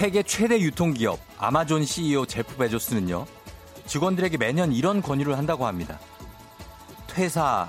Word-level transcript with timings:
세계 0.00 0.22
최대 0.22 0.58
유통기업 0.58 1.20
아마존 1.36 1.84
CEO 1.84 2.24
제프 2.24 2.56
베조스는요, 2.56 3.26
직원들에게 3.84 4.38
매년 4.38 4.72
이런 4.72 5.02
권유를 5.02 5.36
한다고 5.36 5.66
합니다. 5.66 6.00
퇴사 7.06 7.68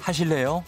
하실래요? 0.00 0.64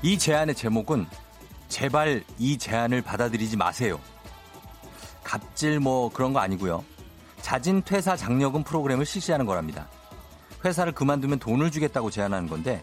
이 0.00 0.16
제안의 0.16 0.54
제목은 0.54 1.06
제발 1.68 2.24
이 2.38 2.56
제안을 2.56 3.02
받아들이지 3.02 3.58
마세요. 3.58 4.00
갑질 5.22 5.80
뭐 5.80 6.08
그런 6.10 6.32
거 6.32 6.38
아니고요. 6.38 6.82
자진 7.42 7.82
퇴사 7.82 8.16
장려금 8.16 8.64
프로그램을 8.64 9.04
실시하는 9.04 9.44
거랍니다. 9.44 9.86
회사를 10.64 10.92
그만두면 10.92 11.38
돈을 11.38 11.70
주겠다고 11.70 12.10
제안하는 12.10 12.48
건데 12.48 12.82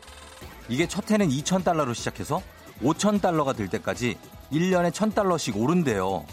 이게 0.70 0.88
첫 0.88 1.10
해는 1.10 1.30
2,000달러로 1.30 1.94
시작해서 1.94 2.42
5,000달러가 2.82 3.56
될 3.56 3.68
때까지 3.70 4.18
1년에 4.52 4.92
1,000달러씩 4.92 5.60
오른대요. 5.60 6.26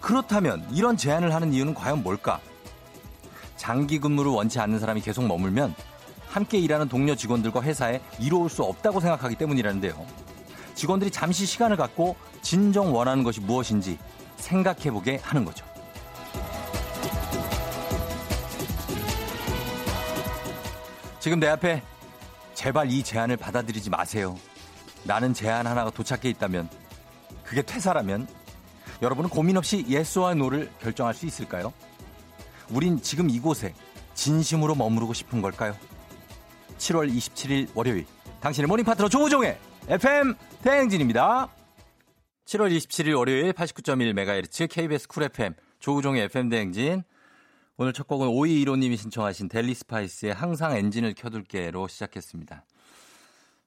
그렇다면 0.00 0.66
이런 0.72 0.96
제안을 0.96 1.34
하는 1.34 1.52
이유는 1.52 1.74
과연 1.74 2.02
뭘까? 2.02 2.40
장기 3.56 4.00
근무를 4.00 4.32
원치 4.32 4.58
않는 4.58 4.80
사람이 4.80 5.00
계속 5.02 5.24
머물면 5.26 5.74
함께 6.26 6.58
일하는 6.58 6.88
동료 6.88 7.14
직원들과 7.14 7.62
회사에 7.62 8.00
이로울 8.18 8.50
수 8.50 8.64
없다고 8.64 9.00
생각하기 9.00 9.36
때문이라는데요. 9.36 9.94
직원들이 10.74 11.10
잠시 11.10 11.46
시간을 11.46 11.76
갖고 11.76 12.16
진정 12.40 12.94
원하는 12.94 13.22
것이 13.22 13.40
무엇인지 13.40 13.98
생각해보게 14.38 15.20
하는 15.22 15.44
거죠. 15.44 15.64
지금 21.22 21.38
내 21.38 21.46
앞에 21.46 21.80
제발 22.52 22.90
이 22.90 23.00
제안을 23.00 23.36
받아들이지 23.36 23.90
마세요. 23.90 24.36
나는 25.04 25.32
제안 25.32 25.68
하나가 25.68 25.88
도착해 25.88 26.28
있다면 26.30 26.68
그게 27.44 27.62
퇴사라면 27.62 28.26
여러분은 29.02 29.30
고민 29.30 29.56
없이 29.56 29.86
예스와 29.88 30.34
노를 30.34 30.68
결정할 30.80 31.14
수 31.14 31.24
있을까요? 31.24 31.72
우린 32.70 33.00
지금 33.00 33.30
이곳에 33.30 33.72
진심으로 34.14 34.74
머무르고 34.74 35.14
싶은 35.14 35.40
걸까요? 35.40 35.76
7월 36.78 37.08
27일 37.14 37.68
월요일 37.72 38.04
당신의 38.40 38.66
morning 38.66 38.84
파트너 38.84 39.08
조우종의 39.08 39.56
FM 39.90 40.34
대행진입니다. 40.64 41.46
7월 42.46 42.76
27일 42.76 43.16
월요일 43.16 43.52
89.1MHz 43.52 44.68
KBS 44.68 45.06
쿨 45.06 45.22
FM 45.22 45.54
조우종의 45.78 46.24
FM 46.24 46.48
대행진 46.48 47.04
오늘 47.82 47.92
첫 47.92 48.06
곡은 48.06 48.28
5215님이 48.28 48.96
신청하신 48.96 49.48
델리 49.48 49.74
스파이스의 49.74 50.34
항상 50.34 50.76
엔진을 50.76 51.14
켜둘게로 51.14 51.88
시작했습니다. 51.88 52.64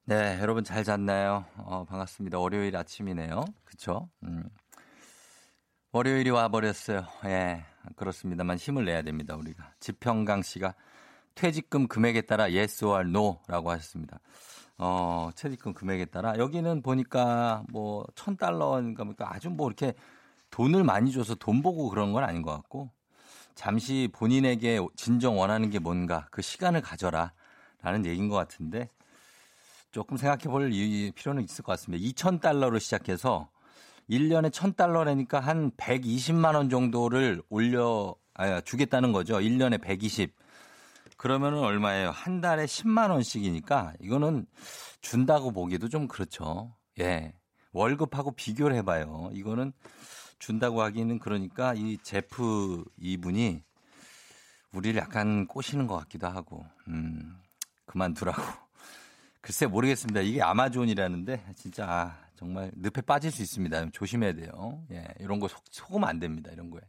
네, 0.06 0.38
여러분 0.40 0.64
잘 0.64 0.84
잤나요? 0.84 1.44
어, 1.58 1.84
반갑습니다. 1.84 2.38
월요일 2.38 2.74
아침이네요. 2.78 3.44
그쵸? 3.62 4.08
음. 4.22 4.48
월요일이 5.92 6.30
와버렸어요. 6.30 7.06
예, 7.26 7.66
그렇습니다만 7.96 8.56
힘을 8.56 8.86
내야 8.86 9.02
됩니다, 9.02 9.36
우리가. 9.36 9.74
지평강 9.80 10.40
씨가 10.40 10.74
퇴직금 11.34 11.86
금액에 11.86 12.22
따라 12.22 12.44
yes 12.44 12.86
or 12.86 13.06
no라고 13.06 13.70
하셨습니다. 13.70 14.18
어, 14.78 15.28
퇴직금 15.36 15.74
금액에 15.74 16.06
따라 16.06 16.38
여기는 16.38 16.80
보니까 16.80 17.64
뭐 17.68 18.06
천 18.14 18.38
달러인가 18.38 19.04
뭐 19.04 19.14
아주 19.18 19.50
뭐 19.50 19.68
이렇게 19.68 19.92
돈을 20.48 20.84
많이 20.84 21.12
줘서 21.12 21.34
돈 21.34 21.60
보고 21.60 21.90
그런 21.90 22.14
건 22.14 22.24
아닌 22.24 22.40
것 22.40 22.52
같고 22.52 22.96
잠시 23.56 24.08
본인에게 24.12 24.78
진정 24.94 25.38
원하는 25.38 25.70
게 25.70 25.80
뭔가 25.80 26.28
그 26.30 26.42
시간을 26.42 26.82
가져라 26.82 27.32
라는 27.82 28.04
얘기인 28.06 28.28
것 28.28 28.36
같은데 28.36 28.88
조금 29.90 30.16
생각해 30.16 30.44
볼 30.44 30.70
필요는 30.70 31.42
있을 31.42 31.64
것 31.64 31.72
같습니다. 31.72 32.04
2,000달러로 32.04 32.78
시작해서 32.78 33.48
1년에 34.10 34.50
1,000달러라니까 34.50 35.40
한 35.40 35.70
120만 35.72 36.54
원 36.54 36.68
정도를 36.68 37.42
올려 37.48 38.14
아, 38.34 38.60
주겠다는 38.60 39.12
거죠. 39.12 39.38
1년에 39.38 39.80
120. 39.80 40.34
그러면은 41.16 41.60
얼마예요? 41.60 42.10
한 42.10 42.42
달에 42.42 42.66
10만 42.66 43.10
원씩이니까 43.10 43.94
이거는 44.00 44.46
준다고 45.00 45.50
보기도 45.50 45.88
좀 45.88 46.08
그렇죠. 46.08 46.74
예. 47.00 47.32
월급하고 47.72 48.32
비교를 48.32 48.76
해봐요. 48.76 49.30
이거는 49.32 49.72
준다고 50.38 50.82
하기는 50.82 51.18
그러니까 51.18 51.74
이 51.74 51.98
제프 52.02 52.84
이분이 52.98 53.62
우리를 54.72 55.00
약간 55.00 55.46
꼬시는 55.46 55.86
것 55.86 55.96
같기도 55.96 56.28
하고, 56.28 56.64
음, 56.88 57.38
그만두라고. 57.86 58.40
글쎄 59.40 59.66
모르겠습니다. 59.66 60.20
이게 60.20 60.42
아마존이라는데 60.42 61.52
진짜 61.54 61.86
아, 61.88 62.18
정말 62.34 62.70
늪에 62.76 63.00
빠질 63.00 63.30
수 63.30 63.42
있습니다. 63.42 63.90
조심해야 63.90 64.34
돼요. 64.34 64.84
예, 64.90 65.06
이런 65.20 65.40
거 65.40 65.48
속, 65.48 65.62
속으면 65.70 66.08
안 66.08 66.18
됩니다. 66.18 66.50
이런 66.52 66.70
거에. 66.70 66.80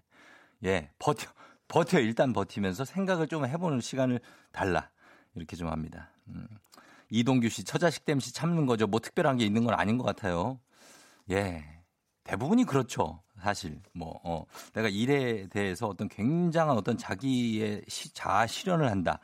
예, 0.65 0.89
버텨, 0.99 1.29
버텨. 1.67 1.99
일단 1.99 2.33
버티면서 2.33 2.83
생각을 2.83 3.27
좀 3.27 3.45
해보는 3.45 3.79
시간을 3.79 4.19
달라. 4.51 4.89
이렇게 5.35 5.55
좀 5.55 5.69
합니다. 5.69 6.11
음. 6.29 6.47
이동규 7.09 7.47
씨, 7.49 7.63
처자식 7.63 8.05
땜시 8.05 8.33
참는 8.33 8.65
거죠. 8.65 8.87
뭐 8.87 8.99
특별한 8.99 9.37
게 9.37 9.45
있는 9.45 9.63
건 9.63 9.75
아닌 9.75 9.97
것 9.97 10.03
같아요. 10.03 10.59
예. 11.29 11.63
대부분이 12.23 12.65
그렇죠. 12.65 13.21
사실 13.41 13.79
뭐 13.93 14.19
어, 14.23 14.45
내가 14.73 14.87
일에 14.89 15.47
대해서 15.47 15.87
어떤 15.87 16.07
굉장한 16.09 16.77
어떤 16.77 16.97
자기의 16.97 17.83
시, 17.87 18.13
자아 18.13 18.47
실현을 18.47 18.89
한다. 18.89 19.19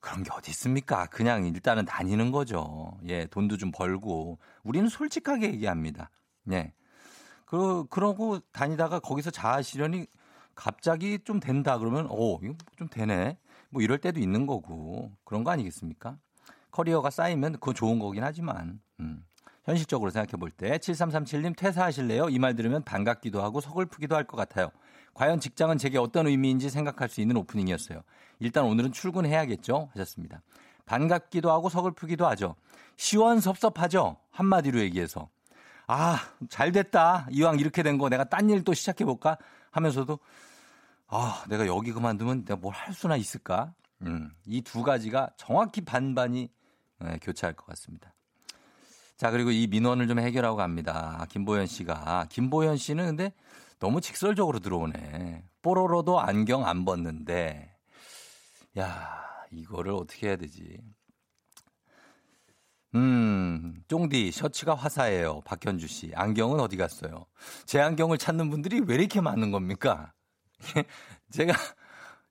그런 0.00 0.22
게 0.22 0.30
어디 0.32 0.50
있습니까? 0.50 1.06
그냥 1.06 1.46
일단은 1.46 1.84
다니는 1.84 2.30
거죠. 2.30 2.96
예, 3.06 3.26
돈도 3.26 3.56
좀 3.56 3.72
벌고 3.72 4.38
우리는 4.62 4.88
솔직하게 4.88 5.52
얘기합니다. 5.52 6.10
예. 6.52 6.72
그 7.44 7.86
그러고 7.88 8.38
다니다가 8.52 9.00
거기서 9.00 9.30
자아 9.30 9.62
실현이 9.62 10.06
갑자기 10.54 11.18
좀 11.24 11.40
된다 11.40 11.78
그러면 11.78 12.06
오, 12.10 12.40
이거 12.42 12.54
좀 12.76 12.88
되네. 12.88 13.38
뭐 13.70 13.82
이럴 13.82 13.98
때도 13.98 14.20
있는 14.20 14.46
거고 14.46 15.12
그런 15.24 15.44
거 15.44 15.50
아니겠습니까? 15.50 16.18
커리어가 16.70 17.10
쌓이면 17.10 17.54
그거 17.54 17.72
좋은 17.72 17.98
거긴 17.98 18.24
하지만 18.24 18.80
음. 19.00 19.24
현실적으로 19.68 20.10
생각해 20.10 20.32
볼 20.38 20.50
때 20.50 20.78
7337님 20.78 21.56
퇴사하실래요? 21.56 22.28
이 22.30 22.38
말 22.38 22.54
들으면 22.54 22.82
반갑기도 22.84 23.42
하고 23.42 23.60
서글프기도 23.60 24.16
할 24.16 24.24
것 24.26 24.36
같아요. 24.36 24.70
과연 25.14 25.40
직장은 25.40 25.78
제게 25.78 25.98
어떤 25.98 26.26
의미인지 26.26 26.70
생각할 26.70 27.08
수 27.08 27.20
있는 27.20 27.36
오프닝이었어요. 27.36 28.00
일단 28.38 28.64
오늘은 28.64 28.92
출근해야겠죠? 28.92 29.90
하셨습니다. 29.92 30.40
반갑기도 30.86 31.50
하고 31.50 31.68
서글프기도 31.68 32.26
하죠. 32.28 32.54
시원섭섭하죠? 32.96 34.16
한마디로 34.30 34.80
얘기해서. 34.80 35.28
아, 35.86 36.18
잘 36.48 36.72
됐다. 36.72 37.26
이왕 37.30 37.58
이렇게 37.58 37.82
된 37.82 37.98
거 37.98 38.08
내가 38.08 38.24
딴 38.24 38.48
일 38.48 38.64
또 38.64 38.72
시작해볼까? 38.74 39.36
하면서도 39.70 40.18
아, 41.08 41.44
내가 41.48 41.66
여기 41.66 41.92
그만두면 41.92 42.44
내가 42.46 42.56
뭘 42.56 42.72
할 42.74 42.94
수나 42.94 43.16
있을까? 43.16 43.74
음, 44.02 44.30
이 44.46 44.62
두 44.62 44.82
가지가 44.82 45.30
정확히 45.36 45.80
반반이 45.82 46.48
네, 47.00 47.18
교차할 47.20 47.54
것 47.54 47.66
같습니다. 47.66 48.14
자, 49.18 49.32
그리고 49.32 49.50
이 49.50 49.66
민원을 49.66 50.06
좀 50.06 50.20
해결하고 50.20 50.56
갑니다. 50.56 51.26
김보현 51.30 51.66
씨가. 51.66 52.26
김보현 52.30 52.76
씨는 52.76 53.04
근데 53.04 53.32
너무 53.80 54.00
직설적으로 54.00 54.60
들어오네. 54.60 55.42
뽀로로도 55.60 56.20
안경 56.20 56.64
안 56.64 56.84
벗는데. 56.84 57.74
야, 58.78 59.20
이거를 59.50 59.92
어떻게 59.92 60.28
해야 60.28 60.36
되지? 60.36 60.78
음, 62.94 63.82
쫑디, 63.88 64.30
셔츠가 64.30 64.76
화사해요. 64.76 65.40
박현주 65.44 65.88
씨. 65.88 66.12
안경은 66.14 66.60
어디 66.60 66.76
갔어요? 66.76 67.26
제 67.66 67.80
안경을 67.80 68.18
찾는 68.18 68.50
분들이 68.50 68.80
왜 68.86 68.94
이렇게 68.94 69.20
많은 69.20 69.50
겁니까? 69.50 70.12
제가 71.32 71.54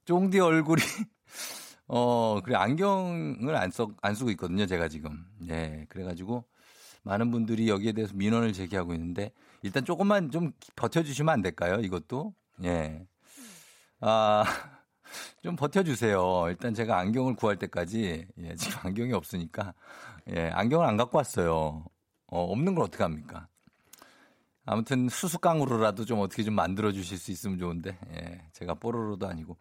쫑디 0.05 0.39
얼굴이 0.39 0.81
어, 1.89 2.39
그래 2.45 2.55
안경을 2.55 3.53
안 3.57 3.71
써, 3.71 3.89
안 4.01 4.15
쓰고 4.15 4.31
있거든요, 4.31 4.65
제가 4.65 4.87
지금. 4.87 5.25
예. 5.49 5.85
그래가지고 5.89 6.45
많은 7.07 7.31
분들이 7.31 7.69
여기에 7.69 7.93
대해서 7.93 8.13
민원을 8.15 8.53
제기하고 8.53 8.93
있는데 8.93 9.31
일단 9.61 9.85
조금만 9.85 10.29
좀 10.29 10.51
버텨주시면 10.75 11.33
안 11.33 11.41
될까요? 11.41 11.79
이것도 11.79 12.33
예. 12.63 13.05
아. 14.01 14.43
좀 15.41 15.55
버텨주세요. 15.55 16.45
일단 16.49 16.73
제가 16.73 16.99
안경을 16.99 17.35
구할 17.35 17.57
때까지, 17.57 18.27
예, 18.39 18.55
지금 18.55 18.79
안경이 18.83 19.13
없으니까, 19.13 19.73
예, 20.35 20.49
안경을 20.49 20.85
안 20.85 20.97
갖고 20.97 21.17
왔어요. 21.17 21.85
어, 22.27 22.43
없는 22.43 22.75
걸 22.75 22.83
어떻게 22.83 23.03
합니까? 23.03 23.47
아무튼 24.65 25.07
수수깡으로라도 25.07 26.03
좀 26.03 26.19
어떻게 26.19 26.43
좀 26.43 26.55
만들어 26.55 26.91
주실 26.91 27.17
수 27.17 27.31
있으면 27.31 27.57
좋은데, 27.57 27.97
예, 28.15 28.41
제가 28.51 28.73
뽀로로도 28.73 29.27
아니고. 29.27 29.57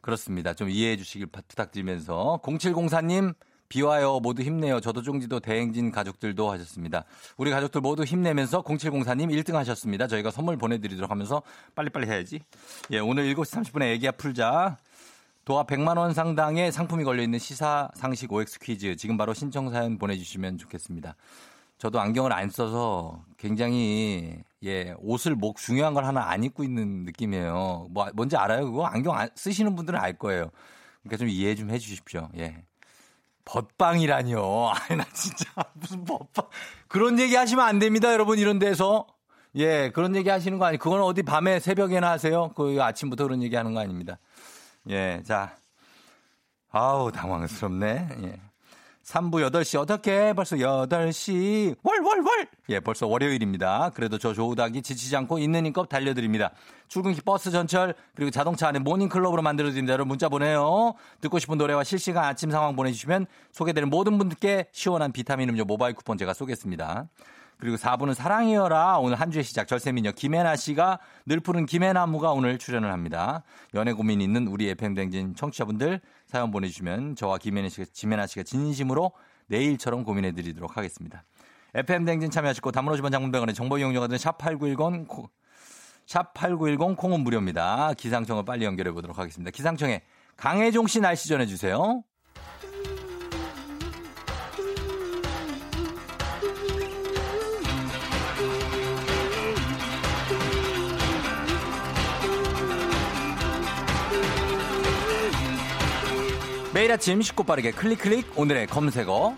그렇습니다. 0.00 0.54
좀 0.54 0.70
이해해 0.70 0.96
주시길 0.96 1.26
부탁드리면서, 1.26 2.38
0704님, 2.44 3.34
비와요. 3.68 4.20
모두 4.20 4.42
힘내요. 4.42 4.80
저도 4.80 5.02
종지도 5.02 5.40
대행진 5.40 5.90
가족들도 5.90 6.50
하셨습니다. 6.50 7.04
우리 7.36 7.50
가족들 7.50 7.80
모두 7.80 8.04
힘내면서 8.04 8.62
0704님 8.62 9.30
1등 9.42 9.52
하셨습니다. 9.52 10.06
저희가 10.06 10.30
선물 10.30 10.56
보내드리도록 10.56 11.10
하면서 11.10 11.42
빨리빨리 11.74 12.06
해야지. 12.06 12.40
예, 12.90 12.98
오늘 12.98 13.24
7시 13.34 13.62
30분에 13.62 13.94
애기야 13.94 14.12
풀자. 14.12 14.78
도합 15.44 15.66
100만 15.66 15.96
원 15.96 16.12
상당의 16.12 16.72
상품이 16.72 17.04
걸려 17.04 17.22
있는 17.22 17.38
시사 17.38 17.88
상식 17.94 18.30
OX 18.30 18.58
퀴즈 18.58 18.96
지금 18.96 19.16
바로 19.16 19.32
신청 19.32 19.70
사연 19.70 19.96
보내주시면 19.96 20.58
좋겠습니다. 20.58 21.16
저도 21.78 22.00
안경을 22.00 22.32
안 22.32 22.50
써서 22.50 23.24
굉장히 23.38 24.42
예 24.64 24.94
옷을 24.98 25.36
뭐 25.36 25.54
중요한 25.56 25.94
걸 25.94 26.04
하나 26.04 26.28
안 26.28 26.44
입고 26.44 26.64
있는 26.64 27.04
느낌이에요. 27.04 27.86
뭐 27.90 28.08
뭔지 28.14 28.36
알아요? 28.36 28.66
그거 28.66 28.84
안경 28.84 29.16
안, 29.16 29.30
쓰시는 29.36 29.74
분들은 29.74 29.98
알 29.98 30.18
거예요. 30.18 30.50
그러니까 31.02 31.16
좀 31.16 31.28
이해 31.28 31.54
좀 31.54 31.70
해주십시오. 31.70 32.28
예. 32.36 32.62
벗방이라니요. 33.48 34.72
아니 34.74 34.98
나 34.98 35.04
진짜 35.12 35.50
무슨 35.74 36.04
벗방 36.04 36.46
그런 36.86 37.18
얘기 37.18 37.34
하시면 37.34 37.64
안 37.64 37.78
됩니다, 37.78 38.12
여러분 38.12 38.38
이런 38.38 38.58
데서. 38.58 39.06
예, 39.56 39.90
그런 39.90 40.14
얘기 40.14 40.28
하시는 40.28 40.58
거 40.58 40.66
아니. 40.66 40.76
그건 40.78 41.00
어디 41.00 41.22
밤에 41.22 41.58
새벽에나 41.58 42.10
하세요? 42.10 42.50
그 42.54 42.82
아침부터 42.82 43.24
그런 43.24 43.42
얘기 43.42 43.56
하는 43.56 43.74
거 43.74 43.80
아닙니다. 43.80 44.18
예, 44.90 45.22
자. 45.26 45.56
아우, 46.70 47.10
당황스럽네. 47.10 48.08
예. 48.24 48.47
3부 49.08 49.50
8시 49.50 49.80
어떻게 49.80 50.34
벌써 50.34 50.56
8시 50.56 51.76
월월월 51.82 52.46
예 52.68 52.80
벌써 52.80 53.06
월요일입니다. 53.06 53.90
그래도 53.94 54.18
저 54.18 54.34
조우닥이 54.34 54.82
지치지 54.82 55.16
않고 55.16 55.38
있는 55.38 55.64
힘껏 55.64 55.88
달려드립니다. 55.88 56.50
출근길 56.88 57.22
버스 57.24 57.50
전철 57.50 57.94
그리고 58.14 58.30
자동차 58.30 58.68
안에 58.68 58.80
모닝클럽으로 58.80 59.40
만들어드립니다. 59.40 59.94
여러분 59.94 60.08
문자 60.08 60.28
보내요. 60.28 60.94
듣고 61.22 61.38
싶은 61.38 61.56
노래와 61.56 61.84
실시간 61.84 62.24
아침 62.24 62.50
상황 62.50 62.76
보내주시면 62.76 63.26
소개되는 63.52 63.88
모든 63.88 64.18
분들께 64.18 64.68
시원한 64.72 65.12
비타민 65.12 65.48
음료 65.48 65.64
모바일 65.64 65.94
쿠폰 65.94 66.18
제가 66.18 66.34
쏘겠습니다. 66.34 67.08
그리고 67.58 67.76
4부는 67.76 68.14
사랑이여라 68.14 68.98
오늘 68.98 69.20
한 69.20 69.30
주의 69.30 69.42
시작 69.42 69.66
절세미녀 69.66 70.12
김혜나 70.12 70.54
씨가 70.54 71.00
늘 71.26 71.40
푸른 71.40 71.66
김혜나무가 71.66 72.30
오늘 72.30 72.56
출연을 72.58 72.92
합니다. 72.92 73.42
연애 73.74 73.92
고민 73.92 74.20
있는 74.20 74.46
우리 74.46 74.68
FM댕진 74.70 75.34
청취자분들 75.34 76.00
사연 76.26 76.50
보내주시면 76.52 77.16
저와 77.16 77.38
김혜나 77.38 77.68
씨가, 77.68 77.86
김혜나 77.92 78.26
씨가 78.26 78.44
진심으로 78.44 79.12
내일처럼 79.48 80.04
고민해 80.04 80.32
드리도록 80.32 80.76
하겠습니다. 80.76 81.24
FM댕진 81.74 82.30
참여하시고 82.30 82.70
담으로 82.70 82.96
주번 82.96 83.10
장문병원의 83.10 83.54
정보 83.54 83.76
이용료가 83.78 84.06
든 84.06 84.16
샵8910 84.16 85.28
샵8910 86.06 86.96
콩은 86.96 87.20
무료입니다. 87.20 87.92
기상청을 87.94 88.44
빨리 88.44 88.64
연결해 88.64 88.92
보도록 88.92 89.18
하겠습니다. 89.18 89.50
기상청에 89.50 90.02
강혜종 90.36 90.86
씨 90.86 91.00
날씨 91.00 91.28
전해주세요. 91.28 92.04
매일 106.78 106.92
아침 106.92 107.20
쉽고 107.20 107.42
빠르게 107.42 107.72
클릭 107.72 107.98
클릭. 107.98 108.38
오늘의 108.38 108.68
검색어. 108.68 109.36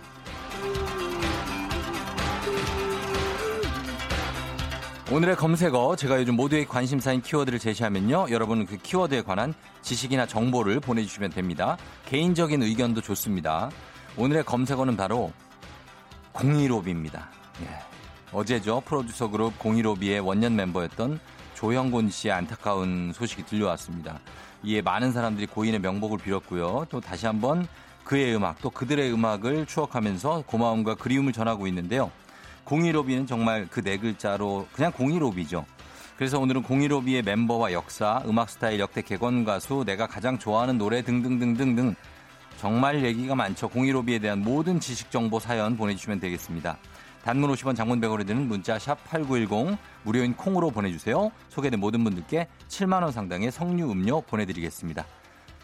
오늘의 5.10 5.36
검색어 5.36 5.96
제가 5.96 6.20
요즘 6.20 6.36
모두의 6.36 6.66
관심사인 6.66 7.22
키워드를 7.22 7.58
제시하면요. 7.58 8.26
여러분은 8.28 8.66
그 8.66 8.76
키워드에 8.76 9.22
관한 9.22 9.54
지식이나 9.80 10.26
정보를 10.26 10.80
보내주시면 10.80 11.30
됩니다. 11.30 11.78
개인적인 12.04 12.62
의견도 12.62 13.00
좋습니다. 13.00 13.70
오늘의 14.18 14.44
검색어는 14.44 14.98
바로 14.98 15.32
공이로비입니다. 16.32 17.30
예. 17.62 17.68
어제죠. 18.32 18.82
프로듀서 18.82 19.30
그룹 19.30 19.58
공이로비의 19.58 20.20
원년 20.20 20.56
멤버였던 20.56 21.18
조형곤 21.54 22.10
씨의 22.10 22.34
안타까운 22.34 23.14
소식이 23.14 23.46
들려왔습니다 23.46 24.20
이에 24.62 24.82
많은 24.82 25.12
사람들이 25.12 25.46
고인의 25.46 25.80
명복을 25.80 26.18
빌었고요. 26.18 26.86
또 26.90 27.00
다시 27.00 27.26
한번 27.26 27.66
그의 28.04 28.34
음악, 28.34 28.60
또 28.60 28.70
그들의 28.70 29.12
음악을 29.12 29.66
추억하면서 29.66 30.44
고마움과 30.46 30.96
그리움을 30.96 31.32
전하고 31.32 31.66
있는데요. 31.66 32.10
공이로비는 32.64 33.26
정말 33.26 33.66
그 33.66 33.82
네 33.82 33.98
글자로 33.98 34.66
그냥 34.72 34.92
공이로비죠. 34.92 35.64
그래서 36.16 36.38
오늘은 36.38 36.62
공이로비의 36.62 37.22
멤버와 37.22 37.72
역사, 37.72 38.22
음악 38.26 38.50
스타일, 38.50 38.78
역대 38.78 39.00
객원 39.00 39.44
가수, 39.44 39.84
내가 39.86 40.06
가장 40.06 40.38
좋아하는 40.38 40.76
노래 40.76 41.02
등등등등등 41.02 41.94
정말 42.58 43.02
얘기가 43.02 43.34
많죠. 43.34 43.68
공이로비에 43.68 44.18
대한 44.18 44.42
모든 44.42 44.80
지식 44.80 45.10
정보 45.10 45.40
사연 45.40 45.78
보내주시면 45.78 46.20
되겠습니다. 46.20 46.76
단문 47.24 47.52
50원 47.52 47.76
장문 47.76 48.00
100원이 48.00 48.26
드는 48.26 48.48
문자 48.48 48.78
샵 48.78 49.02
8910 49.04 49.78
무료인 50.04 50.34
콩으로 50.34 50.70
보내주세요. 50.70 51.30
소개된 51.48 51.78
모든 51.78 52.02
분들께 52.04 52.48
7만원 52.68 53.12
상당의 53.12 53.50
석류 53.50 53.90
음료 53.90 54.20
보내드리겠습니다. 54.22 55.04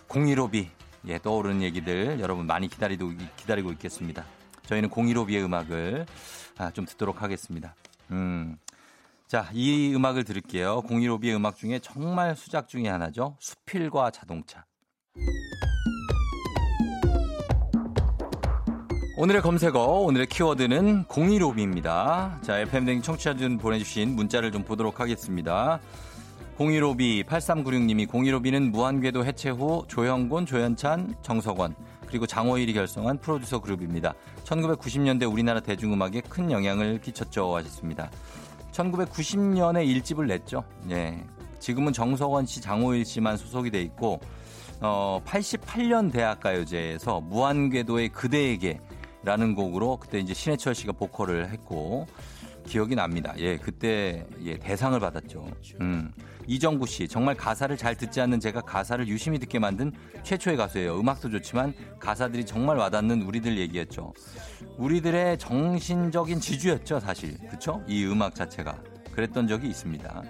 015비 0.09 0.69
예, 1.09 1.19
떠오르는 1.19 1.63
얘기들 1.63 2.21
여러분 2.21 2.47
많이 2.47 2.69
기다리고, 2.69 3.13
기다리고 3.37 3.71
있겠습니다. 3.73 4.25
저희는 4.67 4.91
015비의 4.91 5.45
음악을 5.45 6.07
아, 6.59 6.71
좀 6.73 6.85
듣도록 6.85 7.23
하겠습니다. 7.23 7.75
음. 8.11 8.57
자, 9.27 9.49
이 9.53 9.93
음악을 9.95 10.25
들을게요. 10.25 10.83
015비의 10.83 11.35
음악 11.35 11.57
중에 11.57 11.79
정말 11.81 12.37
수작 12.37 12.69
중의 12.69 12.91
하나죠. 12.91 13.37
수필과 13.41 14.11
자동차. 14.11 14.65
오늘의 19.19 19.41
검색어, 19.41 19.79
오늘의 19.81 20.27
키워드는 20.27 21.07
015비입니다. 21.07 22.43
자, 22.43 22.59
FM댕 22.59 23.01
청취자분 23.01 23.57
보내주신 23.57 24.15
문자를 24.15 24.53
좀 24.53 24.63
보도록 24.63 25.01
하겠습니다. 25.01 25.81
015비 26.59 27.25
8396님이 27.25 28.07
015비는 28.09 28.73
무한궤도 28.73 29.25
해체 29.25 29.49
후 29.49 29.87
조영곤, 29.89 30.45
조현찬, 30.45 31.15
정석원 31.23 31.75
그리고 32.07 32.27
장호일이 32.27 32.75
결성한 32.75 33.17
프로듀서 33.17 33.59
그룹입니다. 33.59 34.13
1990년대 34.45 35.33
우리나라 35.33 35.61
대중음악에 35.61 36.21
큰 36.29 36.51
영향을 36.51 37.01
끼쳤죠 37.01 37.57
하셨습니다. 37.57 38.11
1990년에 38.73 40.03
1집을 40.03 40.27
냈죠. 40.27 40.63
예. 40.91 41.25
지금은 41.59 41.95
정석원 41.95 42.45
씨, 42.45 42.61
장호일 42.61 43.07
씨만 43.07 43.39
소속이 43.39 43.71
돼 43.71 43.81
있고 43.81 44.21
어, 44.83 45.23
88년 45.25 46.13
대학가요제에서 46.13 47.23
무한궤도의 47.23 48.11
그대에게 48.11 48.79
라는 49.27 49.57
곡으로 49.57 49.97
그때 49.97 50.21
이제 50.21 50.33
신해철 50.33 50.77
씨가 50.77 50.93
보컬을 50.93 51.51
했고 51.51 52.07
기억이 52.65 52.95
납니다. 52.95 53.35
예, 53.39 53.57
그때 53.57 54.25
예, 54.45 54.57
대상을 54.57 54.99
받았죠. 55.01 55.51
음. 55.81 56.13
이정구 56.47 56.87
씨, 56.87 57.09
정말 57.09 57.35
가사를 57.35 57.77
잘 57.77 57.97
듣지 57.97 58.21
않는 58.21 58.39
제가 58.39 58.61
가사를 58.61 59.09
유심히 59.09 59.41
듣게 59.41 59.59
만든 59.59 59.91
최초의 60.23 60.57
가수예요. 60.57 61.01
음악도 61.01 61.29
좋지만 61.29 61.75
가사들이 61.99 62.47
정말 62.47 62.77
와닿는 62.77 63.23
우리들 63.23 63.59
얘기였죠. 63.59 64.15
우리들의 64.79 65.39
정신적인 65.39 66.39
지주였죠, 66.39 67.01
사실. 67.01 67.37
그쵸? 67.51 67.83
이 67.89 68.05
음악 68.05 68.37
자체가. 68.37 68.81
그랬던 69.13 69.49
적이 69.49 69.67
있습니다. 69.71 70.23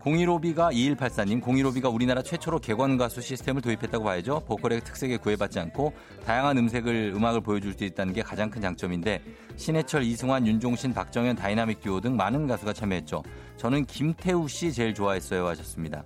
015비가 0.00 0.72
2184님, 0.72 1.42
015비가 1.42 1.92
우리나라 1.92 2.22
최초로 2.22 2.60
객원 2.60 2.96
가수 2.96 3.20
시스템을 3.20 3.60
도입했다고 3.60 4.04
봐야죠. 4.04 4.40
보컬의 4.46 4.82
특색에 4.82 5.16
구애받지 5.16 5.58
않고 5.58 5.92
다양한 6.24 6.56
음색을 6.58 7.12
음악을 7.14 7.40
보여줄 7.40 7.74
수 7.74 7.84
있다는 7.84 8.12
게 8.12 8.22
가장 8.22 8.48
큰 8.48 8.62
장점인데 8.62 9.22
신해철, 9.56 10.04
이승환, 10.04 10.46
윤종신, 10.46 10.94
박정현, 10.94 11.36
다이나믹 11.36 11.80
듀오 11.80 12.00
등 12.00 12.16
많은 12.16 12.46
가수가 12.46 12.72
참여했죠. 12.72 13.22
저는 13.56 13.86
김태우 13.86 14.48
씨 14.48 14.72
제일 14.72 14.94
좋아했어요 14.94 15.46
하셨습니다. 15.48 16.04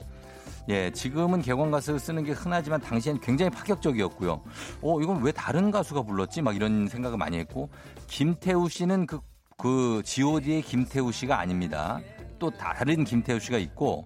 예, 0.69 0.91
지금은 0.91 1.43
객원 1.43 1.71
가수 1.71 1.99
쓰는 1.99 2.25
게 2.25 2.33
흔하지만 2.33 2.81
당시엔 2.81 3.21
굉장히 3.21 3.51
파격적이었고요. 3.51 4.43
어, 4.81 5.01
이건 5.01 5.23
왜 5.23 5.33
다른 5.33 5.71
가수가 5.71 6.03
불렀지? 6.03 6.41
막 6.41 6.57
이런 6.57 6.89
생각을 6.89 7.19
많이 7.19 7.39
했고 7.39 7.69
김태우 8.07 8.69
씨는 8.69 9.07
그, 9.07 9.21
그 9.59 10.03
G.O.D의 10.05 10.63
김태우 10.63 11.11
씨가 11.11 11.39
아닙니다. 11.39 12.01
또 12.43 12.51
다른 12.51 13.05
김태우 13.05 13.39
씨가 13.39 13.57
있고 13.59 14.05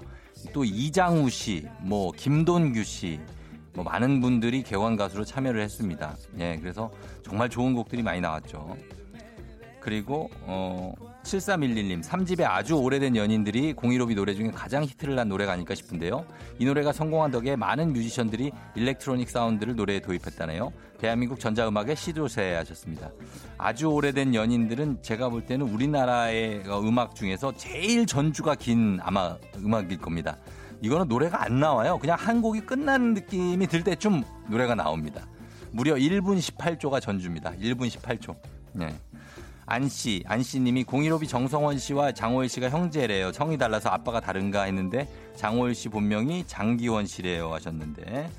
또 0.52 0.62
이장우 0.62 1.30
씨, 1.30 1.66
뭐 1.80 2.12
김돈규 2.12 2.84
씨, 2.84 3.18
뭐 3.72 3.82
많은 3.82 4.20
분들이 4.20 4.62
개원 4.62 4.94
가수로 4.94 5.24
참여를 5.24 5.62
했습니다. 5.62 6.14
예, 6.38 6.58
그래서 6.60 6.90
정말 7.22 7.48
좋은 7.48 7.72
곡들이 7.72 8.02
많이 8.02 8.20
나왔죠. 8.20 8.76
그리고 9.80 10.28
어 10.42 10.92
7311님 11.26 12.02
3집의 12.02 12.44
아주 12.44 12.74
오래된 12.74 13.16
연인들이 13.16 13.72
공이로비 13.72 14.14
노래 14.14 14.34
중에 14.34 14.50
가장 14.50 14.84
히트를 14.84 15.16
난 15.16 15.28
노래가 15.28 15.52
아닐까 15.52 15.74
싶은데요. 15.74 16.24
이 16.58 16.64
노래가 16.64 16.92
성공한 16.92 17.30
덕에 17.30 17.56
많은 17.56 17.92
뮤지션들이 17.92 18.52
electronic 18.76 19.28
사운드를 19.28 19.74
노래에 19.74 20.00
도입했다네요. 20.00 20.72
대한민국 20.98 21.40
전자음악의 21.40 21.96
시조새 21.96 22.54
하셨습니다. 22.54 23.10
아주 23.58 23.86
오래된 23.86 24.34
연인들은 24.34 25.02
제가 25.02 25.28
볼 25.28 25.44
때는 25.44 25.66
우리나라의 25.66 26.62
음악 26.66 27.14
중에서 27.14 27.52
제일 27.56 28.06
전주가 28.06 28.54
긴 28.54 28.98
아마 29.02 29.36
음악일 29.56 29.98
겁니다. 29.98 30.36
이거는 30.80 31.08
노래가 31.08 31.42
안 31.42 31.58
나와요. 31.58 31.98
그냥 31.98 32.16
한 32.20 32.40
곡이 32.40 32.60
끝나는 32.60 33.14
느낌이 33.14 33.66
들 33.66 33.82
때쯤 33.82 34.22
노래가 34.48 34.74
나옵니다. 34.74 35.26
무려 35.72 35.94
1분 35.94 36.38
18초가 36.38 37.00
전주입니다. 37.00 37.52
1분 37.60 37.88
18초. 37.88 38.36
네. 38.72 38.94
안씨, 39.66 40.22
안씨님이 40.26 40.84
015비 40.84 41.28
정석원 41.28 41.78
씨와 41.78 42.12
장호일 42.12 42.48
씨가 42.48 42.70
형제래요. 42.70 43.32
성이 43.32 43.58
달라서 43.58 43.88
아빠가 43.88 44.20
다른가 44.20 44.62
했는데 44.62 45.08
장호일 45.34 45.74
씨 45.74 45.88
본명이 45.88 46.46
장기원 46.46 47.06
씨래요 47.06 47.52
하셨는데 47.52 48.30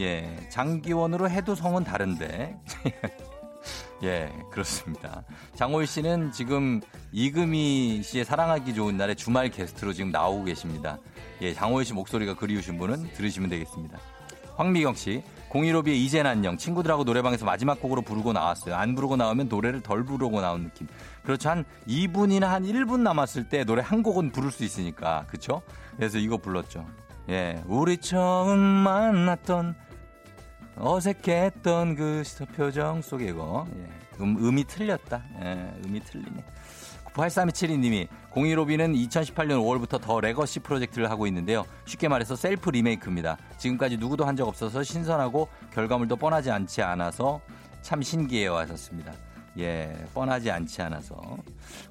예 0.00 0.48
장기원으로 0.50 1.30
해도 1.30 1.54
성은 1.54 1.84
다른데 1.84 2.58
예 4.02 4.32
그렇습니다. 4.50 5.22
장호일 5.54 5.86
씨는 5.86 6.32
지금 6.32 6.80
이금희 7.12 8.02
씨의 8.02 8.24
사랑하기 8.24 8.74
좋은 8.74 8.96
날에 8.96 9.14
주말 9.14 9.50
게스트로 9.50 9.92
지금 9.92 10.10
나오고 10.10 10.44
계십니다. 10.44 10.98
예 11.42 11.54
장호일 11.54 11.86
씨 11.86 11.92
목소리가 11.92 12.34
그리우신 12.34 12.76
분은 12.78 13.12
들으시면 13.12 13.50
되겠습니다. 13.50 14.00
황미경 14.56 14.94
씨 14.94 15.22
015B의 15.52 15.94
이젠 15.96 16.26
안녕 16.26 16.56
친구들하고 16.56 17.04
노래방에서 17.04 17.44
마지막 17.44 17.80
곡으로 17.80 18.02
부르고 18.02 18.32
나왔어요. 18.32 18.74
안 18.74 18.94
부르고 18.94 19.16
나오면 19.16 19.48
노래를 19.48 19.82
덜 19.82 20.02
부르고 20.02 20.40
나온 20.40 20.64
느낌. 20.64 20.86
그렇죠. 21.22 21.50
한 21.50 21.64
2분이나 21.86 22.44
한 22.44 22.64
1분 22.64 23.00
남았을 23.00 23.48
때 23.48 23.64
노래 23.64 23.82
한 23.82 24.02
곡은 24.02 24.32
부를 24.32 24.50
수 24.50 24.64
있으니까. 24.64 25.26
그렇죠? 25.28 25.62
그래서 25.96 26.18
이거 26.18 26.38
불렀죠. 26.38 26.86
예. 27.28 27.62
우리 27.66 27.98
처음 27.98 28.58
만났던 28.58 29.74
어색했던 30.76 31.96
그 31.96 32.22
표정 32.56 33.02
속에 33.02 33.26
이거. 33.26 33.66
예. 33.76 33.88
음, 34.20 34.36
음이 34.38 34.64
틀렸다. 34.64 35.22
예, 35.42 35.72
음이 35.84 36.00
틀리네. 36.00 36.44
8327님이 37.12 38.08
015B는 38.34 38.94
2018년 39.08 39.60
5월부터 39.62 40.00
The 40.00 40.20
Legacy 40.20 40.60
프로젝트를 40.60 41.10
하고 41.10 41.26
있는데요. 41.26 41.64
쉽게 41.84 42.08
말해서 42.08 42.34
셀프 42.36 42.70
리메이크입니다. 42.70 43.36
지금까지 43.58 43.98
누구도 43.98 44.24
한 44.24 44.32
적 44.32 44.48
없어서 44.48 44.82
신선하고 44.82 45.46
결과물도 45.74 46.16
뻔하지 46.16 46.50
않지 46.50 46.80
않아서 46.80 47.42
참 47.82 48.00
신기해요 48.00 48.56
하셨습니다. 48.56 49.12
예, 49.58 49.94
뻔하지 50.14 50.50
않지 50.50 50.80
않아서. 50.80 51.20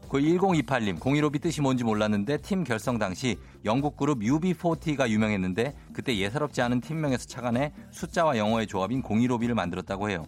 그 0.09 0.17
1028님, 0.17 0.97
015B 0.99 1.39
뜻이 1.39 1.61
뭔지 1.61 1.83
몰랐는데 1.83 2.37
팀 2.37 2.63
결성 2.63 2.97
당시 2.97 3.37
영국 3.63 3.95
그룹 3.95 4.21
UB40가 4.21 5.07
유명했는데 5.07 5.75
그때 5.93 6.17
예사롭지 6.17 6.63
않은 6.63 6.81
팀명에서 6.81 7.27
착안해 7.27 7.73
숫자와 7.91 8.37
영어의 8.37 8.65
조합인 8.65 9.03
015B를 9.03 9.53
만들었다고 9.53 10.09
해요. 10.09 10.25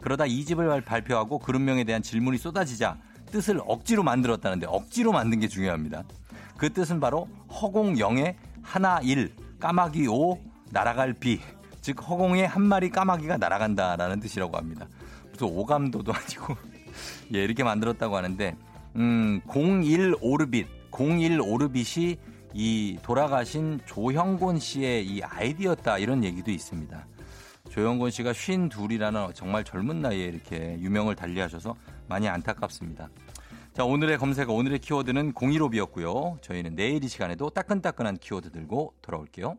그러다 0.00 0.24
2집을 0.24 0.82
발표하고 0.82 1.38
그룹명에 1.40 1.84
대한 1.84 2.00
질문이 2.00 2.38
쏟아지자 2.38 2.96
뜻을 3.30 3.60
억지로 3.66 4.02
만들었다는데 4.02 4.66
억지로 4.66 5.12
만든 5.12 5.40
게 5.40 5.48
중요합니다. 5.48 6.04
그 6.56 6.72
뜻은 6.72 7.00
바로 7.00 7.28
허공영의 7.50 8.36
하나 8.62 9.00
일 9.00 9.32
까마귀 9.58 10.06
오 10.08 10.38
날아갈 10.70 11.14
비. 11.14 11.40
즉 11.80 11.96
허공에 12.08 12.44
한 12.44 12.62
마리 12.62 12.90
까마귀가 12.90 13.38
날아간다라는 13.38 14.20
뜻이라고 14.20 14.56
합니다. 14.56 14.86
무슨 15.32 15.46
오감도도 15.48 16.12
아니고 16.12 16.56
예 17.34 17.42
이렇게 17.42 17.64
만들었다고 17.64 18.16
하는데 18.16 18.56
음, 18.96 19.40
01 19.48 20.16
오르빗 20.20 20.66
01 20.92 21.40
오르빗이 21.40 22.18
이 22.52 22.98
돌아가신 23.02 23.80
조형곤 23.86 24.58
씨의 24.58 25.06
이 25.06 25.22
아이디였다 25.22 25.98
이런 25.98 26.24
얘기도 26.24 26.50
있습니다. 26.50 27.06
조영곤 27.70 28.10
씨가 28.10 28.32
쉰 28.32 28.68
둘이라는 28.68 29.28
정말 29.34 29.64
젊은 29.64 30.02
나이에 30.02 30.26
이렇게 30.26 30.76
유명을 30.80 31.14
달리하셔서 31.14 31.76
많이 32.08 32.28
안타깝습니다. 32.28 33.08
자, 33.72 33.84
오늘의 33.84 34.18
검색어, 34.18 34.52
오늘의 34.52 34.80
키워드는 34.80 35.32
015비였고요. 35.34 36.42
저희는 36.42 36.74
내일 36.74 37.04
이 37.04 37.08
시간에도 37.08 37.48
따끈따끈한 37.48 38.18
키워드 38.18 38.50
들고 38.50 38.94
돌아올게요. 39.00 39.56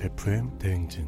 FM 0.00 0.58
대행진 0.58 1.06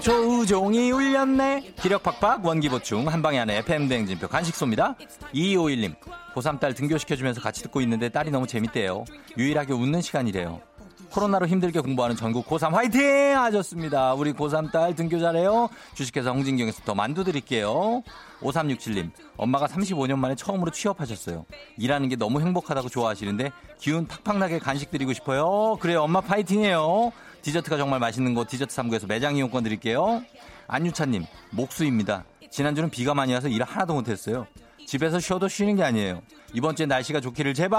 조우종이 0.00 0.90
울렸네. 0.90 1.74
기력 1.80 2.02
팍팍 2.02 2.44
원기 2.44 2.70
보충 2.70 3.08
한방에 3.08 3.38
안에 3.40 3.58
FM 3.58 3.88
대행진표 3.88 4.26
간식 4.28 4.54
쏩니다. 4.54 4.96
2251님 5.34 5.94
고3 6.34 6.58
딸 6.58 6.72
등교시켜주면서 6.72 7.42
같이 7.42 7.62
듣고 7.62 7.82
있는데 7.82 8.08
딸이 8.08 8.30
너무 8.30 8.46
재밌대요. 8.46 9.04
유일하게 9.36 9.74
웃는 9.74 10.00
시간이래요. 10.00 10.71
코로나로 11.12 11.46
힘들게 11.46 11.80
공부하는 11.80 12.16
전국 12.16 12.46
고3 12.46 12.70
화이팅! 12.70 13.38
하셨습니다. 13.38 14.14
우리 14.14 14.32
고3 14.32 14.72
딸 14.72 14.94
등교 14.94 15.20
잘해요. 15.20 15.68
주식회사 15.94 16.30
홍진경에서 16.30 16.82
더 16.84 16.94
만두 16.94 17.22
드릴게요. 17.22 18.02
5367님, 18.40 19.10
엄마가 19.36 19.66
35년 19.66 20.18
만에 20.18 20.34
처음으로 20.34 20.70
취업하셨어요. 20.70 21.44
일하는 21.76 22.08
게 22.08 22.16
너무 22.16 22.40
행복하다고 22.40 22.88
좋아하시는데 22.88 23.52
기운 23.78 24.06
팍팍 24.06 24.38
나게 24.38 24.58
간식 24.58 24.90
드리고 24.90 25.12
싶어요. 25.12 25.76
그래요, 25.80 26.02
엄마 26.02 26.22
파이팅해요. 26.22 27.12
디저트가 27.42 27.76
정말 27.76 28.00
맛있는 28.00 28.34
곳 28.34 28.48
디저트 28.48 28.74
3구에서 28.74 29.06
매장 29.06 29.36
이용권 29.36 29.64
드릴게요. 29.64 30.22
안유차님, 30.66 31.24
목수입니다. 31.50 32.24
지난주는 32.50 32.88
비가 32.88 33.12
많이 33.12 33.34
와서 33.34 33.48
일 33.48 33.62
하나도 33.62 33.94
못했어요. 33.94 34.46
집에서 34.86 35.20
쉬어도 35.20 35.48
쉬는 35.48 35.76
게 35.76 35.84
아니에요. 35.84 36.22
이번 36.54 36.74
주에 36.74 36.86
날씨가 36.86 37.20
좋기를 37.20 37.54
제발 37.54 37.78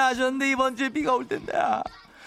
하셨는데 0.00 0.50
이번 0.50 0.76
주에 0.76 0.88
비가 0.88 1.14
올 1.14 1.28
텐데. 1.28 1.52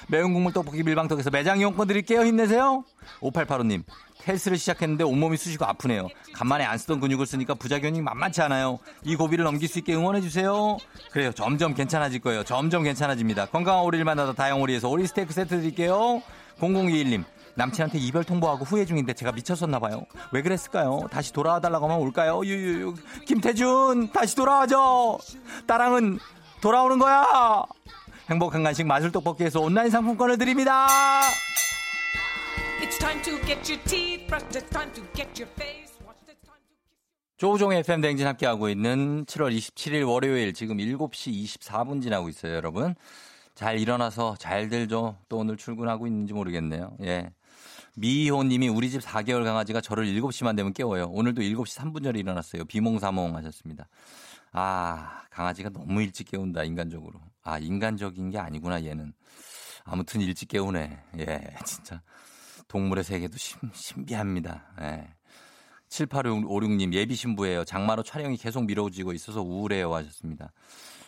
매운 0.08 0.34
국물 0.34 0.54
떡볶이 0.54 0.84
밀방떡에서 0.84 1.30
매장 1.32 1.60
이용권 1.60 1.88
드릴게요. 1.88 2.26
힘내세요. 2.26 2.84
5885님. 3.22 3.84
헬스를 4.28 4.58
시작했는데 4.58 5.04
온몸이 5.04 5.38
쑤시고 5.38 5.66
아프네요. 5.66 6.08
간만에 6.34 6.66
안 6.66 6.78
쓰던 6.78 7.00
근육을 7.00 7.26
쓰니까 7.26 7.54
부작용이 7.54 8.02
만만치 8.02 8.42
않아요. 8.42 8.80
이 9.04 9.16
고비를 9.16 9.46
넘길 9.46 9.68
수 9.70 9.80
있게 9.80 9.96
응원해주세요. 9.96 10.78
그래요. 11.12 11.32
점점 11.32 11.74
괜찮아질 11.74 12.20
거예요. 12.22 12.44
점점 12.44 12.84
괜찮아집니다. 12.84 13.48
건강한 13.48 13.84
오리를 13.84 14.04
만나다 14.04 14.34
다양오리에서 14.34 14.90
오리 14.90 15.08
스테이크 15.08 15.34
세트 15.34 15.60
드릴게요. 15.60 16.22
0021님. 16.60 17.24
남친한테 17.56 17.98
이별 17.98 18.24
통보하고 18.24 18.66
후회 18.66 18.86
중인데 18.86 19.14
제가 19.14 19.32
미쳤었나 19.32 19.80
봐요. 19.80 20.06
왜 20.32 20.42
그랬을까요? 20.42 21.08
다시 21.10 21.34
돌아와 21.34 21.60
달라고 21.60 21.86
하면 21.88 22.00
올까요? 22.00 22.46
유유유. 22.46 22.94
김태준 23.26 24.12
다시 24.12 24.36
돌아와줘. 24.36 25.18
따랑은 25.66 26.20
돌아오는 26.62 27.00
거야. 27.00 27.64
행복한 28.30 28.64
간식 28.64 28.86
마술 28.86 29.12
떡볶이에서 29.12 29.62
온라인 29.62 29.90
상품권을 29.90 30.38
드립니다. 30.38 30.88
조우종의 37.38 37.80
FM 37.80 38.02
댕진 38.02 38.28
함께하고 38.28 38.68
있는 38.70 39.26
7월 39.26 39.56
27일 39.56 40.08
월요일 40.08 40.54
지금 40.54 40.78
7시 40.78 41.44
24분 41.46 42.02
지나고 42.02 42.30
있어요, 42.30 42.56
여러분. 42.56 42.96
잘 43.56 43.80
일어나서 43.80 44.36
잘들 44.38 44.88
좀 44.88 45.16
또 45.30 45.38
오늘 45.38 45.56
출근하고 45.58 46.08
있는지 46.08 46.34
모르겠네요. 46.34 46.98
예. 47.04 47.30
미호 47.96 48.44
님이 48.44 48.68
우리 48.68 48.90
집 48.92 49.02
4개월 49.02 49.44
강아지가 49.44 49.82
저를 49.82 50.06
7시만 50.06 50.56
되면 50.56 50.74
깨워요. 50.74 51.06
오늘도 51.06 51.42
7시 51.42 51.80
3분 51.80 52.04
전에 52.04 52.20
일어났어요. 52.20 52.66
비몽사몽 52.66 53.36
하셨습니다. 53.36 53.88
아, 54.52 55.24
강아지가 55.32 55.70
너무 55.70 56.02
일찍 56.02 56.30
깨운다, 56.30 56.64
인간적으로. 56.64 57.20
아, 57.48 57.58
인간적인 57.60 58.30
게 58.30 58.38
아니구나, 58.38 58.84
얘는. 58.84 59.14
아무튼 59.86 60.20
일찍 60.20 60.50
깨우네. 60.50 61.02
예, 61.20 61.48
진짜. 61.66 62.02
동물의 62.68 63.06
세계도 63.06 63.38
신, 63.38 63.58
신비합니다. 63.74 64.66
예. 64.82 65.08
7856님, 65.88 66.92
예비 66.92 67.16
신부예요. 67.16 67.64
장마로 67.64 68.04
촬영이 68.04 68.36
계속 68.36 68.66
미뤄지고 68.66 69.14
있어서 69.14 69.42
우울해요. 69.42 69.96
하셨습니다. 69.96 70.52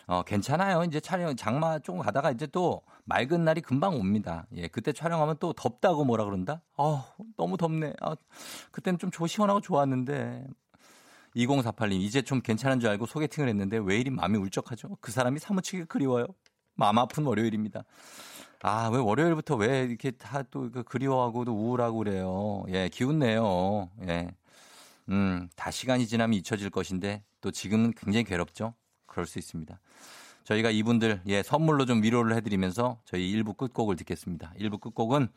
어, 0.06 0.22
괜찮아요. 0.22 0.82
이제 0.84 0.98
촬영, 0.98 1.36
장마 1.36 1.78
좀 1.80 1.98
가다가 1.98 2.30
이제 2.30 2.46
또 2.46 2.80
맑은 3.04 3.44
날이 3.44 3.60
금방 3.60 3.96
옵니다. 3.96 4.46
예, 4.56 4.66
그때 4.66 4.94
촬영하면 4.94 5.36
또 5.40 5.52
덥다고 5.52 6.06
뭐라 6.06 6.24
그런다? 6.24 6.62
어, 6.78 7.04
너무 7.36 7.58
덥네. 7.58 7.92
아, 8.00 8.16
그때는 8.70 8.98
좀 8.98 9.10
시원하고 9.26 9.60
좋았는데. 9.60 10.46
2048님, 11.36 12.00
이제 12.00 12.22
좀 12.22 12.40
괜찮은 12.40 12.80
줄 12.80 12.90
알고 12.90 13.06
소개팅을 13.06 13.48
했는데 13.48 13.78
왜 13.78 13.98
이리 13.98 14.10
마음이 14.10 14.38
울적하죠? 14.38 14.96
그 15.00 15.12
사람이 15.12 15.38
사무치게 15.38 15.84
그리워요. 15.84 16.26
마음 16.74 16.98
아픈 16.98 17.24
월요일입니다. 17.24 17.84
아, 18.62 18.90
왜 18.92 18.98
월요일부터 18.98 19.56
왜 19.56 19.84
이렇게 19.84 20.10
다또 20.10 20.70
그 20.70 20.82
그리워하고 20.82 21.44
도 21.44 21.52
우울하고 21.52 21.98
그래요? 21.98 22.64
예, 22.68 22.88
기운내요. 22.88 23.90
예. 24.08 24.28
음, 25.08 25.48
다 25.56 25.70
시간이 25.70 26.06
지나면 26.06 26.34
잊혀질 26.34 26.70
것인데 26.70 27.22
또 27.40 27.50
지금은 27.50 27.92
굉장히 27.96 28.24
괴롭죠? 28.24 28.74
그럴 29.06 29.26
수 29.26 29.38
있습니다. 29.38 29.80
저희가 30.44 30.70
이분들, 30.70 31.22
예, 31.26 31.42
선물로 31.42 31.86
좀 31.86 32.02
위로를 32.02 32.34
해드리면서 32.36 33.00
저희 33.04 33.32
1부 33.34 33.56
끝곡을 33.56 33.96
듣겠습니다. 33.96 34.52
1부 34.58 34.80
끝곡은 34.80 35.28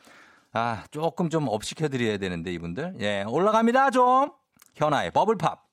아, 0.53 0.83
조금 0.91 1.29
좀 1.29 1.47
업시켜드려야 1.47 2.17
되는데 2.17 2.53
이분들. 2.53 2.97
예, 2.99 3.23
올라갑니다, 3.27 3.89
좀. 3.89 4.31
현아의 4.75 5.11
버블팝. 5.11 5.72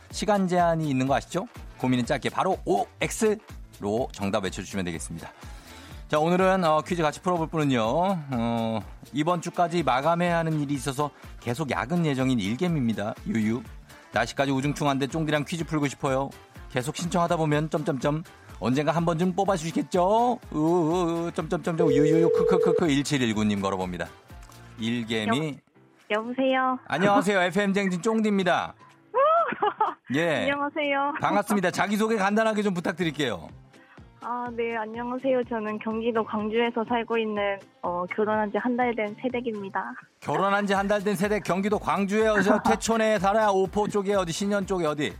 시간 0.11 0.47
제한이 0.47 0.89
있는 0.89 1.07
거 1.07 1.15
아시죠? 1.15 1.47
고민은 1.77 2.05
짧게 2.05 2.29
바로 2.29 2.57
OX로 2.65 4.09
정답 4.11 4.43
외쳐주시면 4.43 4.85
되겠습니다. 4.85 5.31
자 6.07 6.19
오늘은 6.19 6.63
어, 6.65 6.81
퀴즈 6.81 7.01
같이 7.01 7.21
풀어볼 7.21 7.47
분은요. 7.47 7.81
어, 7.81 8.79
이번 9.13 9.41
주까지 9.41 9.81
마감해야 9.83 10.37
하는 10.39 10.59
일이 10.59 10.73
있어서 10.73 11.09
계속 11.39 11.71
야근 11.71 12.05
예정인 12.05 12.39
일겜입니다. 12.39 13.15
유유. 13.27 13.63
날씨까지 14.11 14.51
우중충한데 14.51 15.07
쫑디랑 15.07 15.45
퀴즈 15.45 15.63
풀고 15.63 15.87
싶어요. 15.87 16.29
계속 16.69 16.95
신청하다 16.97 17.37
보면 17.37 17.69
점점점 17.69 18.23
언젠가 18.59 18.91
한 18.91 19.05
번쯤 19.05 19.33
뽑아주시겠죠? 19.33 20.39
우우우 20.51 21.31
점점점점 21.33 21.89
유유유 21.91 22.29
크크크크 22.29 22.87
1719님 22.87 23.61
걸어봅니다. 23.61 24.07
일개미 24.79 25.57
여보세요. 26.09 26.77
안녕하세요 26.87 27.39
FM 27.43 27.73
쟁진 27.73 28.01
쫑디입니다. 28.01 28.73
예 30.15 30.35
안녕하세요. 30.41 31.13
반갑습니다. 31.21 31.71
자기소개 31.71 32.17
간단하게 32.17 32.63
좀 32.63 32.73
부탁드릴게요. 32.73 33.47
아, 34.23 34.47
네, 34.55 34.75
안녕하세요. 34.77 35.43
저는 35.45 35.79
경기도 35.79 36.23
광주에서 36.23 36.83
살고 36.87 37.17
있는 37.17 37.57
어, 37.81 38.05
결혼한 38.15 38.51
지 38.51 38.57
한 38.59 38.75
달 38.77 38.93
된 38.95 39.15
새댁입니다. 39.21 39.83
결혼한 40.19 40.67
지 40.67 40.73
한 40.73 40.87
달된 40.87 41.15
세대 41.15 41.39
경기도 41.39 41.79
광주에 41.79 42.27
어디서 42.27 42.61
퇴촌에 42.63 43.17
살아야 43.19 43.47
오포 43.49 43.87
쪽에 43.87 44.13
어디 44.13 44.31
신현 44.31 44.65
쪽에 44.67 44.85
어디 44.85 45.13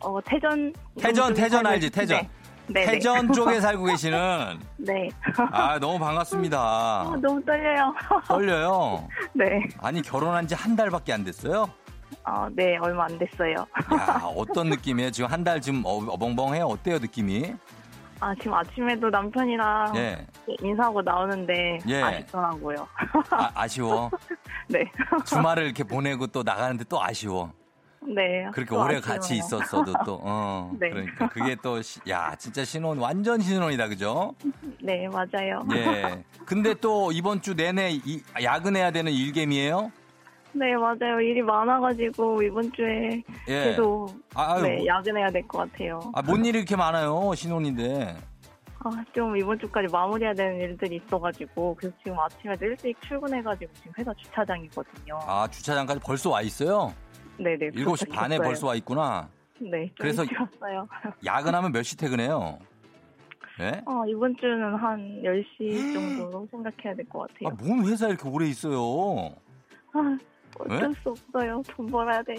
어, 0.00 0.18
태전 0.24 0.72
태전 0.98 1.34
태전 1.34 1.66
알지 1.66 1.88
있- 1.88 1.90
태전 1.90 2.22
네. 2.22 2.28
네, 2.68 2.86
태전 2.92 3.26
네. 3.26 3.32
쪽에 3.34 3.60
살고 3.60 3.84
계시는 3.84 4.58
네. 4.78 5.08
아 5.50 5.78
너무 5.80 5.96
아, 5.96 6.06
반갑습니다. 6.08 7.16
너무 7.20 7.44
떨려요. 7.44 7.94
떨려요. 8.28 9.08
네. 9.34 9.60
아니 9.82 10.00
결혼한 10.00 10.46
지 10.46 10.54
한 10.54 10.76
달밖에 10.76 11.12
안 11.12 11.24
됐어요? 11.24 11.68
아, 12.24 12.48
네, 12.52 12.76
얼마 12.78 13.04
안 13.04 13.18
됐어요. 13.18 13.54
야 13.54 13.64
어떤 14.36 14.68
느낌이에요? 14.70 15.10
지금 15.10 15.30
한 15.30 15.44
달 15.44 15.60
지금 15.60 15.82
어, 15.84 15.96
어벙벙해요? 16.08 16.66
어때요 16.66 16.98
느낌이? 16.98 17.54
아, 18.20 18.34
지금 18.34 18.52
아침에도 18.54 19.08
남편이랑 19.08 19.96
예, 19.96 20.26
인사하고 20.60 21.00
나오는데 21.00 21.78
예. 21.88 22.02
아쉽더라고요. 22.02 22.86
아, 23.30 23.50
아쉬워. 23.54 24.10
네. 24.68 24.84
주말을 25.24 25.64
이렇게 25.64 25.82
보내고 25.84 26.26
또 26.26 26.42
나가는데 26.42 26.84
또 26.84 27.02
아쉬워. 27.02 27.50
네. 28.02 28.44
그렇게 28.52 28.74
또 28.74 28.80
오래 28.82 28.96
아쉬워요. 28.96 29.00
같이 29.00 29.36
있었어도 29.36 29.92
또, 30.04 30.20
어. 30.22 30.70
네. 30.78 30.90
그러니까 30.90 31.28
그게 31.28 31.56
또, 31.62 31.80
시- 31.80 32.00
야, 32.10 32.34
진짜 32.38 32.62
신혼, 32.64 32.98
완전 32.98 33.40
신혼이다, 33.40 33.88
그죠? 33.88 34.34
네, 34.82 35.08
맞아요. 35.08 35.62
예. 35.72 36.22
근데 36.44 36.74
또 36.74 37.12
이번 37.12 37.40
주 37.40 37.54
내내 37.54 37.90
이- 37.92 38.22
야근해야 38.42 38.90
되는 38.90 39.12
일개미예요 39.12 39.92
네, 40.52 40.74
맞아요. 40.76 41.20
일이 41.20 41.42
많아가지고 41.42 42.42
이번 42.42 42.72
주에 42.72 43.22
예. 43.48 43.64
계속 43.64 44.08
아, 44.34 44.54
아유, 44.54 44.62
네, 44.62 44.76
뭐- 44.78 44.86
야근해야 44.86 45.30
될 45.30 45.46
것 45.46 45.58
같아요. 45.58 46.00
아, 46.12 46.22
뭔 46.22 46.44
일이 46.44 46.58
이렇게 46.58 46.74
많아요, 46.76 47.32
신혼인데. 47.34 48.16
아, 48.82 48.90
좀 49.14 49.36
이번 49.36 49.58
주까지 49.58 49.92
마무리해야 49.92 50.32
되는 50.34 50.56
일들이 50.58 50.96
있어가지고 51.04 51.76
그래서 51.78 51.94
지금 52.02 52.18
아침에도 52.18 52.64
일찍 52.66 53.00
출근해가지고 53.02 53.72
지금 53.74 53.92
회사 53.98 54.12
주차장이거든요. 54.14 55.18
아, 55.26 55.46
주차장까지 55.48 56.00
벌써 56.02 56.30
와 56.30 56.40
있어요? 56.42 56.92
네네. 57.36 57.70
7시 57.70 58.08
반에 58.10 58.36
도착했어요. 58.36 58.38
벌써 58.42 58.66
와 58.66 58.74
있구나. 58.74 59.28
네. 59.60 59.86
좀 59.88 59.94
그래서- 59.98 60.22
왔어요. 60.22 60.88
야근하면 61.24 61.72
몇 61.72 61.82
시 61.82 61.96
퇴근해요? 61.96 62.58
예? 63.60 63.82
어, 63.84 64.02
이번 64.08 64.34
주는 64.38 64.74
한 64.74 65.20
10시 65.22 65.92
정도로 65.92 66.48
생각해야 66.50 66.94
될것 66.96 67.22
아, 67.22 67.26
같아요. 67.50 67.56
뭔 67.68 67.84
회사 67.86 68.08
이렇게 68.08 68.26
오래 68.26 68.46
있어요? 68.46 69.34
아, 69.92 70.16
어쩔 70.58 70.88
왜? 70.88 70.94
수 71.02 71.10
없어요. 71.10 71.62
돈 71.68 71.86
벌어야 71.86 72.22
돼. 72.22 72.34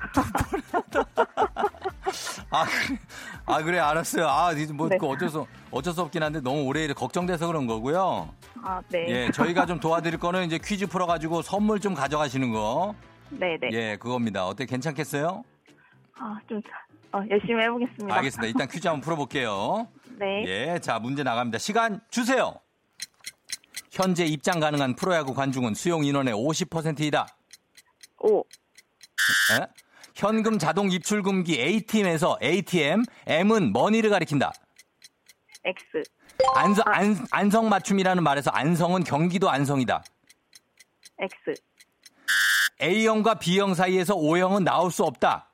아, 2.50 2.64
그래. 2.64 2.98
아, 3.46 3.62
그래, 3.62 3.78
알았어요. 3.78 4.26
아, 4.26 4.52
뭐, 4.72 4.88
네. 4.88 4.98
그 4.98 5.06
어쩔 5.06 5.28
수, 5.28 5.46
어쩔 5.70 5.92
수 5.92 6.00
없긴 6.00 6.22
한데 6.22 6.40
너무 6.40 6.64
오래 6.64 6.86
걱정돼서 6.88 7.46
그런 7.46 7.66
거고요. 7.66 8.34
아, 8.62 8.82
네. 8.88 9.06
예, 9.08 9.30
저희가 9.30 9.66
좀 9.66 9.78
도와드릴 9.78 10.18
거는 10.18 10.46
이제 10.46 10.58
퀴즈 10.58 10.86
풀어가지고 10.86 11.42
선물 11.42 11.80
좀 11.80 11.94
가져가시는 11.94 12.52
거. 12.52 12.94
네네. 13.30 13.68
예, 13.72 13.96
그겁니다. 13.96 14.46
어때 14.46 14.66
괜찮겠어요? 14.66 15.44
아, 16.18 16.38
좀 16.48 16.60
어, 17.12 17.22
열심히 17.28 17.62
해보겠습니다. 17.64 18.14
알겠습니다. 18.16 18.48
일단 18.48 18.68
퀴즈 18.68 18.86
한번 18.86 19.00
풀어볼게요. 19.02 19.86
네. 20.18 20.44
예, 20.46 20.78
자, 20.80 20.98
문제 20.98 21.22
나갑니다. 21.22 21.58
시간 21.58 22.00
주세요. 22.10 22.54
현재 23.90 24.24
입장 24.24 24.60
가능한 24.60 24.94
프로야구 24.94 25.34
관중은 25.34 25.74
수용 25.74 26.04
인원의 26.04 26.34
50%이다. 26.34 27.26
오. 28.20 28.44
예? 29.52 29.66
현금 30.14 30.58
자동 30.58 30.90
입출금기 30.90 31.58
ATM에서 31.60 32.38
ATM, 32.42 33.04
M은 33.26 33.72
머니를 33.72 34.10
가리킨다. 34.10 34.52
X. 35.64 36.02
안성, 36.54 36.84
안, 36.86 37.26
안성 37.30 37.68
맞춤이라는 37.68 38.22
말에서 38.22 38.50
안성은 38.50 39.04
경기도 39.04 39.50
안성이다. 39.50 40.02
X. 41.18 41.60
A형과 42.80 43.34
B형 43.34 43.74
사이에서 43.74 44.14
O형은 44.14 44.64
나올 44.64 44.90
수 44.90 45.04
없다. 45.04 45.50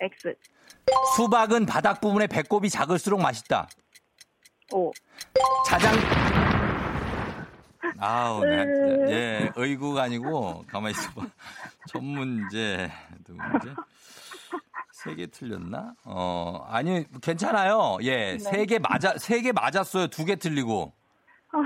X. 0.00 0.34
수박은 1.16 1.66
바닥 1.66 2.00
부분의 2.00 2.28
배꼽이 2.28 2.68
작을수록 2.68 3.20
맛있다. 3.20 3.68
오. 4.72 4.92
자장. 5.66 5.94
아우, 7.98 8.44
나, 8.44 8.64
진짜. 8.64 9.10
예, 9.10 9.50
의구가 9.56 10.02
아니고, 10.04 10.64
가만히 10.68 10.92
있어봐. 10.92 11.26
첫 11.88 12.02
문제, 12.02 12.90
두 13.24 13.34
문제. 13.34 13.70
세 14.92 15.14
개 15.14 15.26
틀렸나? 15.26 15.94
어, 16.04 16.64
아니, 16.68 17.04
괜찮아요. 17.20 17.98
예, 18.02 18.38
세개 18.38 18.78
맞아, 18.80 19.16
세 19.18 19.40
개 19.40 19.52
맞았어요. 19.52 20.08
두 20.08 20.24
개 20.24 20.36
틀리고. 20.36 20.92
아, 21.52 21.58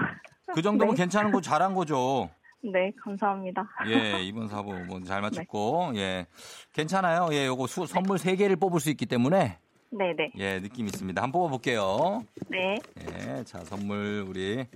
그 0.53 0.61
정도면 0.63 0.95
네. 0.95 1.03
괜찮은 1.03 1.31
거 1.33 1.41
잘한 1.41 1.75
거죠. 1.75 2.29
네, 2.63 2.93
감사합니다. 3.03 3.67
예, 3.87 4.21
이번 4.23 4.49
사부 4.49 4.73
뭐잘 4.87 5.23
맞췄고, 5.23 5.93
예. 5.95 6.27
괜찮아요. 6.75 7.29
예, 7.33 7.47
요거 7.47 7.67
수, 7.67 7.87
선물 7.87 8.19
세 8.19 8.37
개를 8.37 8.57
뽑을 8.57 8.81
수 8.81 8.91
있기 8.91 9.07
때문에, 9.07 9.59
네네. 9.91 10.33
예, 10.37 10.61
느낌 10.61 10.87
있습니다. 10.87 11.21
한번 11.21 11.41
뽑아볼게요. 11.41 12.25
네. 12.49 12.79
예, 13.01 13.43
자, 13.45 13.65
선물 13.65 14.25
우리 14.27 14.67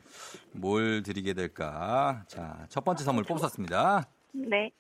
뭘 0.53 1.03
드리게 1.03 1.35
될까? 1.35 2.24
자, 2.27 2.66
첫 2.68 2.85
번째 2.85 3.05
선물 3.05 3.24
뽑았습니다. 3.24 4.09
네. 4.33 4.70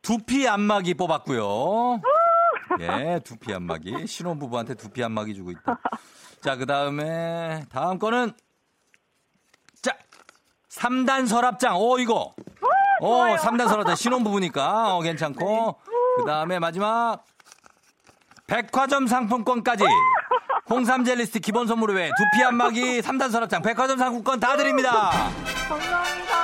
두피 0.00 0.48
안마기 0.48 0.94
뽑았고요. 0.94 2.00
예, 2.80 3.20
두피 3.24 3.52
안마기. 3.52 4.06
신혼부부한테 4.06 4.74
두피 4.74 5.04
안마기 5.04 5.34
주고 5.34 5.50
있다. 5.50 5.78
자, 6.40 6.56
그 6.56 6.64
다음에 6.66 7.64
다음 7.70 7.98
거는 7.98 8.32
자, 9.82 9.96
3단 10.70 11.26
서랍장. 11.26 11.76
오, 11.78 11.98
이거. 11.98 12.34
오, 13.00 13.08
3단 13.36 13.68
서랍장. 13.68 13.96
신혼부부니까 13.96 14.96
어, 14.96 15.00
괜찮고. 15.02 15.76
그 16.16 16.24
다음에 16.24 16.58
마지막 16.58 17.24
백화점 18.46 19.06
상품권까지. 19.06 19.84
홍삼 20.68 21.04
젤리스틱 21.04 21.42
기본 21.42 21.66
선물 21.66 21.94
외에 21.94 22.10
두피 22.16 22.44
안마기 22.44 23.00
3단 23.00 23.30
서랍장 23.30 23.62
백화점 23.62 23.98
상품권 23.98 24.40
다 24.40 24.56
드립니다. 24.56 25.10
감사합니다. 25.68 26.34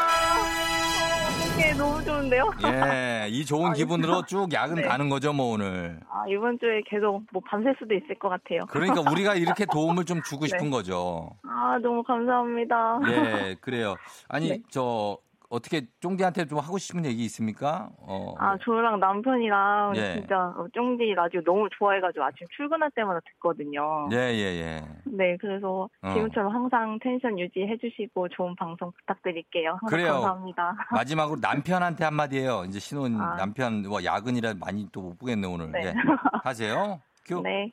네, 1.57 1.75
너무 1.75 2.03
좋은데요? 2.03 2.51
예, 2.65 3.27
이 3.29 3.45
좋은 3.45 3.71
아, 3.71 3.75
기분으로 3.75 4.25
쭉 4.25 4.51
야근 4.53 4.77
네. 4.77 4.83
가는 4.83 5.09
거죠, 5.11 5.33
뭐 5.35 5.53
오늘. 5.53 6.01
아, 6.09 6.25
이번 6.29 6.59
주에 6.59 6.81
계속 6.89 7.23
뭐 7.33 7.43
밤샐 7.47 7.75
수도 7.79 7.95
있을 7.95 8.19
것 8.19 8.31
같아요. 8.31 8.65
그러니까 8.71 9.03
우리가 9.11 9.35
이렇게 9.37 9.67
도움을 9.67 10.07
좀 10.07 10.23
주고 10.23 10.47
싶은 10.47 10.65
네. 10.65 10.71
거죠. 10.71 11.31
아, 11.43 11.79
너무 11.83 12.03
감사합니다. 12.03 13.01
예, 13.09 13.57
그래요. 13.61 13.95
아니, 14.29 14.49
네. 14.49 14.59
저 14.71 15.19
어떻게 15.51 15.83
쫑디한테 16.01 16.47
좀 16.47 16.59
하고 16.59 16.79
싶은 16.79 17.05
얘기 17.05 17.25
있습니까? 17.25 17.91
어. 17.99 18.35
아, 18.39 18.57
저랑 18.63 19.01
남편이랑 19.01 19.95
예. 19.97 20.13
진짜 20.15 20.55
어, 20.57 20.67
쫑디 20.73 21.13
라디오 21.15 21.43
너무 21.43 21.69
좋아해가지고 21.77 22.25
아침 22.25 22.47
출근할 22.57 22.91
때마다 22.93 23.19
듣거든요. 23.33 24.09
예, 24.13 24.17
예, 24.17 24.61
예. 24.61 24.81
네, 25.05 25.37
그래서 25.41 25.89
어. 26.03 26.13
지금처럼 26.15 26.55
항상 26.55 26.99
텐션 27.03 27.37
유지해주시고 27.39 28.29
좋은 28.29 28.55
방송 28.55 28.93
부탁드릴게요. 28.93 29.79
그래요. 29.89 30.13
감사합니다. 30.13 30.77
마지막으로 30.93 31.41
남편한테 31.43 32.05
한마디예요. 32.05 32.65
이제 32.69 32.79
신혼 32.79 33.21
아. 33.21 33.35
남편 33.37 33.83
뭐 33.83 34.03
야근이라 34.05 34.55
많이 34.61 34.89
또 34.93 35.01
못 35.03 35.19
보겠네 35.19 35.47
오늘. 35.49 35.73
네. 35.73 35.87
예. 35.87 35.95
하세요. 36.45 37.01
큐. 37.27 37.41
네. 37.43 37.73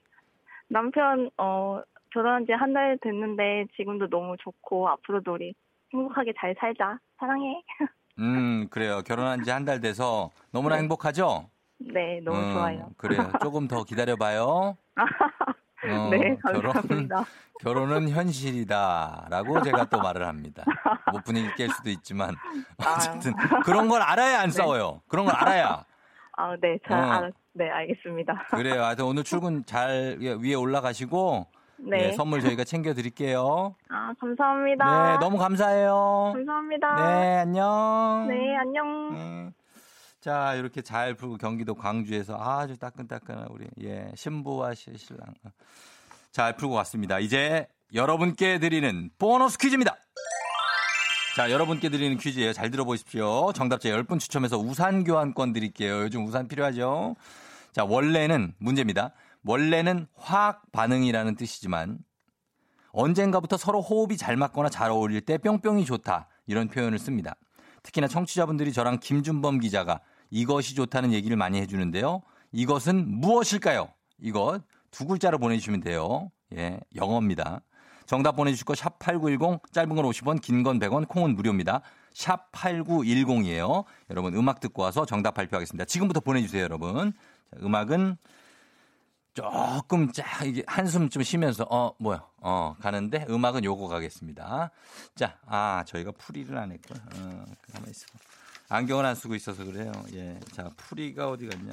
남편, 0.69 1.29
어, 1.37 1.81
결혼한 2.11 2.45
지 2.47 2.53
한 2.53 2.73
달 2.73 2.97
됐는데 3.01 3.67
지금도 3.75 4.09
너무 4.09 4.35
좋고 4.39 4.89
앞으로도 4.89 5.33
우리 5.33 5.53
행복하게 5.93 6.33
잘 6.39 6.55
살자. 6.59 6.97
사랑해. 7.19 7.61
음, 8.19 8.67
그래요. 8.69 9.01
결혼한 9.05 9.43
지 9.43 9.51
한 9.51 9.65
달 9.65 9.79
돼서 9.79 10.31
너무나 10.51 10.75
네. 10.75 10.81
행복하죠? 10.81 11.49
네, 11.79 12.19
너무 12.23 12.37
음, 12.39 12.53
좋아요. 12.53 12.89
그래요. 12.97 13.31
조금 13.41 13.67
더 13.67 13.83
기다려봐요. 13.83 14.75
어, 15.83 16.09
네, 16.09 16.35
결혼, 16.41 16.73
감사합니다. 16.73 17.23
결혼은 17.61 18.09
현실이다라고 18.09 19.61
제가 19.61 19.85
또 19.85 19.99
말을 19.99 20.27
합니다. 20.27 20.63
뭐 21.11 21.21
분위기 21.23 21.47
깰 21.51 21.71
수도 21.71 21.89
있지만 21.91 22.35
어쨌든 22.77 23.33
그런 23.63 23.87
걸 23.87 24.01
알아야 24.01 24.39
안 24.41 24.49
네. 24.49 24.51
싸워요. 24.51 25.01
그런 25.07 25.25
걸 25.25 25.35
알아야. 25.35 25.85
아, 26.39 26.55
네, 26.61 26.77
잘 26.87 26.99
어. 26.99 27.01
알았, 27.03 27.31
네, 27.53 27.69
알겠습니다. 27.69 28.47
그래요. 28.49 28.83
하여튼 28.83 29.05
오늘 29.05 29.23
출근 29.23 29.63
잘 29.65 30.17
위에 30.19 30.53
올라가시고 30.55 31.47
네. 31.79 32.07
예, 32.07 32.11
선물 32.13 32.41
저희가 32.41 32.63
챙겨드릴게요. 32.63 33.75
아, 33.89 34.13
감사합니다. 34.19 35.11
네, 35.13 35.17
너무 35.19 35.37
감사해요. 35.37 36.31
감사합니다. 36.33 36.95
네, 36.95 37.37
안녕. 37.39 38.25
네, 38.29 38.55
안녕. 38.57 39.13
네. 39.13 39.49
자, 40.19 40.55
이렇게 40.55 40.81
잘 40.81 41.13
풀고 41.13 41.37
경기도 41.37 41.75
광주에서 41.75 42.35
아주 42.39 42.77
따끈따끈한 42.77 43.47
우리 43.51 43.67
예, 43.83 44.11
신부와 44.15 44.73
시- 44.73 44.97
신랑 44.97 45.27
잘 46.31 46.55
풀고 46.57 46.73
왔습니다. 46.75 47.19
이제 47.19 47.67
여러분께 47.93 48.59
드리는 48.59 49.09
보너스 49.19 49.57
퀴즈입니다. 49.57 49.95
자, 51.35 51.51
여러분께 51.51 51.89
드리는 51.89 52.17
퀴즈예요. 52.17 52.51
잘 52.51 52.71
들어보십시오. 52.71 53.53
정답자 53.53 53.89
10분 53.89 54.19
추첨해서 54.19 54.57
우산 54.57 55.03
교환권 55.03 55.53
드릴게요. 55.53 56.01
요즘 56.01 56.25
우산 56.25 56.47
필요하죠? 56.47 57.15
자, 57.71 57.85
원래는 57.85 58.55
문제입니다. 58.57 59.11
원래는 59.47 60.07
화학 60.15 60.71
반응이라는 60.73 61.35
뜻이지만 61.35 61.99
언젠가부터 62.91 63.55
서로 63.57 63.81
호흡이 63.81 64.17
잘 64.17 64.35
맞거나 64.35 64.69
잘 64.69 64.91
어울릴 64.91 65.21
때 65.21 65.37
뿅뿅이 65.37 65.85
좋다. 65.85 66.27
이런 66.47 66.67
표현을 66.67 66.99
씁니다. 66.99 67.35
특히나 67.83 68.07
청취자분들이 68.07 68.73
저랑 68.73 68.99
김준범 68.99 69.59
기자가 69.59 70.01
이것이 70.29 70.75
좋다는 70.75 71.13
얘기를 71.13 71.37
많이 71.37 71.59
해주는데요. 71.61 72.21
이것은 72.51 73.07
무엇일까요? 73.21 73.89
이것 74.19 74.61
두 74.91 75.05
글자로 75.05 75.37
보내주시면 75.37 75.79
돼요. 75.81 76.29
예, 76.55 76.79
영어입니다. 76.95 77.61
정답 78.05 78.35
보내주실 78.37 78.65
거 78.65 78.73
샵 78.73 78.99
8910 78.99 79.71
짧은 79.73 79.95
건 79.95 80.05
50원 80.05 80.41
긴 80.41 80.63
건 80.63 80.79
100원 80.79 81.07
콩은 81.07 81.35
무료입니다. 81.35 81.81
샵 82.13 82.51
8910이에요. 82.51 83.85
여러분 84.09 84.33
음악 84.35 84.59
듣고 84.59 84.81
와서 84.81 85.05
정답 85.05 85.35
발표하겠습니다. 85.35 85.85
지금부터 85.85 86.19
보내주세요 86.19 86.63
여러분. 86.63 87.13
자, 87.51 87.57
음악은 87.61 88.17
조금 89.37 90.11
쫙 90.11 90.43
이게 90.47 90.63
한숨 90.65 91.09
좀 91.09 91.21
쉬면서 91.21 91.63
어 91.69 91.93
뭐야 91.99 92.25
어 92.37 92.75
가는데 92.81 93.27
음악은 93.29 93.63
요거 93.63 93.87
가겠습니다. 93.87 94.71
자, 95.13 95.37
아 95.45 95.83
저희가 95.85 96.11
풀이를 96.13 96.57
안 96.57 96.71
했고 96.71 96.95
어, 96.95 97.45
가만 97.71 97.89
있어. 97.91 98.07
안경을 98.69 99.05
안 99.05 99.13
쓰고 99.13 99.35
있어서 99.35 99.63
그래요. 99.63 99.91
예, 100.13 100.39
자 100.53 100.71
풀이가 100.75 101.29
어디 101.29 101.45
갔냐? 101.45 101.71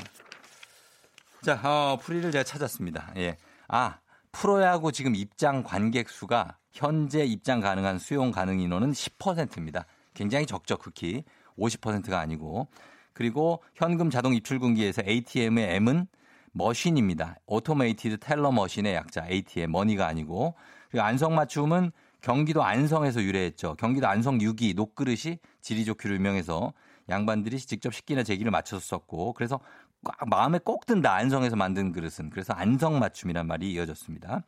자, 1.42 1.58
어, 1.64 1.96
풀이를 1.96 2.32
제가 2.32 2.44
찾았습니다. 2.44 3.14
예, 3.16 3.38
아 3.68 3.98
프로야구 4.30 4.92
지금 4.92 5.14
입장 5.14 5.62
관객 5.62 6.10
수가 6.10 6.58
현재 6.70 7.24
입장 7.24 7.60
가능한 7.60 7.98
수용 7.98 8.30
가능 8.30 8.60
인원은 8.60 8.92
10%입니다. 8.92 9.86
굉장히 10.12 10.44
적죠, 10.44 10.76
극히 10.76 11.24
50%가 11.58 12.20
아니고 12.20 12.68
그리고 13.14 13.62
현금 13.74 14.10
자동 14.10 14.34
입출금기에서 14.34 15.00
ATM의 15.06 15.76
M은 15.76 16.08
machine입니다. 16.54 17.36
Automated 17.46 18.18
Teller 18.18 18.52
Machine의 18.52 18.94
약자 18.94 19.26
ATM 19.28 19.72
머니가 19.72 20.06
아니고 20.06 20.54
그리고 20.88 21.04
안성맞춤은 21.04 21.90
경기도 22.20 22.62
안성에서 22.62 23.22
유래했죠. 23.22 23.74
경기도 23.74 24.06
안성 24.06 24.38
유기 24.38 24.74
녹그릇이 24.74 25.38
질이 25.60 25.84
좋기로 25.84 26.14
유명해서 26.14 26.72
양반들이 27.08 27.58
직접 27.58 27.92
식기나 27.92 28.22
제기를 28.22 28.50
맞춰서 28.50 28.80
썼고 28.80 29.34
그래서 29.34 29.60
꽉 30.04 30.28
마음에 30.28 30.58
꼭 30.58 30.86
든다 30.86 31.12
안성에서 31.12 31.56
만든 31.56 31.92
그릇은 31.92 32.30
그래서 32.30 32.52
안성 32.54 32.98
맞춤이란 32.98 33.46
말이 33.46 33.72
이어졌습니다. 33.72 34.42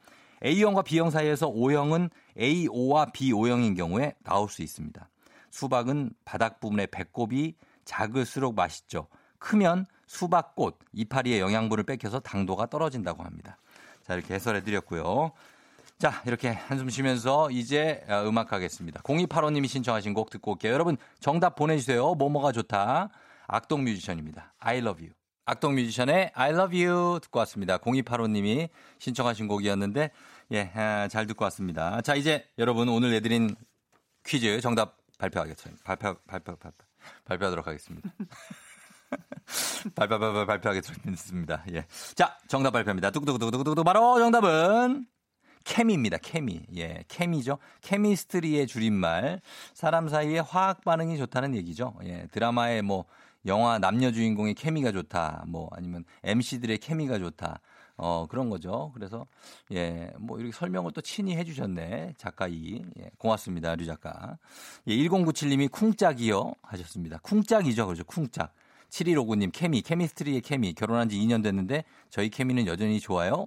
A형과 0.45 0.83
B형 0.83 1.11
사이에서 1.11 1.49
O형은 1.49 2.11
AO와 2.39 3.07
BO형인 3.07 3.75
경우에 3.75 4.15
나올 4.23 4.49
수 4.49 4.63
있습니다. 4.63 5.09
수박은 5.51 6.13
바닥 6.25 6.61
부분의 6.61 6.89
배꼽이 6.89 7.55
작을수록 7.85 8.55
맛있죠. 8.55 9.09
크면 9.39 9.87
수박꽃 10.07 10.79
이파리의 10.93 11.41
영양분을 11.41 11.85
뺏겨서 11.85 12.21
당도가 12.21 12.67
떨어진다고 12.67 13.23
합니다. 13.23 13.59
자 14.07 14.15
이렇게 14.15 14.35
해설해 14.35 14.63
드렸고요. 14.63 15.33
자 15.99 16.23
이렇게 16.27 16.49
한숨 16.49 16.91
쉬면서 16.91 17.51
이제 17.51 18.05
어, 18.09 18.25
음악 18.27 18.49
가겠습니다. 18.49 19.01
0285님이 19.03 19.67
신청하신 19.67 20.15
곡 20.15 20.31
듣고 20.31 20.53
올게요. 20.53 20.73
여러분 20.73 20.97
정답 21.21 21.55
보내주세요. 21.57 22.15
뭐뭐가 22.15 22.53
좋다. 22.53 23.11
악동 23.49 23.85
뮤지션입니다. 23.85 24.53
I 24.59 24.79
love 24.79 25.05
you. 25.05 25.15
악동 25.47 25.75
뮤지션의 25.75 26.33
I 26.35 26.51
love 26.53 26.85
you 26.85 27.21
듣고 27.21 27.39
왔습니다. 27.41 27.79
0285님이 27.79 28.69
신청하신 28.99 29.49
곡이었는데 29.49 30.11
예, 30.53 30.71
아, 30.75 31.09
잘 31.09 31.27
듣고 31.27 31.45
왔습니다. 31.45 32.01
자 32.03 32.15
이제 32.15 32.47
여러분 32.59 32.89
오늘 32.89 33.11
내드린 33.13 33.55
퀴즈 34.25 34.61
정답 34.61 34.97
발표하겠습니다. 35.19 35.83
발표 35.85 36.17
발표 36.27 36.57
발표 36.57 36.85
발표하도록 37.25 37.67
하겠습니다. 37.67 38.11
발표, 39.95 40.19
발표, 40.19 40.47
발표하겠습니다. 40.47 41.65
예. 41.73 41.87
자, 42.15 42.37
정답 42.49 42.73
발표입니다. 42.73 43.11
뚝뚝뚝뚝뚝뚝. 43.11 43.85
바로 43.85 44.19
정답은 44.19 45.07
케미입니다. 45.65 46.19
케미. 46.23 46.63
예, 46.77 47.05
케미죠. 47.09 47.59
케미스트리의 47.83 48.67
줄임말. 48.67 49.41
사람 49.75 50.09
사이에 50.09 50.39
화학 50.39 50.85
반응이 50.85 51.19
좋다는 51.19 51.55
얘기죠. 51.57 51.95
예, 52.05 52.27
드라마의 52.31 52.83
뭐, 52.83 53.05
영화 53.47 53.79
남녀 53.79 54.11
주인공의 54.11 54.55
케미가 54.55 54.93
좋다. 54.93 55.45
뭐, 55.49 55.69
아니면 55.73 56.05
MC들의 56.25 56.79
케미가 56.79 57.19
좋다. 57.19 57.61
어, 57.97 58.27
그런 58.29 58.49
거죠. 58.51 58.93
그래서, 58.95 59.27
예, 59.73 60.13
뭐, 60.19 60.39
이렇게 60.39 60.53
설명을 60.53 60.93
또 60.93 61.01
친히 61.01 61.37
해 61.37 61.45
주셨네. 61.45 62.15
작가 62.17 62.47
이. 62.47 62.85
예, 63.01 63.11
고맙습니다. 63.19 63.75
류 63.75 63.87
작가. 63.87 64.39
예, 64.87 64.95
1097님이 64.97 65.71
쿵짝이요. 65.71 66.55
하셨습니다. 66.63 67.19
쿵짝이죠. 67.23 67.87
그렇죠. 67.87 68.05
쿵짝. 68.05 68.53
7159님, 68.91 69.51
케미, 69.53 69.83
케미스트리의 69.83 70.41
케미. 70.41 70.75
결혼한 70.75 71.09
지 71.09 71.17
2년 71.19 71.43
됐는데 71.43 71.85
저희 72.11 72.31
케미는 72.31 72.67
여전히 72.67 73.01
좋아요? 73.01 73.47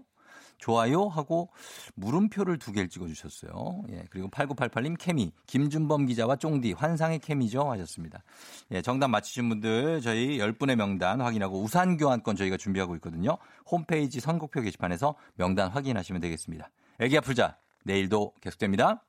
좋아요? 0.59 1.07
하고 1.07 1.49
물음표를 1.95 2.59
두 2.59 2.71
개를 2.71 2.89
찍어주셨어요. 2.89 3.83
예, 3.91 4.03
그리고 4.09 4.29
8988님, 4.29 4.97
케미. 4.99 5.31
김준범 5.47 6.05
기자와 6.05 6.35
쫑디, 6.35 6.73
환상의 6.73 7.19
케미죠? 7.19 7.71
하셨습니다. 7.71 8.23
예, 8.71 8.81
정답 8.81 9.07
맞히신 9.07 9.49
분들 9.49 10.01
저희 10.01 10.37
10분의 10.37 10.75
명단 10.75 11.21
확인하고 11.21 11.61
우산 11.61 11.97
교환권 11.97 12.35
저희가 12.35 12.57
준비하고 12.57 12.95
있거든요. 12.95 13.37
홈페이지 13.71 14.19
선곡표 14.19 14.61
게시판에서 14.61 15.15
명단 15.35 15.69
확인하시면 15.69 16.21
되겠습니다. 16.21 16.69
애기야 16.99 17.21
풀자. 17.21 17.57
내일도 17.85 18.33
계속됩니다. 18.41 19.03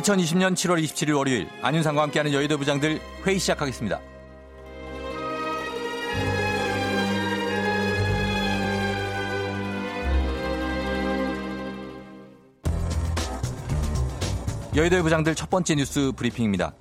(2020년 0.00 0.54
7월 0.54 0.82
27일) 0.82 1.16
월요일 1.16 1.48
안윤상과 1.62 2.02
함께하는 2.02 2.32
여의도 2.32 2.56
부장들 2.58 3.00
회의 3.26 3.38
시작하겠습니다. 3.38 4.00
여의도의 14.74 15.02
부장들 15.02 15.34
첫 15.34 15.50
번째 15.50 15.74
뉴스 15.74 16.12
브리핑입니다. 16.16 16.72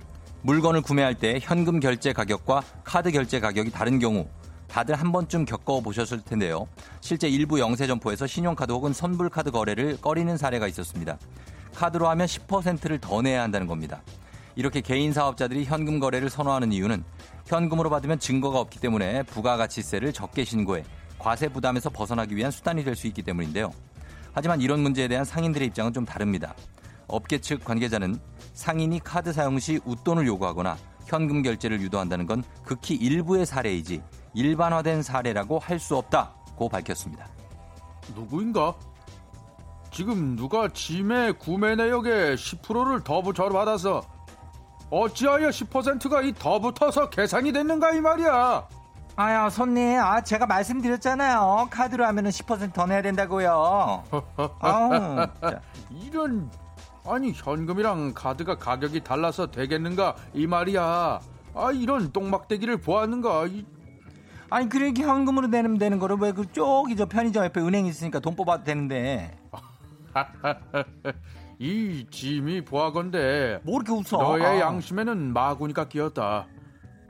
물건을 0.44 0.82
구매할 0.82 1.16
때 1.16 1.40
현금 1.42 1.80
결제 1.80 2.14
가격과 2.14 2.64
카드 2.84 3.12
결제 3.12 3.40
가격이 3.40 3.72
다른 3.72 4.00
경우 4.00 4.28
다들 4.70 4.96
한 4.96 5.12
번쯤 5.12 5.46
겪어보셨을 5.46 6.22
텐데요. 6.22 6.68
실제 7.02 7.28
일부 7.28 7.60
영세 7.60 7.88
점포에서 7.88 8.28
신용카드 8.28 8.72
혹은 8.72 8.94
선불카드 8.94 9.52
거래를 9.52 9.98
꺼리는 10.00 10.38
사례가 10.38 10.68
있었습니다. 10.68 11.18
카드로 11.76 12.08
하면 12.10 12.28
10%를 12.28 13.00
더 13.00 13.22
내야 13.22 13.42
한다는 13.44 13.68
겁니다. 13.68 14.02
이렇게 14.56 14.82
개인 14.82 15.14
사업자들이 15.14 15.66
현금 15.66 16.00
거래를 16.00 16.30
선호하는 16.30 16.72
이유는 16.74 17.04
현금으로 17.46 17.90
받으면 17.90 18.20
증거가 18.20 18.60
없기 18.60 18.80
때문에 18.80 19.24
부가가치세를 19.24 20.12
적게 20.14 20.44
신고해 20.44 20.84
과세 21.18 21.48
부담에서 21.50 21.90
벗어나기 21.90 22.36
위한 22.36 22.52
수단이 22.52 22.84
될 22.84 22.96
수 22.96 23.08
있기 23.08 23.22
때문인데요. 23.24 23.72
하지만 24.34 24.62
이런 24.62 24.82
문제에 24.82 25.08
대한 25.08 25.26
상인들의 25.26 25.68
입장은 25.70 25.94
좀 25.94 26.06
다릅니다. 26.06 26.54
업계 27.08 27.40
측 27.40 27.64
관계자는 27.64 28.20
상인이 28.54 29.00
카드 29.04 29.34
사용 29.34 29.58
시 29.60 29.80
웃돈을 29.86 30.28
요구하거나 30.28 30.78
현금 31.08 31.42
결제를 31.42 31.82
유도한다는 31.82 32.28
건 32.28 32.44
극히 32.64 32.96
일부의 32.96 33.46
사례이지 33.46 34.02
일반화된 34.36 35.02
사례라고 35.02 35.58
할 35.60 35.80
수 35.80 35.96
없다고 35.98 36.70
밝혔습니다. 36.70 37.28
누구인가? 38.16 38.76
지금 39.92 40.36
누가 40.36 40.68
짐의 40.68 41.34
구매 41.40 41.76
내역에 41.76 42.36
10%를 42.36 43.04
더 43.04 43.22
부처를 43.22 43.52
받아서 43.54 44.02
어찌하여 44.92 45.50
10%가 45.50 46.22
이 46.22 46.34
더 46.34 46.60
붙어서 46.60 47.10
계산이 47.10 47.52
됐는가 47.52 47.92
이 47.94 48.02
말이야. 48.02 48.68
아야 49.16 49.50
손님 49.50 50.00
아 50.00 50.22
제가 50.22 50.46
말씀드렸잖아요. 50.46 51.68
카드로 51.70 52.06
하면은 52.06 52.32
10%더 52.32 52.86
내야 52.86 53.02
된다고요. 53.02 54.04
아우, 54.60 55.28
이런 55.92 56.50
아니 57.06 57.32
현금이랑 57.34 58.14
카드가 58.14 58.58
가격이 58.58 59.04
달라서 59.04 59.48
되겠는가 59.52 60.16
이 60.34 60.48
말이야? 60.48 61.20
아 61.56 61.72
이런 61.74 62.12
똥막대기를 62.14 62.78
보았는가 62.78 63.48
이... 63.48 63.66
아니 64.52 64.70
그러니까 64.70 65.04
현금으로 65.08 65.48
내면 65.48 65.78
되는 65.78 66.00
거를 66.00 66.18
왜 66.20 66.32
그 66.32 66.52
쪽이 66.52 66.96
저 66.96 67.06
편의점 67.08 67.44
옆에 67.46 67.60
은행 67.62 67.86
있으니까 67.88 68.20
돈 68.20 68.36
뽑아도 68.36 68.64
되는데 68.64 69.38
이 71.60 72.06
짐이 72.10 72.64
보아건데 72.66 73.60
뭐 73.64 73.82
이렇게 73.82 73.92
웃어? 73.92 74.22
너의 74.22 74.44
아. 74.46 74.60
양심에는 74.60 75.34
마구니까 75.34 75.90
끼었다. 75.90 76.48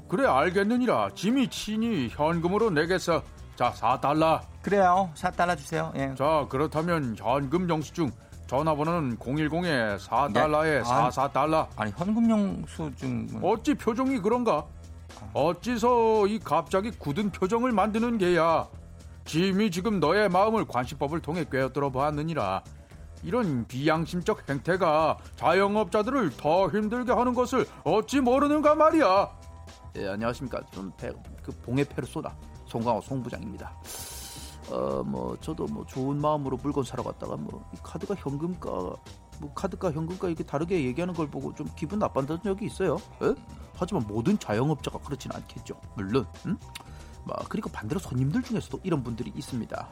그래 0.07 0.25
알겠느니라. 0.25 1.09
짐이 1.13 1.49
치니 1.49 2.09
현금으로 2.09 2.71
내겠어 2.71 3.21
자 3.55 3.71
4달러 3.71 4.41
그래요. 4.61 5.09
4달러 5.15 5.55
주세요. 5.57 5.91
예. 5.95 6.13
자 6.15 6.47
그렇다면 6.49 7.15
현금 7.17 7.69
영수증 7.69 8.11
전화번호는 8.47 9.17
010에 9.17 9.99
4달러에 9.99 10.63
네? 10.63 10.83
아. 10.85 11.09
44달러 11.09 11.67
아니 11.75 11.91
현금 11.95 12.29
영수증 12.29 13.39
어찌 13.43 13.75
표정이 13.75 14.19
그런가? 14.19 14.65
어찌서 15.33 16.25
이 16.27 16.39
갑자기 16.39 16.89
굳은 16.91 17.29
표정을 17.31 17.71
만드는 17.71 18.17
게야? 18.17 18.67
짐이 19.25 19.69
지금 19.69 19.99
너의 19.99 20.29
마음을 20.29 20.65
관시법을 20.65 21.19
통해 21.19 21.45
꿰어들어 21.51 21.91
보았느니라 21.91 22.63
이런 23.23 23.65
비양심적 23.67 24.49
행태가 24.49 25.17
자영업자들을 25.35 26.37
더 26.37 26.69
힘들게 26.69 27.11
하는 27.11 27.33
것을 27.33 27.65
어찌 27.83 28.21
모르는가 28.21 28.75
말이야 28.75 29.39
예, 29.97 30.07
안녕하십니까. 30.07 30.61
저는 30.71 30.91
배, 30.97 31.11
그 31.41 31.51
봉해 31.63 31.83
페르소나 31.83 32.35
송강호 32.67 33.01
송부장입니다. 33.01 33.75
어, 34.71 35.03
뭐 35.03 35.35
저도 35.41 35.65
뭐 35.65 35.85
좋은 35.85 36.21
마음으로 36.21 36.57
물건 36.57 36.83
사러 36.83 37.03
갔다가 37.03 37.35
뭐이 37.35 37.61
카드가 37.81 38.13
현금가 38.15 38.69
뭐 38.69 39.53
카드가 39.55 39.91
현금가 39.91 40.27
이렇게 40.27 40.43
다르게 40.43 40.85
얘기하는 40.85 41.13
걸 41.13 41.27
보고 41.29 41.53
좀 41.55 41.67
기분 41.75 41.99
나빴던 41.99 42.43
적이 42.43 42.65
있어요. 42.67 42.97
에? 43.23 43.33
하지만 43.75 44.05
모든 44.07 44.37
자영업자가 44.37 44.99
그렇지는 44.99 45.35
않겠죠. 45.37 45.79
물론. 45.95 46.27
응? 46.45 46.57
뭐 47.25 47.35
그리고 47.49 47.69
반대로 47.69 47.99
손님들 47.99 48.43
중에서도 48.43 48.79
이런 48.83 49.03
분들이 49.03 49.31
있습니다. 49.35 49.89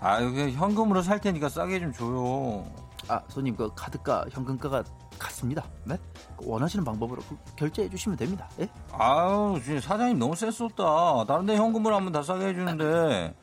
아 0.00 0.22
여기 0.22 0.52
현금으로 0.52 1.02
살 1.02 1.20
테니까 1.20 1.48
싸게 1.48 1.80
좀 1.80 1.92
줘요 1.92 2.64
아 3.08 3.20
손님 3.28 3.56
그 3.56 3.70
카드가 3.74 4.24
현금가가 4.30 4.84
같습니다. 5.18 5.64
네? 5.84 5.96
그 6.36 6.44
원하시는 6.46 6.84
방법으로 6.84 7.20
그 7.28 7.36
결제해 7.56 7.88
주시면 7.88 8.16
됩니다. 8.16 8.48
예? 8.60 8.68
아유 8.92 9.60
진짜 9.64 9.80
사장님 9.80 10.18
너무 10.18 10.36
셌었다 10.36 11.24
다른 11.26 11.46
데 11.46 11.56
현금으로 11.56 11.96
하면 11.96 12.12
다 12.12 12.22
싸게 12.22 12.46
해주는데 12.48 13.34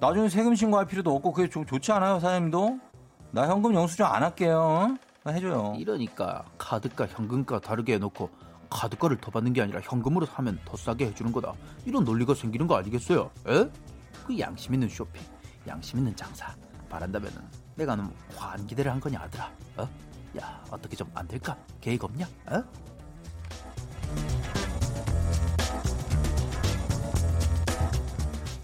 나중에 0.00 0.28
세금 0.28 0.54
신고할 0.54 0.86
필요도 0.86 1.14
없고 1.14 1.32
그게 1.32 1.48
좀 1.50 1.66
좋지 1.66 1.92
않아요 1.92 2.20
사장님도 2.20 2.78
나 3.32 3.48
현금 3.48 3.74
영수증 3.74 4.06
안 4.06 4.22
할게요 4.22 4.96
어? 5.26 5.30
해줘요 5.30 5.74
이러니까 5.76 6.44
카드가 6.56 7.06
현금가 7.06 7.58
다르게 7.60 7.94
해놓고 7.94 8.30
카드가를 8.70 9.18
더 9.18 9.30
받는 9.30 9.52
게 9.52 9.62
아니라 9.62 9.80
현금으로 9.82 10.26
사면 10.26 10.58
더 10.64 10.76
싸게 10.76 11.06
해주는 11.06 11.32
거다. 11.32 11.54
이런 11.86 12.04
논리가 12.04 12.34
생기는 12.34 12.66
거 12.66 12.76
아니겠어요? 12.76 13.30
에? 13.48 13.68
그 14.26 14.38
양심 14.38 14.74
있는 14.74 14.88
쇼핑, 14.88 15.22
양심 15.68 15.98
있는 15.98 16.14
장사 16.16 16.54
바란다면은 16.88 17.36
내가 17.76 17.94
너무 17.94 18.10
과한 18.36 18.66
기대를 18.66 18.90
한 18.90 18.98
거냐 18.98 19.20
아들아? 19.20 19.52
어? 19.76 19.88
야 20.40 20.64
어떻게 20.70 20.96
좀 20.96 21.08
안 21.14 21.26
될까? 21.28 21.56
계획 21.80 22.02
없냐? 22.04 22.26
어? 22.46 22.64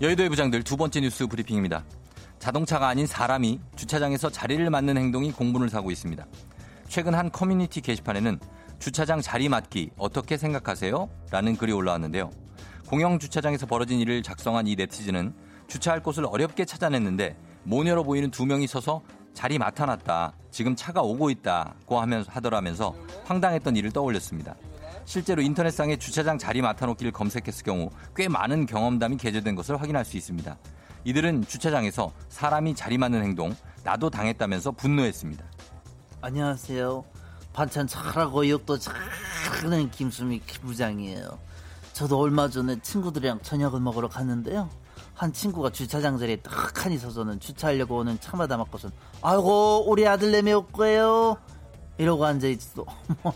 여의도의 0.00 0.28
부장들 0.28 0.62
두 0.64 0.76
번째 0.76 1.00
뉴스 1.00 1.26
브리핑입니다. 1.26 1.84
자동차가 2.38 2.88
아닌 2.88 3.06
사람이 3.06 3.60
주차장에서 3.76 4.28
자리를 4.30 4.68
맡는 4.68 4.96
행동이 4.98 5.32
공분을 5.32 5.68
사고 5.70 5.90
있습니다. 5.90 6.26
최근 6.88 7.14
한 7.14 7.30
커뮤니티 7.30 7.80
게시판에는 7.80 8.38
주차장 8.78 9.20
자리 9.22 9.48
맡기 9.48 9.90
어떻게 9.96 10.36
생각하세요? 10.36 11.08
라는 11.30 11.56
글이 11.56 11.72
올라왔는데요. 11.72 12.30
공영 12.86 13.18
주차장에서 13.18 13.66
벌어진 13.66 13.98
일을 13.98 14.22
작성한 14.22 14.66
이 14.66 14.76
네티즌은 14.76 15.34
주차할 15.74 16.04
곳을 16.04 16.24
어렵게 16.24 16.64
찾아냈는데 16.64 17.36
모녀로 17.64 18.04
보이는 18.04 18.30
두 18.30 18.46
명이 18.46 18.68
서서 18.68 19.02
자리 19.32 19.58
맡아놨다. 19.58 20.32
지금 20.52 20.76
차가 20.76 21.02
오고 21.02 21.30
있다고 21.30 22.00
하면서 22.00 22.30
하더라면서 22.30 22.94
황당했던 23.24 23.74
일을 23.74 23.90
떠올렸습니다. 23.90 24.54
실제로 25.04 25.42
인터넷상에 25.42 25.96
주차장 25.96 26.38
자리 26.38 26.62
맡아놓기를 26.62 27.10
검색했을 27.10 27.64
경우 27.64 27.90
꽤 28.14 28.28
많은 28.28 28.66
경험담이 28.66 29.16
게재된 29.16 29.56
것을 29.56 29.80
확인할 29.80 30.04
수 30.04 30.16
있습니다. 30.16 30.56
이들은 31.02 31.44
주차장에서 31.46 32.12
사람이 32.28 32.76
자리 32.76 32.96
맡는 32.96 33.24
행동 33.24 33.52
나도 33.82 34.10
당했다면서 34.10 34.70
분노했습니다. 34.72 35.44
안녕하세요. 36.20 37.04
반찬 37.52 37.88
잘하고 37.88 38.48
욕도 38.48 38.78
잘하는 38.78 39.90
김수미 39.90 40.40
부장이에요. 40.40 41.36
저도 41.92 42.20
얼마 42.20 42.48
전에 42.48 42.80
친구들이랑 42.80 43.40
저녁을 43.42 43.80
먹으러 43.80 44.08
갔는데요. 44.08 44.70
한 45.14 45.32
친구가 45.32 45.70
주차장 45.70 46.18
자리에 46.18 46.36
딱하니 46.36 46.98
서서는 46.98 47.38
주차하려고 47.40 47.98
오는 47.98 48.18
차마다 48.20 48.56
맞고선 48.56 48.90
아이고 49.22 49.84
우리 49.88 50.06
아들내미 50.06 50.52
올 50.52 50.66
거예요. 50.72 51.36
이러고 51.98 52.24
앉아있어. 52.24 52.84
어머, 53.22 53.34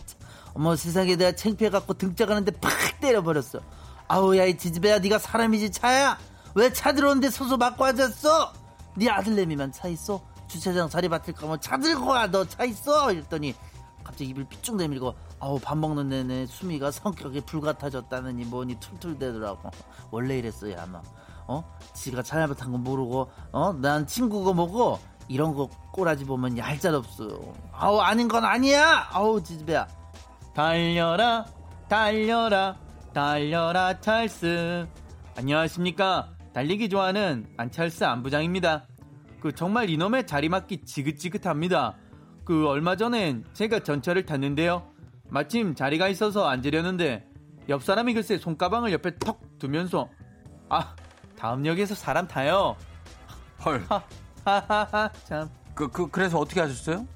어머 0.54 0.76
세상에 0.76 1.14
내가 1.16 1.36
창피해갖고 1.36 1.94
등짝하는데 1.94 2.50
팍 2.60 2.72
때려버렸어. 3.00 3.60
아우 4.08 4.36
야 4.36 4.46
이 4.46 4.56
지지배야 4.58 4.98
네가 5.00 5.18
사람이지 5.18 5.70
차야? 5.70 6.18
왜 6.54 6.72
차 6.72 6.92
들어오는데 6.92 7.30
서서 7.30 7.56
맞고 7.56 7.84
앉았어? 7.84 8.52
네 8.96 9.08
아들내미만 9.08 9.70
차 9.70 9.86
있어? 9.88 10.20
주차장 10.48 10.88
자리 10.88 11.08
맡을 11.08 11.34
거면 11.34 11.60
차 11.60 11.76
들고 11.78 12.06
와너 12.06 12.44
차 12.46 12.64
있어? 12.64 13.12
이랬더니 13.12 13.54
갑자기 14.02 14.30
입을 14.30 14.44
삐쭉 14.48 14.76
내밀고 14.76 15.14
아우 15.38 15.60
밥 15.60 15.76
먹는 15.78 16.08
내내 16.08 16.46
수미가 16.46 16.90
성격이 16.90 17.42
불같아졌다느니 17.42 18.46
뭐니 18.46 18.80
툴툴대더라고 18.80 19.70
원래 20.10 20.38
이랬어요 20.38 20.74
아마 20.80 21.02
어? 21.48 21.64
지가 21.94 22.22
잘못한 22.22 22.70
거 22.72 22.78
모르고 22.78 23.30
어 23.52 23.72
난 23.72 24.06
친구가 24.06 24.52
뭐고 24.52 24.98
이런 25.28 25.54
거 25.54 25.68
꼬라지 25.92 26.24
보면 26.24 26.56
얄짤 26.56 26.94
없어요 26.94 27.52
아우 27.72 27.98
아닌 27.98 28.28
건 28.28 28.44
아니야! 28.44 29.08
아우 29.10 29.42
지지배야. 29.42 29.86
달려라 30.54 31.44
달려라 31.88 32.76
달려라 33.12 34.00
찰스. 34.00 34.86
안녕하십니까? 35.36 36.28
달리기 36.52 36.88
좋아하는 36.88 37.46
안찰스 37.56 38.04
안부장입니다. 38.04 38.86
그 39.40 39.54
정말 39.54 39.88
이놈의 39.90 40.26
자리맡기 40.26 40.84
지긋지긋합니다. 40.84 41.94
그 42.44 42.66
얼마 42.66 42.96
전엔 42.96 43.44
제가 43.52 43.80
전철을 43.80 44.26
탔는데요. 44.26 44.82
마침 45.28 45.74
자리가 45.74 46.08
있어서 46.08 46.48
앉으려는데 46.48 47.26
옆 47.68 47.82
사람이 47.84 48.14
글쎄 48.14 48.38
손가방을 48.38 48.92
옆에 48.92 49.18
턱 49.18 49.40
두면서 49.58 50.08
아 50.68 50.96
다음 51.38 51.64
역에서 51.64 51.94
사람 51.94 52.26
타요 52.26 52.76
헐. 53.64 53.84
하하하 54.44 55.10
참 55.24 55.48
그, 55.74 55.88
그, 55.88 56.08
그래서 56.10 56.38
어떻게 56.38 56.60
하셨어요? 56.60 57.06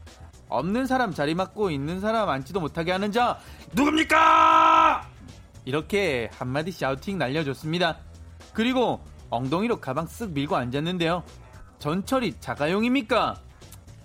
없는 0.48 0.86
사람 0.86 1.12
자리 1.12 1.34
맡고 1.34 1.70
있는 1.70 2.00
사람 2.00 2.28
앉지도 2.28 2.60
못하게 2.60 2.92
하는 2.92 3.10
자 3.10 3.38
누굽니까? 3.72 5.08
이렇게 5.64 6.30
한마디 6.38 6.70
샤우팅 6.70 7.18
날려줬습니다. 7.18 7.98
그리고 8.52 9.00
엉덩이로 9.30 9.80
가방 9.80 10.06
쓱 10.06 10.32
밀고 10.32 10.56
앉았는데요. 10.56 11.22
전철이 11.78 12.36
자가용입니까? 12.40 13.34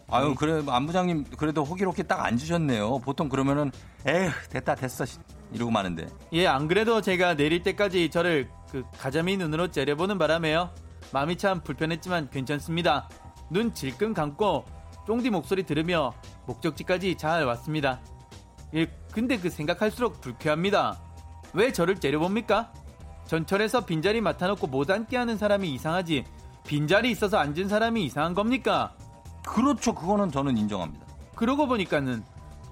아유, 0.09 0.35
그래, 0.35 0.63
안부장님, 0.65 1.25
그래도 1.37 1.65
호기롭게 1.65 2.03
딱 2.03 2.23
앉으셨네요. 2.23 2.99
보통 2.99 3.27
그러면은, 3.27 3.71
에휴, 4.07 4.31
됐다, 4.49 4.75
됐어. 4.75 5.03
이러고 5.53 5.71
마는데. 5.71 6.07
예, 6.33 6.47
안 6.47 6.67
그래도 6.67 7.01
제가 7.01 7.35
내릴 7.35 7.63
때까지 7.63 8.09
저를 8.09 8.49
그 8.71 8.83
가자미 8.99 9.37
눈으로 9.37 9.69
째려보는 9.69 10.17
바람에요. 10.17 10.71
마음이 11.13 11.37
참 11.37 11.61
불편했지만 11.61 12.29
괜찮습니다. 12.29 13.09
눈 13.49 13.73
질끈 13.73 14.13
감고 14.13 14.65
쫑디 15.05 15.29
목소리 15.29 15.63
들으며 15.63 16.13
목적지까지 16.45 17.15
잘 17.15 17.45
왔습니다. 17.45 18.01
예, 18.75 18.87
근데 19.13 19.37
그 19.37 19.49
생각할수록 19.49 20.19
불쾌합니다. 20.19 20.99
왜 21.53 21.71
저를 21.71 21.95
째려봅니까? 21.95 22.73
전철에서 23.25 23.85
빈자리 23.85 24.21
맡아놓고 24.21 24.67
못 24.67 24.89
앉게 24.89 25.15
하는 25.15 25.37
사람이 25.37 25.73
이상하지 25.73 26.25
빈자리 26.65 27.11
있어서 27.11 27.37
앉은 27.37 27.69
사람이 27.69 28.03
이상한 28.03 28.33
겁니까? 28.33 28.93
그렇죠. 29.45 29.95
그거는 29.95 30.29
저는 30.29 30.57
인정합니다. 30.57 31.05
그러고 31.35 31.67
보니까는 31.67 32.23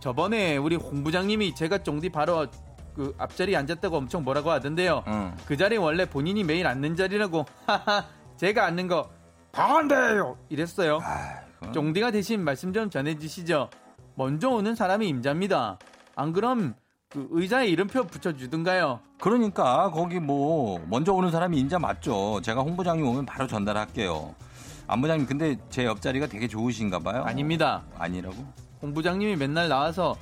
저번에 0.01 0.57
우리 0.57 0.75
홍 0.75 1.03
부장님이 1.03 1.55
제가 1.55 1.79
쫑디 1.79 2.09
바로 2.09 2.47
그 2.95 3.13
앞자리에 3.17 3.55
앉았다고 3.57 3.97
엄청 3.97 4.23
뭐라고 4.23 4.51
하던데요. 4.51 5.03
응. 5.07 5.35
그 5.45 5.57
자리 5.57 5.77
원래 5.77 6.05
본인이 6.05 6.43
매일 6.43 6.65
앉는 6.65 6.95
자리라고 6.95 7.45
하하 7.65 8.05
제가 8.37 8.65
앉는 8.65 8.87
거 8.87 9.09
방한데요 9.51 10.37
이랬어요. 10.49 10.99
아이고. 11.03 11.73
쫑디가 11.73 12.11
대신 12.11 12.41
말씀 12.43 12.73
좀 12.73 12.89
전해주시죠. 12.89 13.69
먼저 14.15 14.49
오는 14.49 14.75
사람이 14.75 15.07
임자입니다. 15.09 15.77
안 16.15 16.33
그럼 16.33 16.75
그 17.09 17.27
의자에 17.31 17.67
이름표 17.67 18.05
붙여주든가요. 18.07 18.99
그러니까 19.19 19.91
거기 19.91 20.19
뭐 20.19 20.79
먼저 20.87 21.13
오는 21.13 21.31
사람이 21.31 21.57
인자 21.59 21.79
맞죠. 21.79 22.41
제가 22.41 22.61
홍 22.61 22.75
부장님 22.77 23.05
오면 23.05 23.25
바로 23.25 23.47
전달할게요. 23.47 24.35
안 24.87 25.01
부장님 25.01 25.25
근데 25.25 25.57
제 25.69 25.85
옆자리가 25.85 26.27
되게 26.27 26.47
좋으신가 26.47 26.99
봐요. 26.99 27.23
아닙니다. 27.23 27.83
아니라고? 27.97 28.35
홍 28.81 28.93
부장님이 28.93 29.35
맨날 29.35 29.67
나와서 29.67 30.15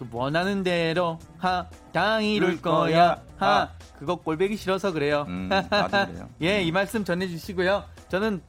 그 0.00 0.08
원하는 0.12 0.62
대로 0.62 1.18
하 1.36 1.66
당이 1.92 2.34
이룰 2.34 2.62
거야. 2.62 3.22
하 3.36 3.46
아. 3.46 3.68
그거 3.98 4.16
꼴배기 4.16 4.56
싫어서 4.56 4.92
그래요. 4.92 5.26
음, 5.28 5.50
그래요. 5.90 6.30
예, 6.40 6.62
이 6.62 6.72
말씀 6.72 7.04
전해주시고요. 7.04 7.84
저는 8.08 8.40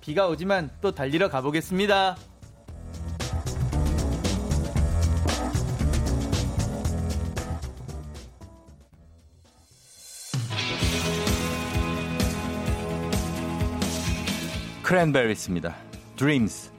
비가 0.00 0.26
오지만 0.26 0.68
또 0.80 0.90
달리러 0.90 1.28
가보겠습니다. 1.28 2.16
크랜베리스입니다. 14.82 15.76
Dreams. 16.16 16.75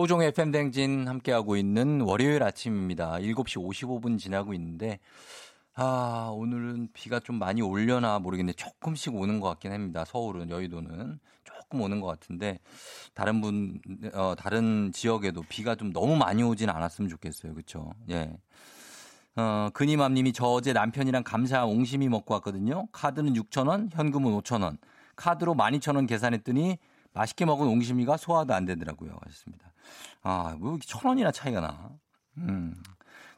조종의 0.00 0.28
FM 0.28 0.50
댕진 0.50 1.06
함께하고 1.06 1.58
있는 1.58 2.00
월요일 2.00 2.42
아침입니다. 2.42 3.18
7시 3.18 3.62
55분 3.62 4.18
지나고 4.18 4.54
있는데, 4.54 4.98
아, 5.74 6.30
오늘은 6.32 6.88
비가 6.94 7.20
좀 7.20 7.38
많이 7.38 7.60
올려나 7.60 8.18
모르겠는데 8.18 8.56
조금씩 8.56 9.14
오는 9.14 9.40
것 9.40 9.48
같긴 9.48 9.72
합니다. 9.72 10.06
서울은, 10.06 10.48
여의도는. 10.48 11.20
조금 11.44 11.82
오는 11.82 12.00
것 12.00 12.06
같은데, 12.06 12.60
다른 13.12 13.42
분, 13.42 13.78
어, 14.14 14.34
다른 14.38 14.90
지역에도 14.90 15.42
비가 15.50 15.74
좀 15.74 15.92
너무 15.92 16.16
많이 16.16 16.42
오진 16.42 16.70
않았으면 16.70 17.10
좋겠어요. 17.10 17.52
그쵸? 17.52 17.92
예. 18.08 18.32
어, 19.36 19.68
근이맘 19.74 20.14
님이 20.14 20.32
저 20.32 20.46
어제 20.46 20.72
남편이랑 20.72 21.24
감사 21.24 21.66
옹심이 21.66 22.08
먹고 22.08 22.32
왔거든요. 22.32 22.86
카드는 22.92 23.34
6,000원, 23.34 23.90
현금은 23.92 24.32
5,000원. 24.40 24.78
카드로 25.14 25.54
12,000원 25.54 26.08
계산했더니 26.08 26.78
맛있게 27.12 27.44
먹은 27.44 27.66
옹심이가 27.66 28.16
소화도 28.16 28.54
안 28.54 28.64
되더라고요. 28.64 29.18
하셨습니다. 29.26 29.69
아, 30.22 30.56
뭐 30.58 30.78
천 30.80 31.00
원이나 31.04 31.30
차이가 31.30 31.60
나. 31.60 31.90
음. 32.38 32.82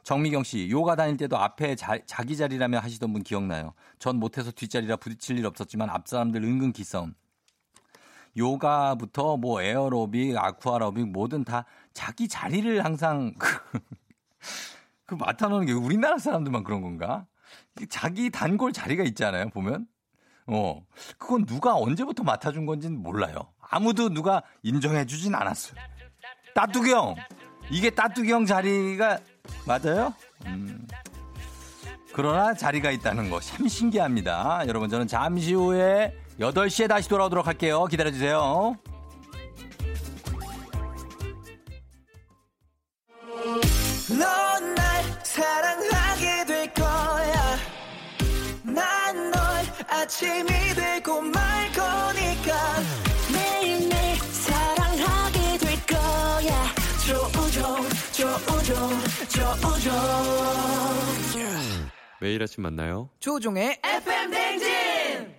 정미경 0.03 0.43
씨, 0.43 0.69
요가 0.69 0.95
다닐 0.95 1.15
때도 1.15 1.37
앞에 1.37 1.75
자, 1.75 1.97
기 2.23 2.35
자리라며 2.35 2.79
하시던 2.79 3.13
분 3.13 3.23
기억나요. 3.23 3.73
전 3.99 4.17
못해서 4.17 4.51
뒷자리라 4.51 4.97
부딪힐 4.97 5.39
일 5.39 5.45
없었지만 5.45 5.89
앞 5.89 6.07
사람들 6.07 6.43
은근 6.43 6.73
기싸움. 6.73 7.13
요가부터 8.35 9.37
뭐 9.37 9.61
에어로빅, 9.61 10.35
아쿠아로빅 10.37 11.07
뭐든 11.09 11.45
다 11.45 11.65
자기 11.93 12.27
자리를 12.27 12.83
항상 12.83 13.33
그 15.05 15.15
맡아놓는 15.15 15.67
게 15.67 15.73
우리나라 15.73 16.17
사람들만 16.17 16.63
그런 16.63 16.81
건가? 16.81 17.27
자기 17.89 18.29
단골 18.29 18.73
자리가 18.73 19.03
있잖아요, 19.03 19.49
보면. 19.49 19.87
어, 20.47 20.85
그건 21.17 21.45
누가 21.45 21.75
언제부터 21.75 22.23
맡아준 22.23 22.65
건지는 22.65 23.01
몰라요. 23.01 23.53
아무도 23.59 24.09
누가 24.09 24.43
인정해주진 24.63 25.33
않았어요. 25.35 25.79
따뚜기 26.55 26.91
형! 26.91 27.15
이게 27.69 27.89
따뚜기 27.89 28.31
형 28.31 28.45
자리가 28.45 29.19
맞아요? 29.65 30.13
음. 30.45 30.87
그러나 32.13 32.53
자리가 32.53 32.91
있다는 32.91 33.29
거 33.29 33.39
참 33.39 33.67
신기합니다. 33.67 34.63
여러분, 34.67 34.89
저는 34.89 35.07
잠시 35.07 35.53
후에 35.53 36.13
8시에 36.39 36.87
다시 36.87 37.09
돌아오도록 37.09 37.47
할게요. 37.47 37.85
기다려주세요. 37.85 38.75
넌날 44.09 45.03
사랑하게 45.23 46.45
될 46.45 46.73
거야. 46.73 47.57
난널 48.63 49.33
아침이 49.89 50.47
되고 50.75 51.21
말 51.21 51.71
거니 51.71 52.22
조우종, 59.43 59.91
조우종. 61.33 61.41
매일 62.21 62.41
아침 62.41 62.63
만나요. 62.63 63.09
조종의 63.19 63.81
FM 63.83 64.31
댕진! 64.31 65.33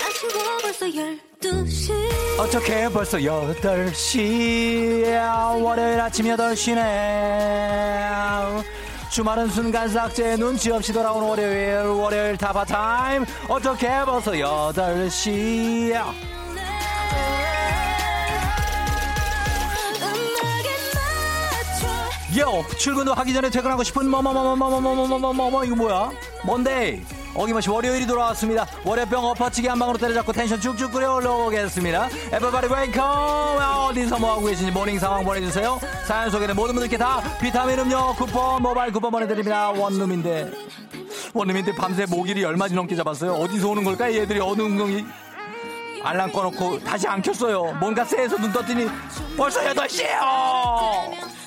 아쉬워 0.00 0.32
벌써 0.62 0.86
12시 0.86 1.92
어떻게 2.38 2.88
벌써 2.88 3.18
8시야 3.18 4.32
월요일 5.62 6.00
아침 6.00 6.24
8시네 6.26 6.80
주말은 9.10 9.48
순간 9.48 9.88
삭제 9.88 10.36
눈치 10.36 10.70
없이 10.70 10.92
돌아온 10.92 11.22
월요일 11.24 11.78
월요일 11.86 12.36
타파타임. 12.36 13.24
어떻게 13.48 13.88
벌써 14.04 14.30
8시야? 14.32 16.04
음악에 20.02 20.70
맞춰. 22.32 22.40
요 22.40 22.64
출근도 22.78 23.12
하기 23.14 23.32
전에 23.34 23.50
퇴근하고 23.50 23.82
싶은 23.82 24.08
뭐뭐뭐뭐뭐뭐뭐뭐뭐 24.08 25.64
이거 25.64 25.74
뭐야? 25.74 26.10
뭔데 26.44 27.02
어김없이 27.34 27.70
월요일이 27.70 28.06
돌아왔습니다. 28.06 28.66
월요병 28.84 29.24
엎어치기 29.24 29.68
한 29.68 29.78
방으로 29.78 29.98
때려잡고 29.98 30.32
텐션 30.32 30.60
쭉쭉 30.60 30.92
끌어 30.92 31.14
올라오겠습니다. 31.14 32.08
Everybody 32.32 32.68
wake 32.72 32.93
up 32.93 33.04
어디서 33.88 34.18
뭐하고 34.18 34.46
계신지 34.46 34.72
morning 34.72 34.98
상황 34.98 35.24
보내주세요. 35.24 35.78
사연 36.06 36.30
소개는 36.30 36.56
모든 36.56 36.74
분들께 36.74 36.96
다 36.96 37.22
비타민 37.40 37.78
음료 37.78 38.14
쿠폰 38.14 38.62
모바일 38.62 38.92
쿠폰 38.92 39.10
보내드립니다. 39.10 39.70
원룸인데. 39.70 40.50
원룸인데 41.32 41.74
밤새 41.76 42.06
모기를 42.06 42.42
열 42.42 42.58
마리 42.58 42.74
넘게 42.74 42.96
잡았어요. 42.96 43.34
어디서 43.34 43.68
오는 43.70 43.84
걸까? 43.84 44.12
얘들이 44.12 44.40
어느 44.40 44.62
웅덩이? 44.62 45.04
알람 46.02 46.32
꺼놓고 46.32 46.80
다시 46.80 47.06
안 47.06 47.20
켰어요. 47.22 47.76
뭔가 47.78 48.04
쎄해서 48.04 48.36
눈 48.38 48.52
떴더니 48.52 48.88
벌써 49.36 49.60
8시에요 49.60 51.39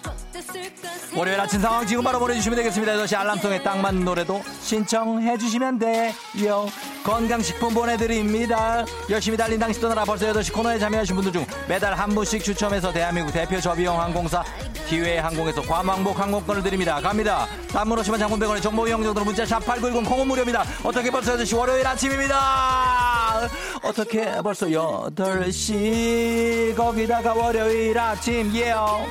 월요일 1.15 1.39
아침 1.39 1.61
상황 1.61 1.85
지금 1.85 2.03
바로 2.03 2.19
보내주시면 2.19 2.57
되겠습니다. 2.57 2.93
8시 2.93 3.15
알람송에 3.15 3.61
딱 3.61 3.77
맞는 3.77 4.03
노래도 4.03 4.41
신청해 4.61 5.37
주시면 5.37 5.79
돼요. 5.79 6.67
건강식품 7.03 7.73
보내드립니다. 7.73 8.85
열심히 9.09 9.37
달린 9.37 9.59
당시 9.59 9.79
떠나라 9.79 10.05
벌써 10.05 10.31
8시 10.31 10.53
코너에 10.53 10.79
참여하신 10.79 11.15
분들 11.15 11.33
중 11.33 11.45
매달 11.67 11.93
한 11.93 12.09
분씩 12.09 12.43
추첨해서 12.43 12.91
대한민국 12.91 13.31
대표 13.31 13.59
저비용 13.59 13.99
항공사 13.99 14.43
기회 14.87 15.19
항공에서 15.19 15.61
과망복 15.61 16.19
항공권을 16.19 16.63
드립니다. 16.63 16.99
갑니다. 16.99 17.47
단문 17.69 17.99
오시면 17.99 18.19
장군백원의 18.19 18.61
정보 18.61 18.87
이용정도로 18.87 19.25
문자 19.25 19.43
샵8910 19.43 20.07
콩은 20.07 20.27
무료입니다. 20.27 20.63
어떻게 20.83 21.11
벌써 21.11 21.35
8시 21.35 21.57
월요일 21.57 21.85
아침입니다. 21.85 23.49
어떻게 23.83 24.25
벌써 24.41 24.67
8시 24.67 26.75
거기다가 26.75 27.33
월요일 27.33 27.97
아침 27.97 28.53
예요. 28.55 29.05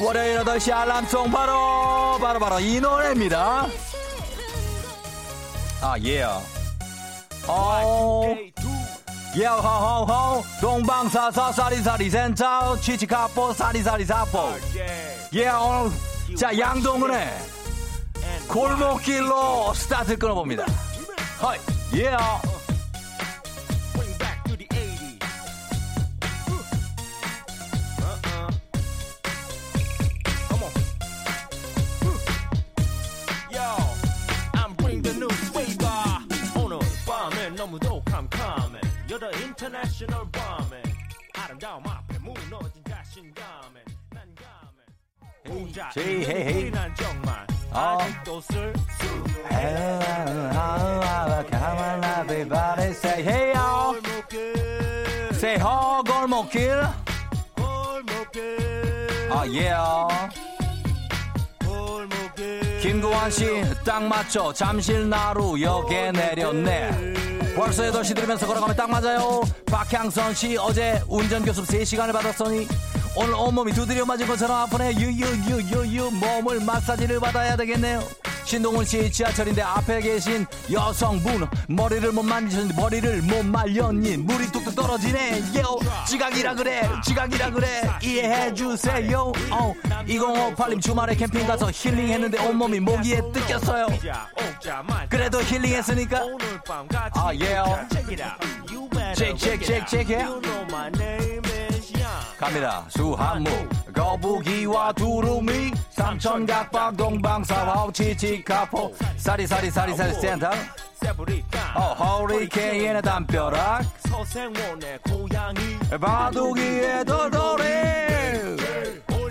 월요일 0.00 0.40
8시 0.40 0.72
알람송 0.72 1.30
바로 1.30 2.18
바로 2.20 2.38
바로 2.38 2.60
이 2.60 2.80
노래입니다. 2.80 3.66
아 5.80 5.94
예요. 6.02 6.42
어. 7.46 8.34
예 9.38 9.46
호호호 9.46 10.42
동방사사 10.62 11.52
사리사리 11.52 12.08
센터 12.08 12.78
치치카포 12.80 13.52
사리사리 13.52 14.06
사포 14.06 14.54
예 15.34 15.48
오늘 15.50 15.90
자 16.34 16.58
양동근의 16.58 17.38
골목길로 18.48 19.74
스타트 19.74 20.16
끊어봅니다 20.16 20.64
허이 21.42 21.58
예너 21.94 22.16
인터내셔널 39.66 40.30
밤에 40.30 40.82
아름다움 41.36 41.84
앞에 41.86 42.18
무너진 42.20 42.82
자신감에 42.88 43.80
난감해 44.10 44.78
혼자 45.48 45.90
제이, 45.90 46.24
헤이, 46.24 46.44
헤이. 46.44 46.62
우리 46.62 46.70
난 46.70 46.94
정말 46.94 47.46
어. 47.72 47.98
아직도 48.00 48.40
쓸수 48.42 48.76
Come 51.48 51.78
on 51.78 52.04
everybody 52.04 52.90
say 52.90 53.22
hey 53.22 53.54
yo 53.54 53.94
골목길 54.00 55.28
say 55.32 55.56
ho 55.60 56.02
골목길 56.04 56.82
골목길 57.56 59.28
아 59.32 59.44
yeah 59.46 60.30
골목길 61.64 62.80
김구환 62.82 63.30
씨 63.30 63.62
딱 63.84 64.02
맞춰 64.04 64.52
잠실나루역에 64.52 66.12
내렸네 66.12 67.35
벌써 67.56 67.84
8시 67.84 68.14
들으면서 68.14 68.46
걸어가면 68.46 68.76
딱 68.76 68.90
맞아요. 68.90 69.40
박향선 69.64 70.34
씨 70.34 70.58
어제 70.58 71.00
운전교습 71.08 71.64
3시간을 71.66 72.12
받았으니 72.12 72.68
오늘 73.18 73.32
온몸이 73.34 73.72
두드려 73.72 74.04
맞은 74.04 74.26
것처럼 74.26 74.56
아프네 74.62 74.92
유유유유유 74.96 76.10
몸을 76.12 76.60
마사지를 76.60 77.18
받아야 77.18 77.56
되겠네요. 77.56 78.02
신동훈 78.44 78.84
씨 78.84 79.10
지하철인데 79.10 79.62
앞에 79.62 80.00
계신 80.02 80.46
여성분 80.70 81.48
머리를 81.68 82.12
못 82.12 82.22
만지셨는데 82.22 82.80
머리를 82.80 83.22
못 83.22 83.44
말렸니? 83.44 84.18
물이 84.18 84.52
뚝뚝 84.52 84.76
떨어지네. 84.76 85.40
요 85.60 85.78
지각이라 86.06 86.54
그래 86.54 86.88
지각이라 87.04 87.50
그래. 87.50 87.82
이해해 88.02 88.54
주세요. 88.54 89.32
어, 89.50 89.74
2058님 90.06 90.80
주말에 90.80 91.14
캠핑 91.16 91.46
가서 91.46 91.70
힐링했는데 91.72 92.46
온몸이 92.46 92.80
모기에 92.80 93.20
뜯겼어요. 93.32 93.86
그래도 95.08 95.42
힐링했으니까. 95.42 96.20
아, 97.14 97.34
예. 97.34 97.56
You 98.70 98.88
better 98.90 99.34
check, 99.36 99.64
check, 99.64 99.86
check 99.88 100.06
갑니다. 102.38 102.84
수한무 102.88 103.48
거북이와 103.94 104.92
두루미 104.92 105.72
삼천각박 105.90 106.96
동방사와 106.96 107.90
치치카포 107.92 108.94
사리사리사리사리 109.16 110.12
센터. 110.14 110.50
어 111.74 111.80
허리케인의 111.94 113.00
담벼락 113.02 113.82
서생원의 114.08 114.98
고양이. 115.02 115.78
바둑이의 116.00 117.04
돌돌이 117.04 117.64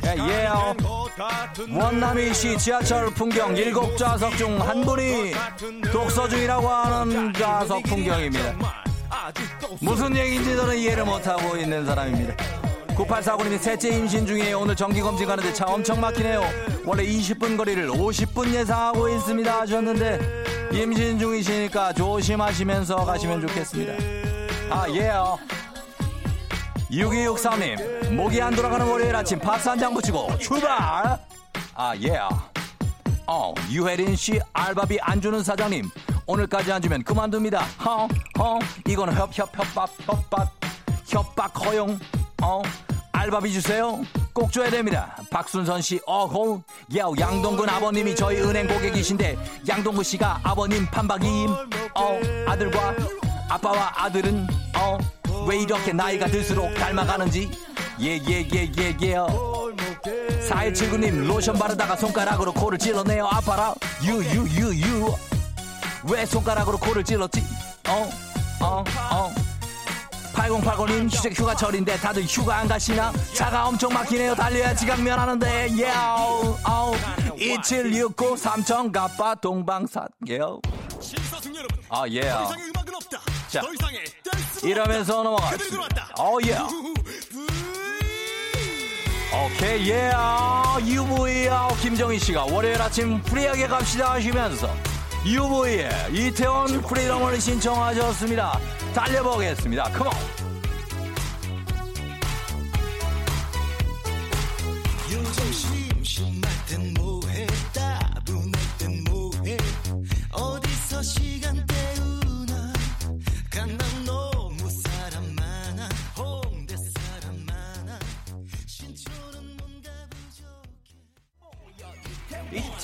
예, 0.06 0.16
예요 0.18 0.76
원남이 1.70 2.34
씨 2.34 2.58
지하철 2.58 3.10
풍경 3.14 3.56
일곱 3.58 3.98
좌석 3.98 4.38
중 4.38 4.60
한 4.62 4.82
분이 4.82 5.34
독서 5.92 6.28
중이라고 6.30 6.68
하는 6.70 7.34
좌석 7.34 7.84
풍경입니다 7.84 8.54
무슨 9.82 10.16
얘기인지 10.16 10.56
저는 10.56 10.78
이해를 10.78 11.04
못하고 11.06 11.58
있는 11.58 11.86
사람입니다 11.86 12.36
9849님이 12.96 13.60
셋째 13.60 13.90
임신 13.90 14.26
중이에요. 14.26 14.60
오늘 14.60 14.76
정기검진 14.76 15.28
가는데 15.28 15.54
차 15.54 15.66
엄청 15.66 16.00
막히네요. 16.00 16.42
원래 16.86 17.04
20분 17.04 17.58
거리를 17.58 17.90
50분 17.90 18.54
예상하고 18.54 19.10
있습니다 19.10 19.60
하셨는데 19.62 20.44
임신 20.74 21.20
중이시니까 21.20 21.94
조심하시면서 21.94 22.96
가시면 23.06 23.42
좋겠습니다. 23.48 23.94
아 24.70 24.90
예요. 24.90 25.38
6263님 26.92 28.14
목이 28.14 28.42
안 28.42 28.56
돌아가는 28.56 28.86
월요일 28.86 29.16
아침 29.16 29.40
파스 29.40 29.68
한 29.68 29.78
장 29.80 29.94
붙이고 29.94 30.38
출발! 30.38 31.20
아 31.74 31.94
예. 32.02 32.20
어 33.28 33.54
유혜린 33.72 34.16
씨 34.16 34.40
알바비 34.54 35.00
안 35.02 35.20
주는 35.20 35.44
사장님 35.44 35.90
오늘까지 36.28 36.72
안 36.72 36.82
주면 36.82 37.04
그만둡니다. 37.04 37.60
허 37.84 38.08
허 38.38 38.60
이거는 38.88 39.14
협협 39.16 39.50
협박 39.52 39.90
협박 40.06 40.50
협박 41.08 41.66
허용 41.66 42.00
어 42.46 42.62
알바비 43.12 43.52
주세요. 43.52 44.00
꼭 44.34 44.52
줘야 44.52 44.70
됩니다. 44.70 45.16
박순선 45.32 45.82
씨 45.82 46.00
어호 46.06 46.62
야 46.96 47.06
양동근 47.20 47.68
아버님이 47.68 48.16
저희 48.16 48.40
은행 48.40 48.68
고객이신데 48.68 49.36
양동근 49.68 50.04
씨가 50.04 50.42
아버님 50.44 50.86
판박이임. 50.86 51.50
어 51.96 52.20
아들과 52.46 52.94
아빠와 53.50 53.94
아들은 53.96 54.46
어 54.78 54.98
왜 55.48 55.58
이렇게 55.60 55.94
나이가 55.94 56.26
들수록 56.28 56.74
닮아가는지. 56.76 57.50
예 58.00 58.18
예 58.18 58.48
예 58.54 58.72
예예. 58.78 59.16
4179님 60.50 61.26
로션 61.28 61.56
바르다가 61.58 61.96
손가락으로 61.96 62.52
코를 62.54 62.78
찔러내요. 62.78 63.26
아파라. 63.32 63.74
유 64.04 64.24
유 64.24 64.48
유 64.48 64.76
유. 64.88 65.16
왜 66.12 66.26
손가락으로 66.26 66.78
코를 66.78 67.04
찔렀지? 67.04 67.44
어 67.90 68.10
어, 68.62 68.84
어. 69.12 69.32
8080님 70.50 71.06
휴직 71.12 71.40
휴가철인데 71.40 71.98
다들 71.98 72.24
휴가 72.24 72.58
안 72.58 72.68
가시나? 72.68 73.12
차가 73.34 73.68
엄청 73.68 73.92
막히네요. 73.94 74.36
달려야 74.36 74.74
지각 74.76 75.02
면 75.02 75.18
하는데. 75.20 75.70
예아우 75.78 76.58
아우 76.64 76.96
2769 77.38 78.38
삼천갑바 78.38 79.36
동방산. 79.36 80.08
예요 80.28 80.60
아 81.90 82.04
예요 82.10 82.50
자 83.50 83.62
이러면서 84.64 85.24
넘어가겠습니다. 85.24 86.10
어예 86.20 86.58
오케이 89.46 89.90
예 89.90 90.12
UV 90.82 91.50
아 91.50 91.68
김정희 91.82 92.18
씨가 92.20 92.46
월요일 92.46 92.82
아침 92.82 93.22
free하게 93.22 93.68
갑시다 93.68 94.14
하시면서 94.14 94.74
UV의 95.26 95.90
이태원 96.14 96.82
Freedom을 96.84 97.42
신청하셨습니다. 97.42 98.60
달려보겠습니다. 98.94 99.86
Come 99.92 100.05
on 100.05 100.12
요즘 105.12 105.52
심심할 105.52 106.52
땐 106.68 106.94
뭐해? 106.94 107.48
따분할 107.74 108.62
땐 108.78 109.04
뭐해? 109.10 109.58
어디서 110.32 111.02
시간 111.02 111.55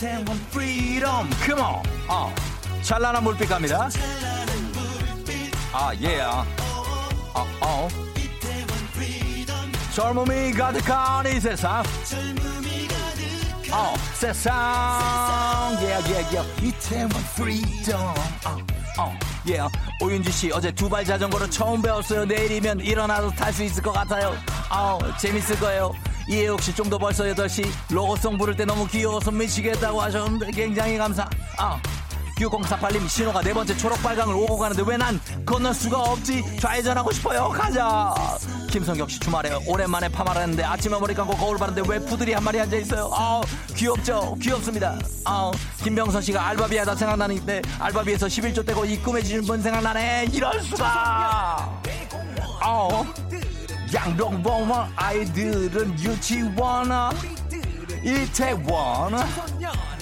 이태원 0.01 0.25
프리덤 0.49 1.29
컴온 1.45 1.83
어. 2.07 2.33
찬란한 2.81 3.23
물빛 3.23 3.47
갑니다. 3.47 3.87
아 5.71 5.93
예. 6.01 6.21
어, 6.21 6.43
어. 7.61 7.87
젊음이 9.93 10.53
가득한 10.53 11.27
이 11.27 11.39
세상. 11.39 11.83
어 13.71 13.93
세상. 14.15 15.77
예예예 15.79 16.41
이태원 16.63 17.09
Freedom 17.35 18.01
어, 18.01 18.57
어, 18.97 19.19
예. 19.49 19.59
오윤지 20.01 20.31
씨 20.31 20.51
어제 20.53 20.71
두 20.71 20.87
발 20.89 21.03
자전거를 21.05 21.49
처음 21.49 21.81
배웠어요. 21.81 22.25
내일이면 22.25 22.79
일어나서 22.81 23.29
탈 23.31 23.51
수 23.53 23.63
있을 23.63 23.81
것 23.81 23.91
같아요. 23.91 24.35
어, 24.69 24.99
재밌을 25.19 25.57
거예요. 25.59 25.91
이해옥 26.29 26.61
씨 26.61 26.73
좀 26.73 26.89
더 26.89 26.97
벌써 26.97 27.23
8시 27.23 27.65
로고송 27.89 28.37
부를 28.37 28.55
때 28.55 28.63
너무 28.65 28.85
귀여워서 28.87 29.31
미치겠다고 29.31 30.01
하셨는데 30.01 30.51
굉장히 30.51 30.97
감사. 30.97 31.27
아. 31.57 31.79
6048님 32.41 33.07
신호가 33.07 33.41
네 33.41 33.53
번째 33.53 33.77
초록빨강을 33.77 34.33
오고 34.33 34.57
가는데 34.57 34.83
왜 34.85 34.97
난 35.01 35.19
건널 35.45 35.73
수가 35.73 35.97
없지? 35.99 36.59
좌회전하고 36.59 37.11
싶어요. 37.11 37.49
가자. 37.49 38.13
김성경 38.69 39.07
씨 39.07 39.19
주말에 39.19 39.51
오랜만에 39.67 40.07
파마를 40.09 40.41
했는데 40.43 40.63
아침에 40.63 40.97
머리 40.99 41.13
감고 41.13 41.35
거울 41.37 41.57
바라보는데 41.57 41.89
웬 41.91 41.99
푸들이 41.99 42.33
한 42.33 42.43
마리 42.43 42.59
앉아 42.59 42.77
있어요? 42.77 43.09
아 43.13 43.41
귀엽죠? 43.75 44.35
귀엽습니다. 44.41 44.97
아 45.25 45.51
김병선 45.83 46.21
씨가 46.21 46.47
알바비 46.49 46.77
하다 46.77 46.95
생각나는데 46.95 47.61
알바비에서 47.79 48.27
11조 48.27 48.65
떼고 48.65 48.85
입금해주는 48.85 49.45
분 49.45 49.61
생각나네? 49.61 50.27
이럴 50.31 50.61
수가. 50.61 51.79
아 52.61 53.03
양동봉원 53.93 54.93
아이들은 54.95 55.99
유치원 55.99 56.91
이태원 58.03 59.13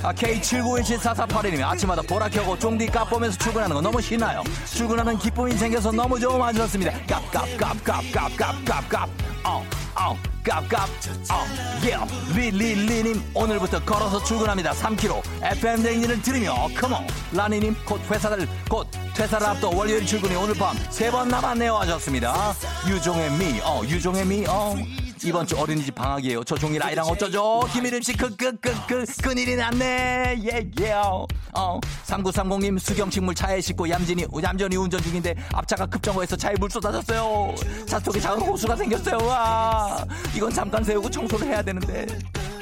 아, 0.02 0.14
K79174482님 0.14 1.62
아침마다 1.64 2.02
보라 2.02 2.30
켜고 2.30 2.58
쫑디 2.58 2.88
깝보면서 2.88 3.38
출근하는 3.38 3.76
거 3.76 3.82
너무 3.82 4.00
신나요. 4.02 4.42
출근하는 4.66 5.18
기쁨이 5.18 5.52
생겨서 5.54 5.92
너무 5.92 6.18
좋음 6.20 6.42
하셨습니다. 6.42 6.94
깝깝깝깝깝깝깝깝. 7.06 9.10
어, 9.44 9.64
어, 9.96 10.18
깝깝. 10.44 10.90
어, 11.32 11.46
예 11.86 11.98
리리리님 12.34 13.22
오늘부터 13.34 13.84
걸어서 13.84 14.24
출근합니다. 14.24 14.72
3km 14.72 15.22
FM 15.42 15.84
댕진을 15.84 16.22
들으며 16.22 16.56
컴온 16.80 17.06
라니님 17.34 17.76
곧 17.86 18.00
회사를 18.10 18.48
곧 18.70 18.88
퇴사를 19.16 19.46
앞둬 19.46 19.70
월요일 19.76 20.06
출근이 20.06 20.34
오늘 20.36 20.54
밤 20.56 20.78
세 20.90 21.12
번 21.12 21.28
남았네요 21.28 21.76
하셨습니다. 21.76 22.54
유종의 22.88 23.32
미 23.32 23.60
어, 23.64 23.82
유종의 23.86 24.26
미 24.26 24.46
어 24.48 24.76
이번 25.24 25.46
주 25.46 25.58
어린이집 25.58 25.94
방학이에요. 25.96 26.44
저 26.44 26.56
종일 26.56 26.82
아이랑 26.84 27.06
어쩌죠? 27.08 27.62
김일임 27.74 28.02
씨, 28.02 28.14
그, 28.14 28.36
그, 28.36 28.56
그, 28.58 28.72
그, 28.88 29.06
큰일이 29.22 29.56
났네. 29.56 30.42
예, 30.44 30.70
예. 30.82 30.92
어, 30.92 31.80
3930님, 32.06 32.80
수경식물 32.80 33.36
차에 33.36 33.62
싣고 33.62 33.90
얌전히, 33.90 34.26
얌전히 34.44 34.76
운전 34.78 35.02
중인데 35.02 35.36
앞차가 35.54 35.86
급정거해서 35.86 36.36
차에 36.36 36.54
물 36.60 36.70
쏟아졌어요. 36.70 37.56
차 37.86 38.00
속에 38.00 38.20
작은 38.20 38.42
호수가 38.42 38.76
생겼어요. 38.76 39.28
와, 39.28 40.06
이건 40.36 40.52
잠깐 40.52 40.84
세우고 40.84 41.10
청소를 41.10 41.48
해야 41.48 41.62
되는데. 41.62 42.08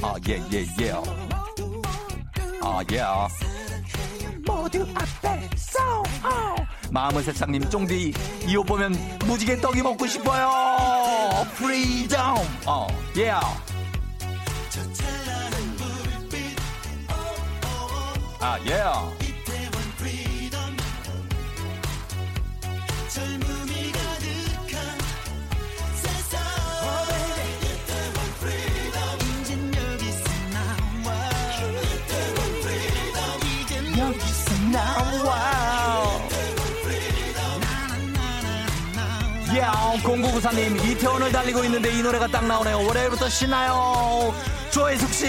아, 0.01 0.15
예, 0.27 0.41
예, 0.53 0.65
예. 0.81 0.91
아, 2.61 2.81
예. 2.91 3.56
모두 4.47 4.87
앞에서 4.95 6.03
어. 6.23 6.55
마음은 6.89 7.21
세상님 7.21 7.69
쫑디 7.69 8.13
이 8.47 8.55
옷 8.55 8.65
보면 8.65 8.95
무지개 9.25 9.59
떡이 9.59 9.81
먹고 9.81 10.07
싶어요 10.07 10.49
Freedom 11.55 12.37
어 12.65 12.87
예. 13.17 13.31
아 18.39 18.57
예. 18.65 18.71
여기서 18.71 18.83
나 19.19 19.26
와 35.25 36.27
야, 39.57 39.73
공구구사님 40.03 40.77
이태원을 40.77 41.31
달리고 41.31 41.63
있는데 41.63 41.91
이 41.91 42.03
노래가 42.03 42.27
딱 42.27 42.45
나오네요. 42.45 42.85
월요일부터 42.85 43.27
신나요. 43.29 44.33
조혜숙 44.71 45.11
씨, 45.13 45.25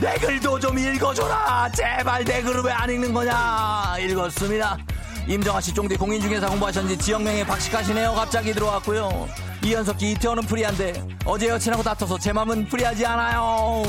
내 0.00 0.14
글도 0.18 0.58
좀 0.58 0.78
읽어줘라. 0.78 1.68
제발 1.72 2.24
내 2.24 2.40
글을 2.40 2.62
왜 2.62 2.72
안 2.72 2.88
읽는 2.88 3.12
거냐? 3.12 3.96
읽었습니다. 4.00 4.78
임정아 5.26 5.60
씨 5.60 5.74
쫑디 5.74 5.96
공인중개사 5.96 6.48
공부하셨는지 6.48 6.96
지역명에 7.04 7.44
박식하시네요. 7.44 8.14
갑자기 8.14 8.54
들어왔고요. 8.54 9.28
이현석 9.62 10.00
씨 10.00 10.12
이태원은 10.12 10.44
프리한데 10.44 11.04
어제 11.26 11.48
여친하고 11.48 11.82
다퉈서 11.82 12.16
제 12.18 12.32
마음은 12.32 12.68
프리하지 12.68 13.04
않아요. 13.04 13.82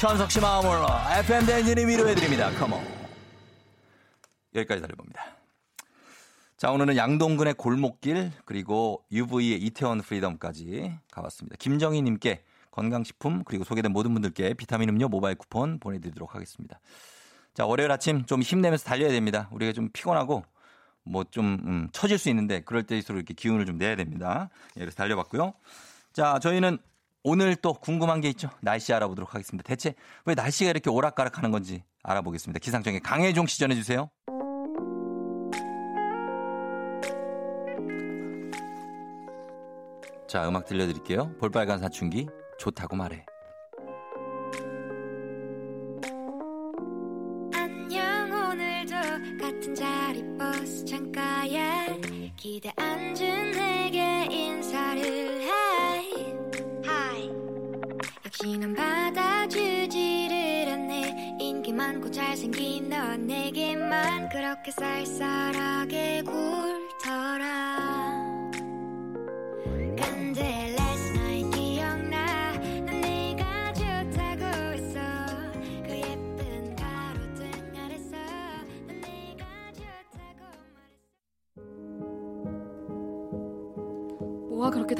현석 0.00 0.32
씨 0.32 0.40
마음으로 0.40 0.86
FM 1.20 1.46
댄진이 1.46 1.84
위로해드립니다. 1.86 2.50
컴온. 2.58 3.03
여기까지 4.54 4.80
달려봅니다. 4.80 5.24
자, 6.56 6.70
오늘은 6.70 6.96
양동근의 6.96 7.54
골목길, 7.54 8.30
그리고 8.44 9.04
UV의 9.10 9.60
이태원 9.60 10.00
프리덤까지 10.00 10.98
가봤습니다. 11.10 11.56
김정희 11.58 12.00
님께 12.02 12.44
건강식품, 12.70 13.42
그리고 13.44 13.64
소개된 13.64 13.92
모든 13.92 14.12
분들께 14.12 14.54
비타민 14.54 14.88
음료 14.88 15.08
모바일 15.08 15.36
쿠폰 15.36 15.78
보내드리도록 15.78 16.34
하겠습니다. 16.34 16.80
자, 17.54 17.66
월요일 17.66 17.90
아침 17.90 18.24
좀 18.24 18.40
힘내면서 18.40 18.84
달려야 18.84 19.10
됩니다. 19.10 19.48
우리가 19.52 19.72
좀 19.72 19.90
피곤하고, 19.92 20.44
뭐 21.02 21.24
좀, 21.24 21.58
음, 21.66 21.88
처질 21.92 22.18
수 22.18 22.28
있는데, 22.30 22.60
그럴 22.60 22.84
때일수록 22.84 23.18
이렇게 23.18 23.34
기운을 23.34 23.66
좀 23.66 23.76
내야 23.76 23.94
됩니다. 23.96 24.48
예, 24.76 24.80
그래서 24.80 24.96
달려봤고요. 24.96 25.54
자, 26.12 26.38
저희는 26.38 26.78
오늘 27.24 27.56
또 27.56 27.72
궁금한 27.72 28.20
게 28.20 28.28
있죠. 28.30 28.50
날씨 28.60 28.92
알아보도록 28.92 29.34
하겠습니다. 29.34 29.66
대체 29.66 29.94
왜 30.24 30.34
날씨가 30.34 30.70
이렇게 30.70 30.90
오락가락 30.90 31.38
하는 31.38 31.50
건지 31.50 31.82
알아보겠습니다. 32.02 32.58
기상청의 32.60 33.00
강혜종 33.00 33.46
씨 33.46 33.58
전해주세요. 33.58 34.10
자, 40.34 40.48
음악 40.48 40.66
들려드릴게요. 40.66 41.36
볼빨간 41.38 41.78
사춘기, 41.78 42.26
좋다고 42.58 42.96
말해. 42.96 43.24
안녕 47.54 48.32
오늘도 48.32 48.96
같은 49.40 49.72
자리 49.76 50.24
버스 50.36 50.84
창가에 50.86 52.00
기대 52.36 52.72
앉은 52.76 53.52
내게 53.52 54.26
인사를 54.28 55.04
해 55.04 55.50
Hi 56.84 57.30
역시 58.24 58.58
넌 58.58 58.74
받아주지를 58.74 60.34
않네 60.68 61.36
인기 61.38 61.72
많고 61.72 62.10
잘생긴 62.10 62.88
넌 62.88 63.28
내게만 63.28 64.30
그렇게 64.30 64.72
쌀쌀하게 64.72 66.24
굴더라 66.24 67.53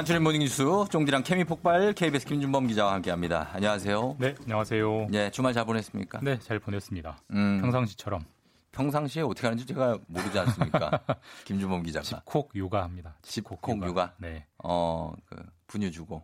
간추린 0.00 0.22
모닝뉴스 0.22 0.64
쫑디랑 0.90 1.24
케미 1.24 1.44
폭발 1.44 1.92
KBS 1.92 2.24
김준범 2.24 2.68
기자와 2.68 2.94
함께합니다. 2.94 3.50
안녕하세요. 3.52 4.16
네, 4.18 4.34
안녕하세요. 4.40 5.08
예, 5.12 5.30
주말 5.30 5.52
잘 5.52 5.66
보냈습니까? 5.66 6.20
네, 6.22 6.38
잘 6.38 6.58
보냈습니다. 6.58 7.18
음, 7.32 7.60
평상시처럼 7.60 8.24
평상시에 8.72 9.22
어떻게 9.22 9.46
하는지 9.46 9.66
제가 9.66 9.98
모르지 10.06 10.38
않습니까? 10.38 11.02
김준범 11.44 11.82
기자가. 11.82 12.02
집콕 12.02 12.50
육아합니다. 12.54 13.16
집콕 13.20 13.60
육아. 13.68 14.14
네, 14.16 14.46
어, 14.64 15.12
그 15.26 15.36
분유 15.66 15.90
주고. 15.90 16.22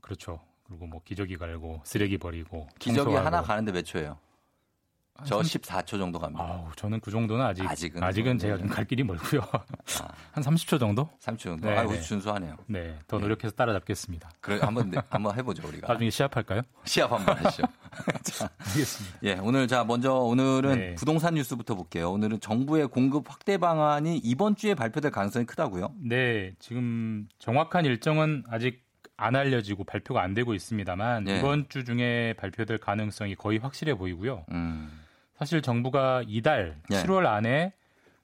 그렇죠. 0.00 0.40
그리고 0.64 0.88
뭐 0.88 1.00
기저귀 1.04 1.36
갈고 1.36 1.82
쓰레기 1.84 2.18
버리고 2.18 2.66
기저귀 2.80 2.96
청소하고. 2.96 3.26
하나 3.26 3.42
가는데 3.42 3.70
몇 3.70 3.82
초예요? 3.84 4.18
저 5.22 5.38
14초 5.38 5.98
정도 5.98 6.18
갑니다. 6.18 6.44
아우, 6.44 6.66
저는 6.74 6.98
그 7.00 7.10
정도는 7.10 7.44
아직 7.44 7.64
아직은 7.64 8.02
아직은, 8.02 8.32
좀, 8.32 8.38
제가 8.38 8.56
네. 8.56 8.62
좀갈 8.62 8.84
길이 8.84 9.04
멀고요. 9.04 9.42
아. 9.52 9.60
한 10.32 10.42
30초 10.42 10.80
정도? 10.80 11.08
3초 11.20 11.38
정도. 11.38 11.68
네, 11.68 11.76
아이고 11.76 11.92
네. 11.92 12.00
준수하네요. 12.00 12.56
네, 12.66 12.98
더 13.06 13.18
노력해서 13.18 13.54
따라잡겠습니다. 13.54 14.28
그래 14.40 14.58
한번 14.60 14.90
네, 14.90 14.98
한번 15.08 15.36
해보죠 15.36 15.66
우리가. 15.68 15.86
나중에 15.92 16.10
시합할까요? 16.10 16.62
시합 16.84 17.12
한번 17.12 17.36
하시죠. 17.36 17.62
자, 18.24 18.50
알겠습니다. 18.58 19.18
예, 19.22 19.34
오늘 19.34 19.68
자 19.68 19.84
먼저 19.84 20.14
오늘은 20.14 20.78
네. 20.78 20.94
부동산 20.96 21.34
뉴스부터 21.34 21.76
볼게요. 21.76 22.10
오늘은 22.10 22.40
정부의 22.40 22.88
공급 22.88 23.30
확대 23.30 23.56
방안이 23.56 24.18
이번 24.18 24.56
주에 24.56 24.74
발표될 24.74 25.12
가능성이 25.12 25.46
크다고요? 25.46 25.94
네, 26.02 26.54
지금 26.58 27.28
정확한 27.38 27.84
일정은 27.84 28.42
아직 28.50 28.82
안 29.16 29.36
알려지고 29.36 29.84
발표가 29.84 30.22
안 30.22 30.34
되고 30.34 30.54
있습니다만 30.54 31.24
네. 31.24 31.38
이번 31.38 31.68
주 31.68 31.84
중에 31.84 32.34
발표될 32.36 32.78
가능성이 32.78 33.36
거의 33.36 33.58
확실해 33.58 33.94
보이고요. 33.94 34.44
음. 34.50 35.03
사실 35.38 35.62
정부가 35.62 36.22
이달 36.26 36.76
네. 36.88 37.02
7월 37.02 37.26
안에 37.26 37.72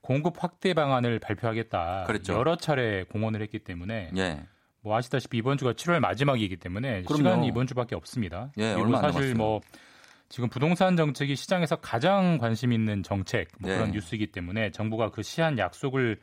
공급 0.00 0.42
확대 0.42 0.74
방안을 0.74 1.18
발표하겠다. 1.18 2.04
그랬죠. 2.06 2.34
여러 2.34 2.56
차례 2.56 3.04
공언을 3.04 3.42
했기 3.42 3.58
때문에 3.58 4.10
예. 4.16 4.44
뭐 4.82 4.96
아시다시피 4.96 5.38
이번 5.38 5.58
주가 5.58 5.72
7월 5.72 6.00
마지막이기 6.00 6.56
때문에 6.56 7.02
그럼요. 7.02 7.16
시간이 7.16 7.46
이번 7.48 7.66
주밖에 7.66 7.94
없습니다. 7.94 8.50
예, 8.58 8.74
그리고 8.74 8.96
사실. 8.96 9.34
뭐 9.34 9.60
지금 10.30 10.48
부동산 10.48 10.96
정책이 10.96 11.34
시장에서 11.34 11.76
가장 11.76 12.38
관심 12.38 12.72
있는 12.72 13.02
정책 13.02 13.48
뭐 13.58 13.70
네. 13.70 13.76
그런 13.76 13.90
뉴스이기 13.90 14.28
때문에 14.28 14.70
정부가 14.70 15.10
그 15.10 15.22
시한 15.22 15.58
약속을 15.58 16.20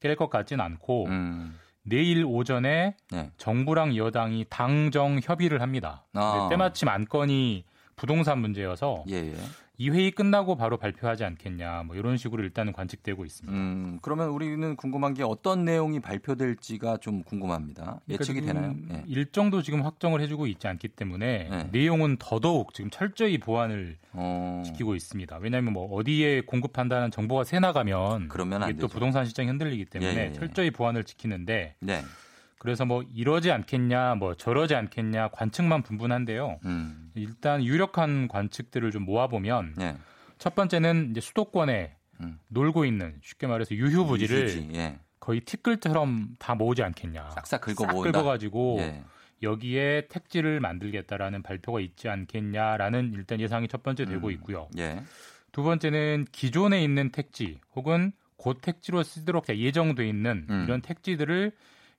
깰 0.00 0.16
것 0.16 0.28
같진 0.28 0.60
않고 0.60 1.06
음. 1.06 1.58
내일 1.82 2.24
오전에 2.24 2.96
네. 3.10 3.30
정부랑 3.38 3.96
여당이 3.96 4.46
당정 4.50 5.20
협의를 5.22 5.62
합니다. 5.62 6.04
아. 6.14 6.48
때마침 6.50 6.88
안건이 6.88 7.64
부동산 7.96 8.40
문제여서 8.40 9.04
예, 9.08 9.16
예. 9.16 9.34
이 9.76 9.90
회의 9.90 10.12
끝나고 10.12 10.56
바로 10.56 10.76
발표하지 10.76 11.24
않겠냐 11.24 11.82
뭐 11.84 11.96
이런 11.96 12.16
식으로 12.16 12.44
일단은 12.44 12.72
관측되고 12.72 13.24
있습니다. 13.24 13.56
음, 13.56 13.98
그러면 14.02 14.28
우리는 14.28 14.76
궁금한 14.76 15.14
게 15.14 15.24
어떤 15.24 15.64
내용이 15.64 15.98
발표될지가 16.00 16.98
좀 16.98 17.24
궁금합니다. 17.24 18.00
예측이 18.08 18.40
그러니까 18.40 18.60
되나요? 18.60 18.74
지금 18.74 18.88
예. 18.94 19.04
일정도 19.08 19.62
지금 19.62 19.82
확정을 19.82 20.20
해주고 20.20 20.46
있지 20.46 20.68
않기 20.68 20.88
때문에 20.88 21.48
네. 21.50 21.68
내용은 21.72 22.16
더더욱 22.18 22.72
지금 22.72 22.88
철저히 22.90 23.38
보완을 23.38 23.96
어, 24.12 24.62
지키고 24.64 24.94
있습니다. 24.94 25.38
왜냐하면 25.38 25.72
뭐 25.72 25.92
어디에 25.92 26.42
공급한다는 26.42 27.10
정보가 27.10 27.42
새 27.42 27.58
나가면 27.58 28.28
그러면 28.28 28.76
또. 28.78 28.86
부동산 28.86 29.24
시장이 29.24 29.48
흔들리기 29.48 29.86
때문에 29.86 30.14
예, 30.14 30.28
예. 30.28 30.32
철저히 30.32 30.70
보완을 30.70 31.02
지키는데 31.02 31.74
네. 31.80 32.02
그래서 32.64 32.86
뭐 32.86 33.02
이러지 33.14 33.52
않겠냐, 33.52 34.14
뭐 34.14 34.34
저러지 34.34 34.74
않겠냐 34.74 35.28
관측만 35.28 35.82
분분한데요. 35.82 36.60
음. 36.64 37.10
일단 37.14 37.62
유력한 37.62 38.26
관측들을 38.26 38.90
좀 38.90 39.04
모아보면 39.04 39.74
네. 39.76 39.98
첫 40.38 40.54
번째는 40.54 41.10
이제 41.10 41.20
수도권에 41.20 41.94
음. 42.22 42.38
놀고 42.48 42.86
있는 42.86 43.18
쉽게 43.22 43.46
말해서 43.46 43.74
유휴부지를 43.74 44.40
유휴지, 44.40 44.70
예. 44.76 44.98
거의 45.20 45.40
티끌처럼 45.40 46.36
다 46.38 46.54
모으지 46.54 46.82
않겠냐. 46.82 47.32
싹싹 47.32 47.60
긁어 47.60 47.84
싹. 47.84 47.92
긁어가지고 47.92 48.76
예. 48.80 49.04
여기에 49.42 50.06
택지를 50.08 50.58
만들겠다라는 50.60 51.42
발표가 51.42 51.80
있지 51.80 52.08
않겠냐라는 52.08 53.12
일단 53.12 53.40
예상이 53.40 53.68
첫 53.68 53.82
번째 53.82 54.06
되고 54.06 54.28
음. 54.28 54.32
있고요. 54.32 54.70
예. 54.78 55.02
두 55.52 55.62
번째는 55.62 56.24
기존에 56.32 56.82
있는 56.82 57.10
택지 57.10 57.60
혹은 57.76 58.12
곧 58.38 58.60
택지로 58.62 59.02
쓰도록 59.02 59.50
예정돼 59.50 60.08
있는 60.08 60.46
음. 60.48 60.64
이런 60.64 60.80
택지들을 60.80 61.52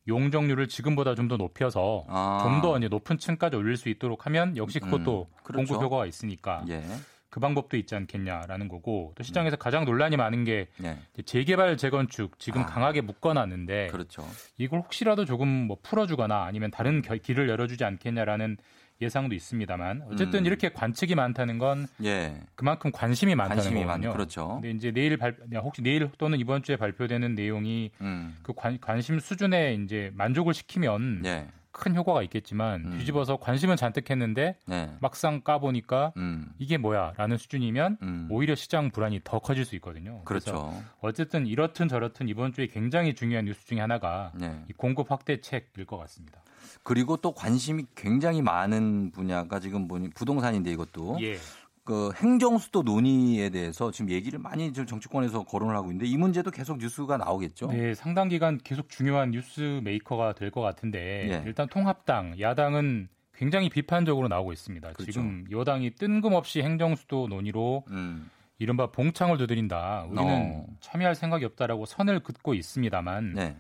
용적률을 0.08 0.68
지금보다 0.68 1.16
좀 1.16 1.28
더 1.28 1.38
높여서 1.38 2.06
아. 2.08 2.40
좀더 2.44 2.78
높은 2.88 3.18
층까지 3.18 3.56
올릴 3.56 3.78
수 3.78 3.90
있도록 3.90 4.26
하면 4.28 4.56
역시 4.58 4.80
그것도 4.80 5.28
음, 5.30 5.38
그렇죠. 5.44 5.68
공급 5.68 5.84
효과가 5.84 6.06
있으니까 6.06 6.64
예. 6.70 6.84
그 7.30 7.40
방법도 7.42 7.76
있지 7.76 7.96
않겠냐라는 7.96 8.68
거고 8.70 9.12
또 9.16 9.24
시장에서 9.24 9.56
가장 9.58 9.84
논란이 9.84 10.16
많은 10.16 10.44
게 10.46 10.68
예. 10.84 10.98
이제 11.14 11.22
재개발 11.24 11.76
재건축 11.78 12.40
지금 12.40 12.62
아. 12.62 12.66
강하게 12.66 13.02
묶어놨는데 13.02 13.88
그렇죠. 13.88 14.26
이걸 14.58 14.80
혹시라도 14.80 15.26
조금 15.26 15.48
뭐 15.48 15.78
풀어주거나 15.82 16.44
아니면 16.44 16.72
다른 16.72 17.02
겨- 17.02 17.16
길을 17.18 17.50
열어주지 17.50 17.84
않겠냐라는 17.84 18.58
예상도 19.02 19.36
있습니다만 19.36 20.04
어쨌든 20.12 20.40
음. 20.40 20.46
이렇게 20.46 20.70
관측이 20.70 21.16
많다는 21.16 21.58
건 21.58 21.88
예. 22.04 22.40
그만큼 22.56 22.92
관심이 22.92 23.36
많다는 23.36 23.62
관심이 23.62 23.86
많 23.86 24.02
거거든요. 24.02 24.14
그렇죠. 24.14 24.60
근데 24.62 24.72
이제 24.72 24.92
내일 24.92 25.18
발 25.18 25.36
혹시 25.56 25.82
내일 25.82 26.10
또는 26.18 26.40
이번 26.40 26.64
주에 26.64 26.78
발표되는 26.78 27.36
내용이 27.36 27.92
음. 28.02 28.38
그 28.42 28.54
관, 28.54 28.80
관심 28.80 29.20
수준에 29.20 29.74
이제 29.76 30.12
만족을 30.16 30.54
시키면 30.54 31.24
예. 31.26 31.48
큰 31.76 31.94
효과가 31.94 32.24
있겠지만 32.24 32.86
음. 32.86 32.98
뒤집어서 32.98 33.36
관심은 33.38 33.76
잔뜩 33.76 34.10
했는데 34.10 34.58
네. 34.66 34.96
막상 35.02 35.42
까보니까 35.42 36.14
음. 36.16 36.50
이게 36.58 36.78
뭐야 36.78 37.14
라는 37.18 37.38
수준이면 37.38 37.98
음. 38.02 38.28
오히려 38.32 38.56
시장 38.56 38.92
불안이 38.92 39.22
더 39.26 39.40
커질 39.40 39.66
수 39.66 39.76
있거든요. 39.76 40.22
그렇죠. 40.24 40.82
어쨌든 41.02 41.46
이렇든 41.46 41.90
저렇든 41.90 42.30
이번 42.30 42.54
주에 42.54 42.68
굉장히 42.68 43.14
중요한 43.14 43.46
뉴스 43.46 43.66
중에 43.68 43.82
하나가 43.82 44.32
네. 44.36 44.64
이 44.70 44.74
공급 44.74 45.12
확대책일 45.12 45.86
것 45.86 45.98
같습니다. 45.98 46.42
그리고 46.84 47.18
또 47.18 47.34
관심이 47.34 47.86
굉장히 47.96 48.42
많은 48.42 49.12
분야가 49.12 49.60
지금 49.60 49.88
보니 49.88 50.12
부동산인데 50.12 50.72
이것도 50.72 51.18
예. 51.22 51.38
그 51.86 52.12
행정수도 52.16 52.82
논의에 52.82 53.50
대해서 53.52 53.92
지금 53.92 54.10
얘기를 54.10 54.40
많이 54.40 54.74
지금 54.74 54.88
정치권에서 54.88 55.44
거론을 55.44 55.76
하고 55.76 55.92
있는데 55.92 56.08
이 56.08 56.18
문제도 56.18 56.50
계속 56.50 56.80
뉴스가 56.80 57.18
나오겠죠. 57.18 57.68
네, 57.68 57.94
상당 57.94 58.28
기간 58.28 58.58
계속 58.58 58.90
중요한 58.90 59.30
뉴스 59.32 59.80
메이커가 59.84 60.34
될 60.34 60.50
것 60.50 60.62
같은데 60.62 61.30
예. 61.32 61.44
일단 61.46 61.68
통합당, 61.68 62.40
야당은 62.40 63.08
굉장히 63.36 63.70
비판적으로 63.70 64.28
나오고 64.28 64.52
있습니다. 64.54 64.94
그렇죠. 64.94 65.12
지금 65.12 65.46
여당이 65.52 65.92
뜬금없이 65.92 66.62
행정수도 66.62 67.28
논의로 67.28 67.84
음. 67.90 68.30
이른바 68.58 68.90
봉창을 68.90 69.38
두드린다. 69.38 70.06
우리는 70.10 70.32
어. 70.32 70.66
참여할 70.80 71.14
생각이 71.14 71.46
없다라고 71.46 71.86
선을 71.86 72.22
긋고 72.22 72.54
있습니다만 72.54 73.34
네. 73.34 73.56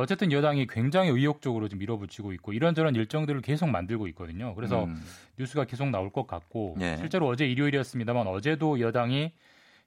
어쨌든 0.00 0.32
여당이 0.32 0.66
굉장히 0.66 1.10
의욕적으로 1.10 1.68
좀 1.68 1.78
밀어붙이고 1.78 2.32
있고 2.34 2.52
이런저런 2.52 2.94
일정들을 2.94 3.40
계속 3.42 3.68
만들고 3.68 4.08
있거든요. 4.08 4.54
그래서 4.54 4.84
음. 4.84 5.02
뉴스가 5.38 5.64
계속 5.64 5.88
나올 5.90 6.10
것 6.10 6.26
같고 6.26 6.76
예. 6.80 6.96
실제로 6.98 7.28
어제 7.28 7.46
일요일이었습니다만 7.46 8.26
어제도 8.26 8.80
여당이 8.80 9.32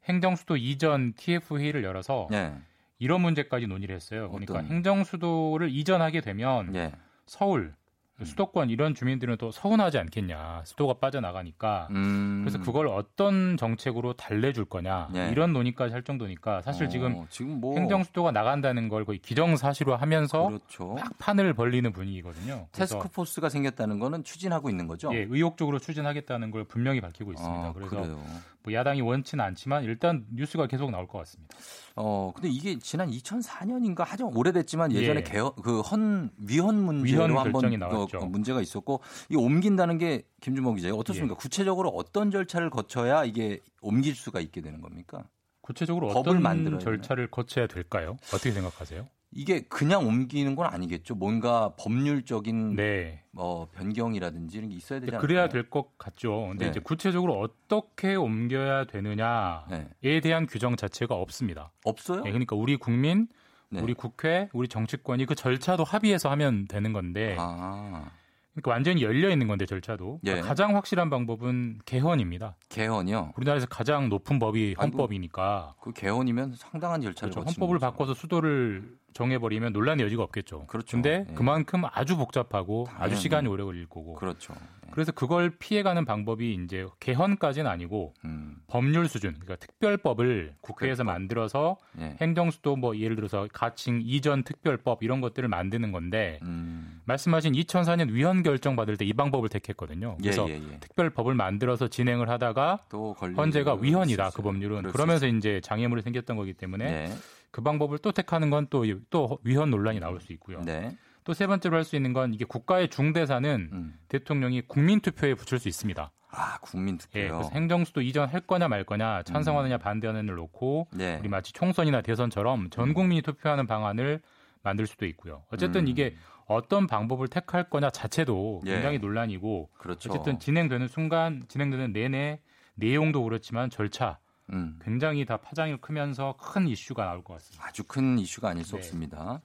행정수도 0.05 0.57
이전 0.57 1.14
TF 1.14 1.57
회의를 1.57 1.84
열어서 1.84 2.28
네. 2.30 2.53
이런 2.99 3.22
문제까지 3.22 3.68
논의를 3.68 3.95
했어요. 3.95 4.30
그러니까 4.30 4.55
어떤? 4.55 4.68
행정수도를 4.68 5.70
이전하게 5.70 6.22
되면 6.22 6.76
예. 6.76 6.91
서울 7.26 7.74
수도권 8.22 8.70
이런 8.70 8.93
주민들은 8.93 9.38
또 9.38 9.51
서운하지 9.51 9.97
않겠냐. 9.97 10.61
수도가 10.66 10.95
빠져나가니까. 10.95 11.88
음. 11.91 12.41
그래서 12.43 12.59
그걸 12.59 12.88
어떤 12.88 13.57
정책으로 13.57 14.14
달래줄 14.14 14.66
거냐. 14.66 15.09
예. 15.16 15.30
이런 15.32 15.51
논의까지 15.51 15.93
할 15.93 16.03
정도니까 16.03 16.61
사실 16.61 16.86
어, 16.86 16.89
지금 16.89 17.26
지금 17.30 17.59
뭐 17.59 17.76
행정 17.76 18.03
수도가 18.03 18.32
나간다는 18.32 18.88
걸 18.88 19.03
거의 19.03 19.18
기정사실화 19.18 19.95
하면서 19.95 20.47
그렇죠. 20.47 20.93
막 20.93 21.18
판을 21.18 21.53
벌리는 21.53 21.91
분위기거든요. 21.91 22.68
테스크포스가 22.72 23.49
생겼다는 23.49 23.99
거는 23.99 24.24
추진하고 24.24 24.70
있는 24.70 24.88
거죠. 24.88 25.14
예, 25.14 25.26
의욕적으로 25.30 25.80
추진하겠다는 25.80 26.51
걸 26.51 26.66
분명히 26.66 27.01
밝히고 27.01 27.32
있습니다. 27.32 27.66
아, 27.68 27.74
그래서 27.74 27.89
그래요. 28.01 28.24
뭐 28.64 28.74
야당이 28.74 29.01
원치는 29.01 29.43
않지만 29.43 29.84
일단 29.84 30.26
뉴스가 30.34 30.68
계속 30.68 30.89
나올 30.89 31.05
것 31.07 31.18
같습니다. 31.20 31.55
어, 31.95 32.32
근데 32.34 32.49
이게 32.49 32.80
지난 32.80 33.11
2004년인가 33.11 34.01
아주 34.01 34.24
오래됐지만 34.24 34.91
예전에 34.93 35.20
예. 35.20 35.24
개헌, 35.24 35.55
그헌 35.61 36.32
위헌 36.47 36.76
문제로 36.76 37.24
위헌 37.24 37.38
한번 37.38 37.51
결정이 37.51 37.78
그, 37.78 37.80
나왔죠. 37.80 38.02
그 38.07 38.23
문제가 38.25 38.61
있었고 38.61 39.01
이 39.29 39.35
옮긴다는 39.35 39.97
게 39.97 40.23
김준범 40.41 40.75
기자 40.75 40.93
어떻습니까? 40.93 41.33
예. 41.33 41.37
구체적으로 41.37 41.89
어떤 41.89 42.31
절차를 42.31 42.69
거쳐야 42.69 43.23
이게 43.25 43.59
옮길 43.81 44.15
수가 44.15 44.39
있게 44.39 44.61
되는 44.61 44.81
겁니까? 44.81 45.23
구체적으로 45.61 46.07
법을 46.09 46.19
어떤 46.31 46.41
만들어야 46.41 46.79
절차를 46.79 47.31
거쳐야 47.31 47.67
될까요? 47.67 48.17
어떻게 48.33 48.51
생각하세요? 48.51 49.07
이게 49.35 49.61
그냥 49.61 50.05
옮기는 50.05 50.55
건 50.55 50.67
아니겠죠. 50.67 51.15
뭔가 51.15 51.73
법률적인 51.79 52.75
네. 52.75 53.23
뭐 53.31 53.67
변경이라든지 53.73 54.57
이런 54.59 54.69
게 54.69 54.75
있어야 54.75 54.99
되지 54.99 55.09
않나요? 55.11 55.21
그래야 55.21 55.49
될 55.49 55.69
것 55.71 55.97
같죠. 55.97 56.49
근데 56.49 56.65
네. 56.65 56.69
이제 56.71 56.79
구체적으로 56.79 57.39
어떻게 57.39 58.13
옮겨야 58.13 58.85
되느냐에 58.85 59.87
네. 60.01 60.19
대한 60.21 60.45
규정 60.45 60.75
자체가 60.75 61.15
없습니다. 61.15 61.71
없어요? 61.83 62.21
네, 62.21 62.29
그러니까 62.29 62.55
우리 62.55 62.77
국민, 62.77 63.27
네. 63.74 63.82
우리 63.82 63.93
국회, 63.93 64.49
우리 64.53 64.67
정치권이 64.67 65.26
그 65.26 65.36
절차도 65.36 65.84
합의해서 65.84 66.30
하면 66.32 66.67
되는 66.67 66.93
건데, 66.93 67.36
아, 67.39 68.11
그러니까 68.53 68.71
완전히 68.71 69.01
열려 69.01 69.30
있는 69.32 69.47
건데 69.47 69.65
절차도 69.65 70.19
예. 70.26 70.30
그러니까 70.30 70.47
가장 70.47 70.76
확실한 70.76 71.09
방법은 71.09 71.80
개헌입니다. 71.86 72.55
개헌이요. 72.69 73.34
우리나라에서 73.36 73.65
가장 73.65 74.09
높은 74.09 74.38
법이 74.38 74.76
헌법이니까 74.80 75.76
그 75.82 75.91
개헌이면 75.91 76.53
상당한 76.55 77.01
절차를 77.01 77.32
그렇죠. 77.32 77.45
거치는 77.45 77.61
헌법을 77.61 77.80
거죠. 77.80 77.91
바꿔서 77.91 78.13
수도를 78.13 78.95
정해버리면 79.14 79.74
논란의 79.74 80.05
여지가 80.05 80.24
없겠죠. 80.24 80.66
그렇죠. 80.68 80.97
근데 80.97 81.26
예. 81.30 81.34
그만큼 81.36 81.84
아주 81.91 82.18
복잡하고 82.18 82.88
아주 82.89 82.97
당연히. 82.97 83.22
시간이 83.22 83.47
오래 83.47 83.64
걸릴 83.64 83.86
거고. 83.88 84.16
그렇죠. 84.16 84.53
그래서 84.91 85.11
그걸 85.11 85.49
피해가는 85.57 86.05
방법이 86.05 86.53
이제 86.64 86.86
개헌까지는 86.99 87.70
아니고 87.70 88.14
음. 88.26 88.57
법률 88.68 89.07
수준, 89.07 89.32
그러니까 89.34 89.55
특별법을 89.55 90.53
국회에서 90.61 91.03
만들어서 91.03 91.78
예. 91.99 92.16
행정수도 92.22 92.76
뭐 92.76 92.95
예를 92.97 93.16
들어서 93.16 93.47
가칭 93.51 94.01
이전 94.03 94.43
특별법 94.43 95.01
이런 95.01 95.20
것들을 95.20 95.49
만드는 95.49 95.91
건데 95.91 96.39
음. 96.43 97.01
말씀하신 97.05 97.53
2004년 97.53 98.11
위헌 98.11 98.43
결정 98.43 98.76
받을 98.76 98.97
때 98.97 99.03
이 99.03 99.11
방법을 99.14 99.49
택했거든요. 99.49 100.16
예, 100.20 100.24
그래서 100.24 100.49
예, 100.49 100.53
예. 100.55 100.80
특별법을 100.80 101.36
만들어서 101.36 101.88
진행을 101.89 102.30
하다가 102.30 102.80
또 102.89 103.14
헌재가 103.14 103.76
위헌이다 103.82 104.30
그 104.32 104.41
법률은 104.41 104.84
그러면서 104.91 105.28
이제 105.28 105.59
장애물이 105.61 106.01
생겼던 106.03 106.38
거기 106.38 106.53
때문에 106.53 106.86
네. 106.86 107.14
그 107.53 107.61
방법을 107.61 107.99
또 107.99 108.11
택하는 108.11 108.49
건 108.49 108.67
또 108.67 108.83
또 109.09 109.37
위헌 109.43 109.69
논란이 109.69 109.99
나올 109.99 110.19
수 110.19 110.33
있고요. 110.33 110.61
네. 110.61 110.97
또세 111.23 111.47
번째로 111.47 111.77
할 111.77 111.83
수 111.85 111.95
있는 111.95 112.11
건 112.11 112.33
이게 112.33 112.43
국가의 112.45 112.89
중대사는 112.89 113.69
음. 113.71 113.93
대통령이 114.09 114.63
국민 114.67 114.99
투표에 114.99 115.35
붙일 115.35 115.59
수 115.59 115.69
있습니다. 115.69 116.11
아, 116.35 116.57
국민 116.61 116.95
예, 116.95 116.97
투표요. 116.97 117.37
그래서 117.37 117.49
행정수도 117.53 118.01
이전할 118.01 118.41
거냐 118.41 118.67
말 118.67 118.83
거냐 118.83 119.21
찬성하느냐 119.23 119.77
반대하느냐를 119.77 120.35
놓고 120.35 120.87
네. 120.93 121.17
우리 121.19 121.29
마치 121.29 121.53
총선이나 121.53 122.01
대선처럼 122.01 122.71
전 122.71 122.93
국민이 122.93 123.21
투표하는 123.21 123.67
방안을 123.67 124.21
만들 124.63 124.87
수도 124.87 125.05
있고요. 125.05 125.43
어쨌든 125.51 125.81
음. 125.81 125.87
이게 125.87 126.15
어떤 126.45 126.87
방법을 126.87 127.27
택할 127.27 127.69
거냐 127.69 127.89
자체도 127.91 128.63
예. 128.65 128.73
굉장히 128.73 128.97
논란이고 128.97 129.69
그렇죠. 129.77 130.09
어쨌든 130.09 130.39
진행되는 130.39 130.87
순간 130.87 131.43
진행되는 131.47 131.93
내내 131.93 132.39
내용도 132.75 133.23
그렇지만 133.23 133.69
절차 133.69 134.17
음. 134.51 134.79
굉장히 134.83 135.25
다 135.25 135.37
파장이 135.37 135.77
크면서 135.77 136.35
큰 136.39 136.67
이슈가 136.67 137.05
나올 137.05 137.23
것 137.23 137.35
같습니다. 137.35 137.65
아주 137.65 137.83
큰 137.83 138.19
이슈가 138.19 138.49
아닐 138.49 138.63
수 138.63 138.71
네. 138.71 138.77
없습니다. 138.77 139.41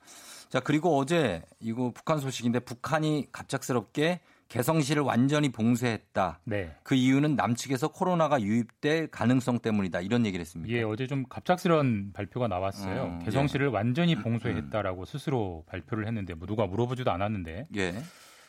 자, 0.48 0.60
그리고 0.60 0.96
어제 0.98 1.42
이거 1.60 1.92
북한 1.94 2.18
소식인데 2.18 2.60
북한이 2.60 3.28
갑작스럽게 3.32 4.20
개성시를 4.48 5.02
완전히 5.02 5.50
봉쇄했다. 5.50 6.40
네. 6.44 6.74
그 6.82 6.94
이유는 6.94 7.36
남측에서 7.36 7.88
코로나가 7.88 8.40
유입될 8.40 9.08
가능성 9.08 9.58
때문이다. 9.58 10.00
이런 10.00 10.24
얘기를 10.24 10.40
했습니다. 10.40 10.74
예, 10.74 10.82
어제 10.82 11.06
좀 11.06 11.24
갑작스런 11.28 12.12
발표가 12.14 12.48
나왔어요. 12.48 13.04
음, 13.04 13.18
개성시를 13.20 13.68
완전히 13.68 14.14
봉쇄했다라고 14.16 15.04
스스로 15.04 15.64
발표를 15.66 16.06
했는데 16.06 16.32
뭐 16.32 16.46
누가 16.46 16.66
물어보지도 16.66 17.10
않았는데 17.10 17.68
예. 17.76 18.02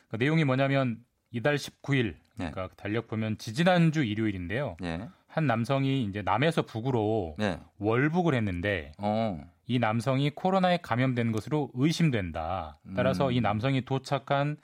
그 0.08 0.16
내용이 0.16 0.46
뭐냐면 0.46 1.00
이달 1.32 1.58
19일 1.58 2.16
네. 2.38 2.50
그러니까 2.52 2.70
달력 2.78 3.08
보면 3.08 3.38
지지난주 3.38 4.04
일요일인데요. 4.04 4.78
예. 4.84 5.10
한 5.30 5.46
남성이 5.46 6.04
이제 6.04 6.22
남에서 6.24 6.64
북으로 6.64 7.36
네. 7.38 7.60
월북을 7.78 8.34
했는데 8.34 8.92
어. 8.98 9.40
이 9.68 9.78
남성이 9.78 10.32
코로나에 10.32 10.80
감염된 10.82 11.32
것으로 11.32 11.70
의심된다. 11.76 12.80
따라서 12.96 13.28
음. 13.28 13.34
이 13.34 13.40
남성이 13.40 13.86
도착한 13.86 14.58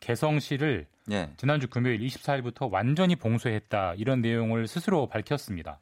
개성시를 0.00 0.86
예. 1.10 1.30
지난주 1.38 1.66
금요일 1.68 1.98
24일부터 2.00 2.70
완전히 2.70 3.16
봉쇄했다. 3.16 3.94
이런 3.96 4.20
내용을 4.20 4.68
스스로 4.68 5.08
밝혔습니다. 5.08 5.78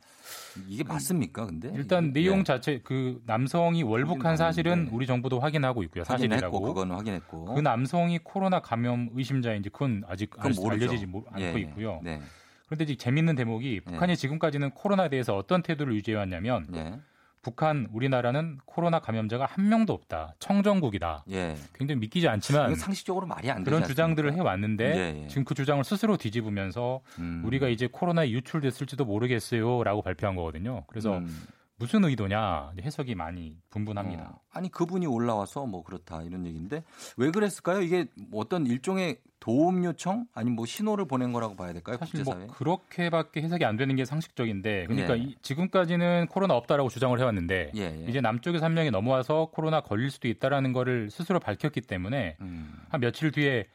이게 0.68 0.84
맞습니까? 0.84 1.47
근데 1.47 1.70
일단 1.74 2.07
이게- 2.11 2.20
내용 2.20 2.41
예. 2.41 2.43
자체 2.45 2.80
그 2.82 3.20
남성이 3.26 3.82
월북한 3.82 4.36
사실은. 4.36 4.89
우리 4.93 5.07
정부도 5.07 5.41
확인하고 5.41 5.82
있고요. 5.84 6.05
사실이라고. 6.05 6.61
그거는 6.61 6.95
확인했고. 6.97 7.55
그 7.55 7.61
남성이 7.61 8.18
코로나 8.22 8.61
감염 8.61 9.11
의심자인지 9.14 9.70
그건 9.70 10.05
아직 10.09 10.30
알-. 10.39 10.53
알려지지 10.70 11.07
모- 11.07 11.24
않고 11.28 11.41
예, 11.41 11.53
예. 11.55 11.61
있고요. 11.61 12.01
네. 12.03 12.20
그런데 12.68 12.84
이제 12.84 12.96
재밌는 12.96 13.34
대목이 13.34 13.80
북한이 13.80 14.16
지금까지는 14.16 14.70
코로나에 14.70 15.08
대해서 15.08 15.36
어떤 15.36 15.62
태도를 15.62 15.94
유지해왔냐면 15.94 16.66
예. 16.74 17.00
북한 17.40 17.88
우리나라는 17.92 18.58
코로나 18.66 18.98
감염자가 18.98 19.46
한 19.46 19.68
명도 19.68 19.94
없다. 19.94 20.34
청정국이다. 20.38 21.24
예. 21.30 21.56
굉장히 21.74 22.00
믿기지 22.00 22.28
않지만 22.28 22.74
상식적으로 22.74 23.26
말이 23.26 23.50
안 23.50 23.64
그런 23.64 23.84
주장들을? 23.84 24.34
해왔는데 24.34 24.84
예, 24.84 25.22
예. 25.22 25.28
지금 25.28 25.44
그 25.44 25.54
주장을 25.54 25.82
스스로 25.82 26.16
뒤집으면서 26.16 27.00
음. 27.18 27.42
우리가 27.46 27.68
이제 27.68 27.88
코로나에 27.90 28.30
유출됐을지도 28.30 29.04
모르겠어요라고 29.04 30.02
발표한 30.02 30.36
거거든요. 30.36 30.84
그래서 30.88 31.18
음. 31.18 31.46
무슨 31.79 32.05
의도냐 32.05 32.72
해석이 32.83 33.14
많이 33.14 33.57
분분합니다. 33.70 34.22
어, 34.24 34.41
아니 34.53 34.68
그분이 34.70 35.07
올라와서 35.07 35.64
뭐 35.66 35.83
그렇다 35.85 36.22
이런 36.22 36.45
얘기인데 36.47 36.83
왜 37.16 37.31
그랬을까요? 37.31 37.81
이게 37.83 38.07
뭐 38.29 38.41
어떤 38.41 38.66
일종의 38.66 39.18
도움 39.41 39.85
요청 39.85 40.26
아니면 40.35 40.57
뭐 40.57 40.66
신호를 40.66 41.07
보낸 41.07 41.33
거라고 41.33 41.55
봐야 41.55 41.72
될까요? 41.72 41.97
사실 41.97 42.16
국제사회? 42.24 42.47
뭐 42.47 42.55
그렇게밖에 42.57 43.41
해석이 43.43 43.64
안 43.64 43.76
되는 43.76 43.95
게 43.95 44.05
상식적인데 44.05 44.87
그러니까 44.87 45.16
예. 45.16 45.22
이- 45.22 45.37
지금까지는 45.43 46.26
코로나 46.29 46.55
없다라고 46.55 46.89
주장을 46.89 47.16
해왔는데 47.18 47.70
예, 47.76 47.81
예. 47.81 48.07
이제 48.09 48.20
남쪽에서 48.20 48.64
한 48.64 48.74
명이 48.74 48.91
넘어와서 48.91 49.51
코로나 49.53 49.81
걸릴 49.81 50.11
수도 50.11 50.26
있다라는 50.26 50.72
거를 50.72 51.11
스스로 51.11 51.39
밝혔기 51.39 51.83
때문에 51.83 52.37
음. 52.41 52.74
한 52.89 53.01
며칠 53.01 53.31
뒤에 53.31 53.66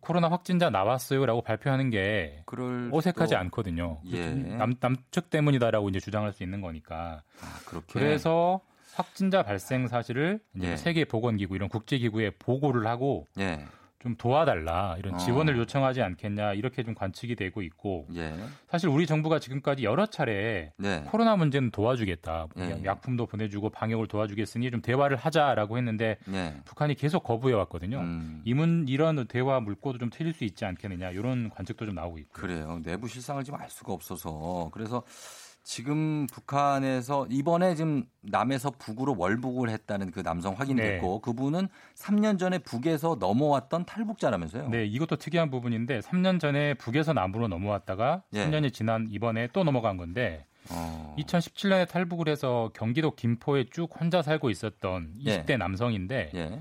코로나 0.00 0.28
확진자 0.28 0.70
나왔어요라고 0.70 1.42
발표하는 1.42 1.90
게 1.90 2.42
어색하지 2.92 3.34
또- 3.34 3.38
않거든요. 3.38 4.00
예. 4.12 4.30
남, 4.30 4.74
남측 4.80 5.30
때문이다라고 5.30 5.88
이제 5.88 6.00
주장할 6.00 6.32
수 6.32 6.42
있는 6.42 6.60
거니까. 6.60 7.22
아. 7.40 7.60
그래서 7.92 8.60
확진자 8.94 9.42
발생 9.42 9.88
사실을 9.88 10.40
이제 10.56 10.72
예. 10.72 10.76
세계 10.76 11.04
보건기구 11.04 11.54
이런 11.56 11.68
국제기구에 11.68 12.30
보고를 12.38 12.86
하고 12.86 13.26
예. 13.38 13.64
좀 14.04 14.16
도와달라 14.16 14.96
이런 14.98 15.14
어. 15.14 15.16
지원을 15.16 15.56
요청하지 15.56 16.02
않겠냐 16.02 16.52
이렇게 16.52 16.82
좀 16.82 16.94
관측이 16.94 17.36
되고 17.36 17.62
있고 17.62 18.06
예. 18.14 18.34
사실 18.68 18.90
우리 18.90 19.06
정부가 19.06 19.38
지금까지 19.38 19.82
여러 19.82 20.04
차례 20.04 20.72
네. 20.76 21.04
코로나 21.06 21.36
문제는 21.36 21.70
도와주겠다 21.70 22.48
예, 22.58 22.62
예. 22.62 22.84
약품도 22.84 23.24
보내주고 23.24 23.70
방역을 23.70 24.06
도와주겠으니 24.06 24.70
좀 24.70 24.82
대화를 24.82 25.16
하자라고 25.16 25.78
했는데 25.78 26.18
네. 26.26 26.54
북한이 26.66 26.96
계속 26.96 27.22
거부해 27.24 27.54
왔거든요. 27.54 28.00
음. 28.00 28.42
이문 28.44 28.84
이런 28.88 29.26
대화 29.26 29.58
물꼬도 29.60 29.96
좀 29.96 30.10
트일 30.10 30.34
수 30.34 30.44
있지 30.44 30.66
않겠느냐 30.66 31.10
이런 31.10 31.48
관측도 31.48 31.86
좀 31.86 31.94
나오고 31.94 32.18
있고. 32.18 32.32
그래요. 32.32 32.80
내부 32.84 33.08
실상을 33.08 33.42
지금 33.42 33.58
알 33.58 33.70
수가 33.70 33.94
없어서 33.94 34.68
그래서 34.72 35.02
지금 35.64 36.26
북한에서 36.26 37.26
이번에 37.30 37.74
지금 37.74 38.04
남에서 38.20 38.70
북으로 38.70 39.16
월북을 39.16 39.70
했다는 39.70 40.10
그 40.10 40.22
남성 40.22 40.54
확인됐고 40.54 41.20
그분은 41.20 41.68
3년 41.96 42.38
전에 42.38 42.58
북에서 42.58 43.16
넘어왔던 43.18 43.86
탈북자라면서요. 43.86 44.68
네, 44.68 44.84
이것도 44.84 45.16
특이한 45.16 45.50
부분인데 45.50 46.00
3년 46.00 46.38
전에 46.38 46.74
북에서 46.74 47.14
남부로 47.14 47.48
넘어왔다가 47.48 48.22
예. 48.34 48.46
3년이 48.46 48.74
지난 48.74 49.08
이번에 49.10 49.48
또 49.54 49.64
넘어간 49.64 49.96
건데 49.96 50.44
어. 50.68 51.16
2017년에 51.18 51.88
탈북을 51.88 52.28
해서 52.28 52.70
경기도 52.74 53.14
김포에 53.14 53.64
쭉 53.70 53.88
혼자 53.98 54.20
살고 54.20 54.50
있었던 54.50 55.14
예. 55.24 55.44
20대 55.44 55.56
남성인데 55.56 56.30
예. 56.34 56.60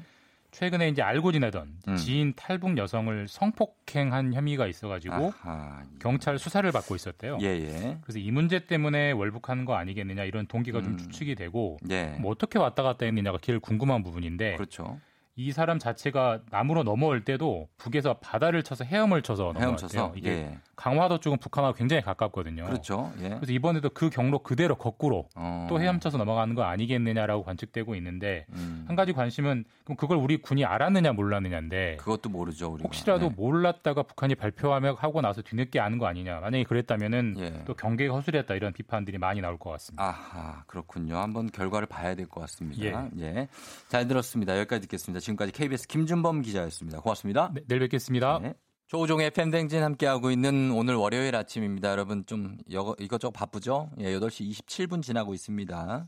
최근에 0.54 0.88
이제 0.90 1.02
알고 1.02 1.32
지내던 1.32 1.80
음. 1.88 1.96
지인 1.98 2.34
탈북 2.36 2.78
여성을 2.78 3.28
성폭행한 3.28 4.34
혐의가 4.34 4.68
있어가지고 4.68 5.34
아하. 5.44 5.84
경찰 6.00 6.38
수사를 6.38 6.72
받고 6.72 6.96
있었대요. 6.96 7.40
예, 7.42 7.48
예. 7.48 7.98
그래서 8.02 8.20
이 8.20 8.32
문제 8.32 8.60
때문에 8.60 9.12
월북하는 9.12 9.66
거 9.66 9.76
아니겠느냐 9.76 10.24
이런 10.24 10.46
동기가 10.46 10.80
음. 10.80 10.84
좀 10.84 10.98
추측이 10.98 11.36
되고 11.36 11.78
예. 11.90 12.16
뭐 12.20 12.32
어떻게 12.32 12.60
왔다 12.60 12.84
갔다 12.84 13.06
했느냐가 13.06 13.40
제일 13.42 13.60
궁금한 13.60 14.04
부분인데 14.04 14.56
그렇죠. 14.56 15.00
이 15.36 15.52
사람 15.52 15.80
자체가 15.80 16.42
남으로 16.52 16.84
넘어올 16.84 17.26
때도 17.26 17.68
북에서 17.78 18.20
바다를 18.20 18.62
쳐서 18.62 18.84
헤엄을 18.86 19.24
쳐서 19.24 19.46
넘어왔대요. 19.46 19.68
헤엄쳐서 19.68 20.14
이게 20.16 20.30
예. 20.30 20.58
강화도 20.76 21.20
쪽은 21.20 21.38
북한하고 21.40 21.76
굉장히 21.76 22.02
가깝거든요. 22.02 22.66
그렇죠. 22.66 23.12
예. 23.22 23.30
그래서 23.30 23.52
이번에도 23.52 23.90
그 23.90 24.10
경로 24.10 24.40
그대로 24.40 24.76
거꾸로 24.76 25.30
어. 25.36 25.68
또 25.70 25.80
헤엄쳐서 25.80 26.18
넘어가는 26.18 26.56
거 26.56 26.64
아니겠느냐라고 26.64 27.44
관측되고 27.44 27.96
있는데 27.96 28.46
음. 28.54 28.86
한 28.88 28.96
가지 28.96 29.14
관심은 29.14 29.66
그럼 29.84 29.98
그걸 29.98 30.18
우리 30.18 30.38
군이 30.42 30.66
알았느냐 30.66 31.14
몰랐느냐인데 31.14 31.98
그것도 31.98 32.30
모르죠, 32.30 32.74
우리가. 32.74 32.88
혹시라도 32.88 33.30
네. 33.30 33.36
몰랐다가 33.38 34.04
북한이 34.04 34.36
발표하며 34.36 34.96
하고 35.00 35.22
나서 35.22 35.42
뒤늦게 35.42 35.80
아는 35.80 35.98
거 36.00 36.08
아니냐. 36.08 36.40
만약에 36.40 36.64
그랬다면은 36.64 37.36
예. 37.40 37.64
또 37.66 37.74
경계가 37.76 38.14
허술했다 38.16 38.54
이런 38.56 38.74
비판들이 38.74 39.18
많이 39.18 39.42
나올 39.42 39.58
것 39.60 39.70
같습니다. 39.72 40.04
아하, 40.04 40.64
그렇군요. 40.66 41.18
한번 41.18 41.48
결과를 41.52 41.88
봐야 41.88 42.16
될 42.16 42.28
것 42.28 42.42
같습니다. 42.42 42.84
예. 43.18 43.22
예. 43.22 43.48
잘 43.90 44.08
들었습니다. 44.08 44.58
여기까지 44.58 44.82
듣겠습니다. 44.84 45.20
지금까지 45.20 45.52
KBS 45.52 45.88
김준범 45.88 46.42
기자였습니다. 46.42 47.00
고맙습니다. 47.02 47.52
네, 47.54 47.62
내일 47.68 47.82
뵙겠습니다. 47.82 48.40
네. 48.42 48.54
조우종의 48.88 49.32
팬댕진 49.32 49.82
함께하고 49.82 50.30
있는 50.30 50.72
오늘 50.72 50.96
월요일 50.96 51.36
아침입니다. 51.36 51.90
여러분 51.90 52.26
좀 52.26 52.58
이것저것 52.68 53.32
바쁘죠? 53.32 53.90
예, 54.00 54.18
8시 54.18 54.50
27분 54.52 55.02
지나고 55.02 55.34
있습니다. 55.34 56.08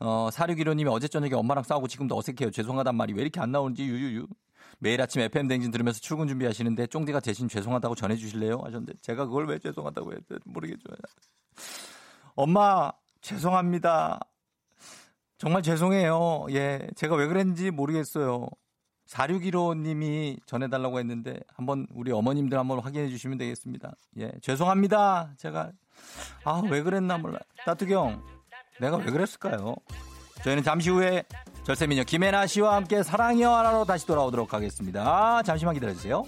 어, 0.00 0.28
4615님이 0.30 0.90
어제 0.90 1.08
저녁에 1.08 1.34
엄마랑 1.34 1.64
싸우고 1.64 1.88
지금도 1.88 2.16
어색해요. 2.16 2.50
죄송하단 2.50 2.94
말이 2.96 3.12
왜 3.14 3.22
이렇게 3.22 3.40
안 3.40 3.52
나오는지 3.52 3.84
유유유. 3.84 4.26
매일 4.78 5.00
아침 5.00 5.22
FM댕진 5.22 5.70
들으면서 5.70 6.00
출근 6.00 6.26
준비하시는데 6.26 6.88
쫑디가 6.88 7.20
대신 7.20 7.48
죄송하다고 7.48 7.94
전해주실래요? 7.94 8.58
하셨는데 8.58 8.94
제가 9.00 9.26
그걸 9.26 9.46
왜 9.46 9.58
죄송하다고 9.60 10.10
했는지 10.12 10.34
모르겠죠. 10.44 10.82
엄마, 12.34 12.90
죄송합니다. 13.20 14.20
정말 15.38 15.62
죄송해요. 15.62 16.46
예, 16.50 16.80
제가 16.96 17.14
왜 17.14 17.26
그랬는지 17.26 17.70
모르겠어요. 17.70 18.48
4615님이 19.12 20.38
전해달라고 20.46 20.98
했는데 20.98 21.40
한번 21.54 21.86
우리 21.94 22.12
어머님들 22.12 22.58
한번 22.58 22.80
확인해 22.80 23.08
주시면 23.08 23.38
되겠습니다. 23.38 23.92
예, 24.18 24.32
죄송합니다. 24.40 25.30
제가 25.36 25.70
아 26.44 26.62
왜 26.70 26.82
그랬나 26.82 27.18
몰라. 27.18 27.38
따뚜경, 27.66 28.22
내가 28.80 28.96
왜 28.96 29.04
그랬을까요? 29.06 29.74
저희는 30.42 30.62
잠시 30.62 30.90
후에 30.90 31.22
절세미녀 31.64 32.04
김혜나 32.04 32.46
씨와 32.46 32.74
함께 32.74 33.02
사랑이여 33.02 33.48
하나로 33.50 33.84
다시 33.84 34.06
돌아오도록 34.06 34.52
하겠습니다. 34.54 35.42
잠시만 35.42 35.74
기다려주세요. 35.74 36.24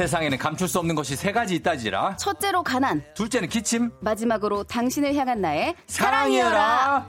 세상에는 0.00 0.38
감출 0.38 0.66
수 0.66 0.78
없는 0.78 0.94
것이 0.94 1.14
세 1.14 1.30
가지 1.30 1.54
있다지라. 1.56 2.16
첫째로 2.16 2.62
가난, 2.62 3.02
둘째는 3.12 3.50
기침. 3.50 3.90
마지막으로 4.00 4.64
당신을 4.64 5.14
향한 5.14 5.42
나의 5.42 5.74
사랑이여라. 5.88 7.06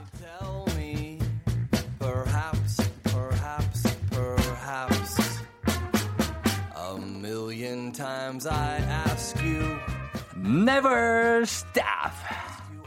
Never 10.44 11.42
stop. 11.44 11.86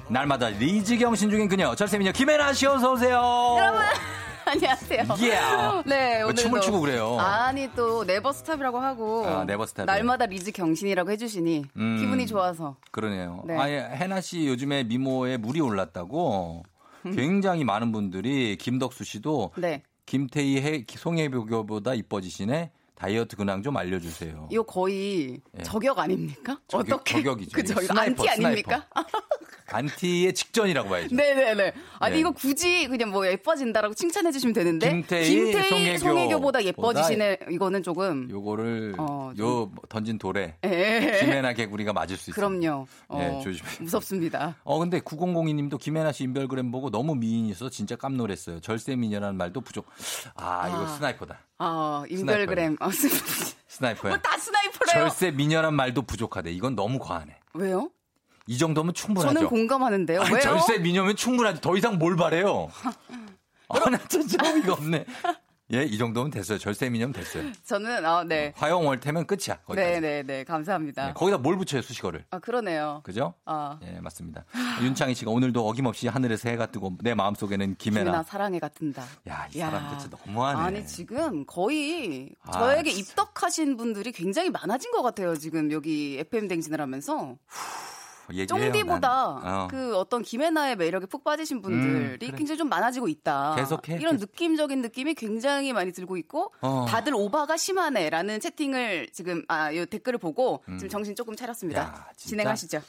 날마다 0.07 0.49
리즈경 0.49 1.15
신중인 1.15 1.47
그녀 1.47 1.73
절세미녀 1.73 2.11
김혜나 2.11 2.53
씨 2.53 2.67
어서 2.67 2.91
오세요. 2.91 3.55
여러분 3.57 3.81
안녕하세요. 4.47 5.05
Yeah. 5.19 5.89
네왜 5.89 6.21
오늘 6.23 6.35
춤을 6.35 6.61
추고 6.61 6.79
그래요? 6.81 7.17
아니 7.19 7.67
또 7.75 8.03
never 8.03 8.30
stop이라고 8.30 8.77
하고 8.79 9.25
아, 9.25 9.43
never 9.43 9.59
stop이요? 9.59 9.85
날마다 9.85 10.27
리즈 10.27 10.51
경신이라고 10.51 11.09
해주시니 11.11 11.65
음. 11.75 11.97
기분이 11.99 12.27
좋아서 12.27 12.75
그러네요. 12.91 13.43
네. 13.45 13.57
아예 13.57 13.79
해나 13.79 14.21
씨 14.21 14.47
요즘에 14.47 14.83
미모에 14.83 15.37
물이 15.37 15.61
올랐다고 15.61 16.63
굉장히 17.15 17.63
많은 17.63 17.91
분들이 17.91 18.55
김덕수 18.57 19.03
씨도 19.03 19.53
네. 19.57 19.81
김태희 20.05 20.61
해, 20.61 20.85
송혜교보다 20.87 21.95
이뻐지시네. 21.95 22.71
다이어트 22.95 23.35
근황 23.35 23.61
좀 23.61 23.75
알려주세요. 23.75 24.47
이거 24.51 24.63
거의 24.63 25.41
예. 25.59 25.63
저격 25.63 25.99
아닙니까? 25.99 26.59
저격, 26.67 26.95
어떻게 27.01 27.15
저격이죠. 27.15 27.51
그죠? 27.55 27.73
이거 27.73 27.81
이거 27.83 27.93
sniper, 27.93 28.23
안티 28.23 28.29
아닙니까? 28.29 28.87
안티의 29.67 30.33
직전이라고 30.33 30.89
봐야죠. 30.89 31.15
네네네. 31.15 31.73
아니 31.99 32.13
네. 32.13 32.19
이거 32.19 32.31
굳이 32.31 32.87
그냥 32.87 33.09
뭐 33.09 33.27
예뻐진다라고 33.27 33.93
칭찬해 33.95 34.31
주시면 34.31 34.53
되는데 34.53 34.89
김태희, 34.89 35.53
송혜교 35.53 35.97
송혜교보다 35.97 36.39
보다 36.39 36.63
예뻐지시네. 36.63 37.39
이거는 37.51 37.83
조금 37.83 38.29
요거를 38.29 38.95
어, 38.97 39.33
요 39.39 39.71
던진 39.89 40.17
돌에 40.17 40.55
예. 40.63 41.17
김혜나 41.19 41.53
개구리가 41.53 41.93
맞을 41.93 42.15
수 42.15 42.29
있어요. 42.29 42.47
그럼요. 42.47 42.87
어, 43.07 43.17
네, 43.17 43.41
조심해. 43.43 43.69
무섭습니다. 43.81 44.55
어 44.63 44.79
근데 44.79 44.99
9002님도 44.99 45.79
김혜나 45.79 46.11
씨 46.11 46.23
인별그램 46.23 46.71
보고 46.71 46.89
너무 46.89 47.15
미인이서 47.15 47.69
진짜 47.69 47.95
깜놀했어요. 47.95 48.61
절세 48.61 48.95
미녀라는 48.95 49.35
말도 49.35 49.61
부족. 49.61 49.87
아 50.35 50.69
이거 50.69 50.83
아. 50.83 50.87
sniper다. 50.87 51.39
아 51.57 52.03
인별그램 52.09 52.77
어, 52.79 52.89
sniper야. 53.67 54.13
뭐다 54.13 54.37
sniper래요. 54.37 55.09
절세 55.09 55.31
미녀란 55.31 55.73
말도 55.73 56.01
부족하대. 56.03 56.51
이건 56.51 56.75
너무 56.75 56.99
과하네. 56.99 57.37
왜요? 57.53 57.89
이 58.47 58.57
정도면 58.57 58.93
충분하죠. 58.93 59.33
저는 59.33 59.49
공감하는데요. 59.49 60.21
아니, 60.21 60.31
왜요? 60.31 60.41
절세 60.41 60.77
미녀면 60.79 61.15
충분하지. 61.15 61.61
더 61.61 61.75
이상 61.77 61.97
뭘 61.97 62.15
바래요? 62.15 62.69
아, 63.69 63.89
나 63.89 63.97
진짜 64.07 64.37
어이가 64.43 64.73
없네. 64.73 65.05
예, 65.73 65.83
이 65.83 65.97
정도면 65.97 66.29
됐어요. 66.29 66.59
절세 66.59 66.89
미녀면 66.89 67.11
됐어요. 67.13 67.51
저는 67.63 68.05
아 68.05 68.23
네. 68.23 68.53
화영월태면 68.55 69.25
끝이야. 69.25 69.57
거기까지. 69.65 69.75
네 69.75 69.99
네 69.99 70.23
네 70.23 70.43
감사합니다. 70.43 71.07
네, 71.07 71.13
거기다 71.13 71.39
뭘 71.39 71.57
붙여요, 71.57 71.81
수식어를. 71.81 72.23
아 72.29 72.37
그러네요. 72.37 73.01
그죠? 73.03 73.33
아 73.45 73.79
예, 73.83 73.99
맞습니다. 73.99 74.45
윤창희 74.83 75.15
씨가 75.15 75.31
오늘도 75.31 75.67
어김없이 75.67 76.07
하늘에서 76.07 76.49
해가 76.49 76.67
뜨고 76.67 76.93
내 77.01 77.15
마음속에는 77.15 77.75
김혜나. 77.77 78.03
김혜나 78.03 78.23
사랑해 78.23 78.59
같은다. 78.59 79.03
야, 79.27 79.47
이 79.55 79.59
야. 79.59 79.71
사람 79.71 79.97
진짜 79.97 80.15
너무하네. 80.25 80.59
아니 80.61 80.85
지금 80.85 81.45
거의 81.47 82.29
아, 82.43 82.51
저에게 82.51 82.91
진짜. 82.91 83.11
입덕하신 83.13 83.75
분들이 83.77 84.11
굉장히 84.11 84.51
많아진 84.51 84.91
것 84.91 85.01
같아요. 85.01 85.35
지금 85.35 85.71
여기 85.71 86.19
FM 86.19 86.47
댕진을 86.47 86.79
하면서 86.79 87.37
얘기해요, 88.31 88.47
쫑디보다 88.47 89.39
난. 89.43 89.53
어. 89.55 89.67
그 89.69 89.97
어떤 89.97 90.21
김혜나의 90.23 90.75
매력에 90.75 91.05
푹 91.05 91.23
빠지신 91.23 91.61
분들이 91.61 91.91
음, 91.91 92.17
그래. 92.19 92.31
굉장히 92.35 92.57
좀 92.57 92.69
많아지고 92.69 93.07
있다. 93.07 93.55
계속해, 93.55 93.95
이런 93.97 94.13
계속. 94.17 94.29
느낌적인 94.31 94.81
느낌이 94.81 95.13
굉장히 95.15 95.73
많이 95.73 95.91
들고 95.91 96.17
있고 96.17 96.51
어. 96.61 96.85
다들 96.87 97.13
오바가 97.15 97.57
심하네라는 97.57 98.39
채팅을 98.39 99.09
지금 99.13 99.43
아요 99.47 99.85
댓글을 99.85 100.19
보고 100.19 100.63
음. 100.69 100.77
지금 100.77 100.89
정신 100.89 101.15
조금 101.15 101.35
차렸습니다. 101.35 101.81
야? 101.81 102.07
진행하시죠. 102.17 102.81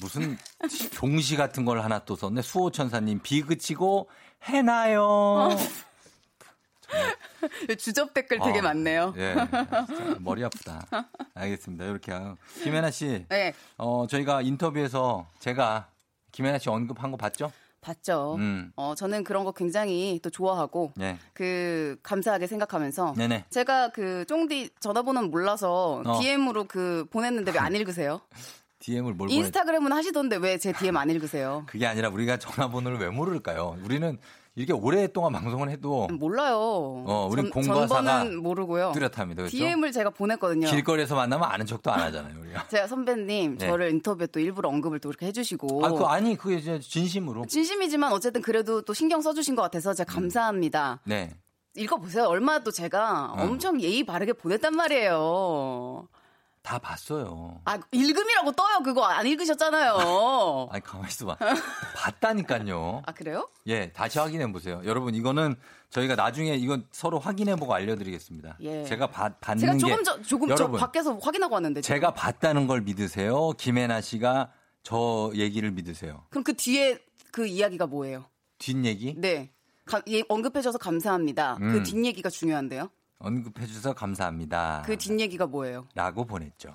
무슨 0.00 0.38
종시 0.92 1.36
같은 1.36 1.64
걸 1.64 1.80
하나 1.82 1.98
또 2.00 2.14
썼네. 2.16 2.42
수호천사님 2.42 3.20
비 3.22 3.42
그치고 3.42 4.08
해나요. 4.44 5.48
주접 7.78 8.14
댓글 8.14 8.38
되게 8.40 8.58
어. 8.58 8.62
많네요. 8.62 9.14
예, 9.16 9.34
머리 10.20 10.44
아프다. 10.44 10.86
알겠습니다. 11.34 11.84
이렇게. 11.84 12.12
김혜나 12.62 12.90
씨, 12.90 13.24
네, 13.30 13.54
어 13.76 14.06
저희가 14.08 14.42
인터뷰에서 14.42 15.26
제가 15.38 15.88
김혜나 16.32 16.58
씨 16.58 16.68
언급한 16.68 17.10
거 17.10 17.16
봤죠? 17.16 17.52
봤죠. 17.80 18.34
음. 18.38 18.72
어, 18.74 18.94
저는 18.96 19.22
그런 19.22 19.44
거 19.44 19.52
굉장히 19.52 20.18
또 20.22 20.30
좋아하고 20.30 20.92
네. 20.96 21.16
그 21.32 21.96
감사하게 22.02 22.46
생각하면서 22.48 23.14
네네. 23.16 23.44
제가 23.50 23.90
그 23.90 24.24
쫑디 24.26 24.70
전화번호는 24.80 25.30
몰라서 25.30 26.02
어. 26.04 26.18
DM으로 26.20 26.64
그 26.64 27.06
보냈는데 27.10 27.52
왜 27.52 27.58
안 27.58 27.74
읽으세요? 27.76 28.20
DM을 28.80 29.14
뭘 29.14 29.28
보내? 29.28 29.34
인스타그램은 29.34 29.92
하시던데 29.92 30.36
왜 30.36 30.58
제 30.58 30.72
DM 30.72 30.96
안 30.96 31.08
읽으세요? 31.10 31.64
그게 31.66 31.86
아니라 31.86 32.08
우리가 32.08 32.36
전화번호를 32.38 32.98
왜 32.98 33.08
모를까요? 33.10 33.78
우리는 33.84 34.18
이렇게 34.58 34.72
오랫동안 34.72 35.32
방송을 35.32 35.70
해도 35.70 36.08
몰라요. 36.10 36.56
어, 37.06 37.28
우린 37.30 37.44
전- 37.44 37.52
공과 37.52 37.86
사가 37.86 38.02
전번은 38.18 38.42
모르고요. 38.42 38.90
뚜렷합니다. 38.92 39.42
그렇죠? 39.42 39.56
DM을 39.56 39.92
제가 39.92 40.10
보냈거든요. 40.10 40.66
길거리에서 40.68 41.14
만나면 41.14 41.48
아는 41.48 41.64
척도 41.64 41.92
안 41.92 42.00
하잖아요, 42.00 42.34
우리가. 42.40 42.66
제가 42.66 42.88
선배님 42.88 43.58
네. 43.58 43.66
저를 43.68 43.90
인터뷰에 43.92 44.26
또 44.26 44.40
일부러 44.40 44.68
언급을 44.68 44.98
또 44.98 45.10
이렇게 45.10 45.26
해주시고 45.26 45.86
아, 45.86 45.90
그 45.92 46.04
아니 46.06 46.36
그게 46.36 46.56
이제 46.56 46.80
진심으로. 46.80 47.46
진심이지만 47.46 48.12
어쨌든 48.12 48.42
그래도 48.42 48.82
또 48.82 48.92
신경 48.94 49.20
써주신 49.20 49.54
것 49.54 49.62
같아서 49.62 49.94
제가 49.94 50.12
감사합니다. 50.12 51.00
네. 51.04 51.30
읽어보세요. 51.76 52.24
얼마나 52.24 52.58
또 52.64 52.72
제가 52.72 53.34
어. 53.36 53.42
엄청 53.44 53.80
예의 53.80 54.02
바르게 54.02 54.32
보냈단 54.32 54.74
말이에요. 54.74 56.08
다 56.68 56.78
봤어요. 56.78 57.62
아, 57.64 57.78
읽음이라고 57.92 58.52
떠요. 58.52 58.80
그거 58.84 59.02
안 59.06 59.26
읽으셨잖아요. 59.26 59.96
아니 60.70 60.82
가만 60.82 61.08
있어 61.08 61.24
봐. 61.24 61.34
봤다니까요. 61.96 63.00
아, 63.06 63.12
그래요? 63.12 63.48
예, 63.68 63.90
다시 63.90 64.18
확인해 64.18 64.52
보세요. 64.52 64.82
여러분 64.84 65.14
이거는 65.14 65.56
저희가 65.88 66.14
나중에 66.14 66.56
이건 66.56 66.86
서로 66.90 67.18
확인해 67.18 67.56
보고 67.56 67.72
알려드리겠습니다. 67.72 68.58
예. 68.60 68.84
제가 68.84 69.06
봤 69.06 69.40
받는 69.40 69.60
제가 69.62 69.72
게 69.72 69.78
조금 69.78 70.04
전 70.04 70.22
조금 70.22 70.50
여러분 70.50 70.78
저 70.78 70.86
밖에서 70.86 71.16
확인하고 71.16 71.54
왔는데. 71.54 71.80
지금. 71.80 71.94
제가 71.96 72.12
봤다는 72.12 72.66
걸 72.66 72.82
믿으세요. 72.82 73.52
김혜나 73.52 74.02
씨가 74.02 74.52
저 74.82 75.32
얘기를 75.36 75.70
믿으세요. 75.70 76.26
그럼 76.28 76.44
그 76.44 76.54
뒤에 76.54 76.98
그 77.32 77.46
이야기가 77.46 77.86
뭐예요? 77.86 78.26
뒷 78.58 78.84
얘기 78.84 79.14
네. 79.16 79.50
가- 79.86 80.02
예, 80.08 80.22
언급해줘서 80.28 80.76
감사합니다. 80.76 81.56
음. 81.62 81.72
그 81.72 81.82
뒷얘기가 81.82 82.28
중요한데요. 82.28 82.90
언급해 83.18 83.66
주셔서 83.66 83.94
감사합니다. 83.94 84.82
그 84.86 84.96
뒷얘기가 84.96 85.46
뭐예요? 85.46 85.86
라고 85.94 86.24
보냈죠. 86.24 86.74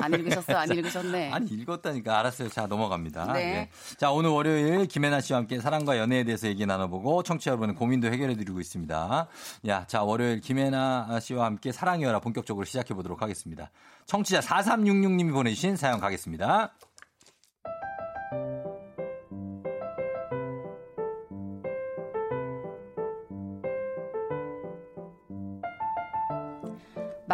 안 0.00 0.12
읽으셨어요? 0.12 0.56
안 0.56 0.70
읽으셨네. 0.70 1.30
아니 1.32 1.50
읽었다니까 1.50 2.18
알았어요. 2.18 2.48
자 2.48 2.66
넘어갑니다. 2.66 3.32
네. 3.32 3.40
예. 3.40 3.70
자 3.98 4.10
오늘 4.10 4.30
월요일 4.30 4.86
김혜나 4.86 5.20
씨와 5.20 5.40
함께 5.40 5.60
사랑과 5.60 5.98
연애에 5.98 6.24
대해서 6.24 6.48
얘기 6.48 6.64
나눠보고 6.66 7.22
청취자 7.22 7.52
여러분의 7.52 7.76
고민도 7.76 8.08
해결해 8.08 8.36
드리고 8.36 8.60
있습니다. 8.60 9.28
야, 9.68 9.86
자 9.86 10.02
월요일 10.02 10.40
김혜나 10.40 11.20
씨와 11.20 11.46
함께 11.46 11.72
사랑이여라 11.72 12.20
본격적으로 12.20 12.64
시작해 12.64 12.94
보도록 12.94 13.22
하겠습니다. 13.22 13.70
청취자 14.06 14.40
4366님이 14.40 15.32
보내주신 15.32 15.76
사연 15.76 16.00
가겠습니다. 16.00 16.74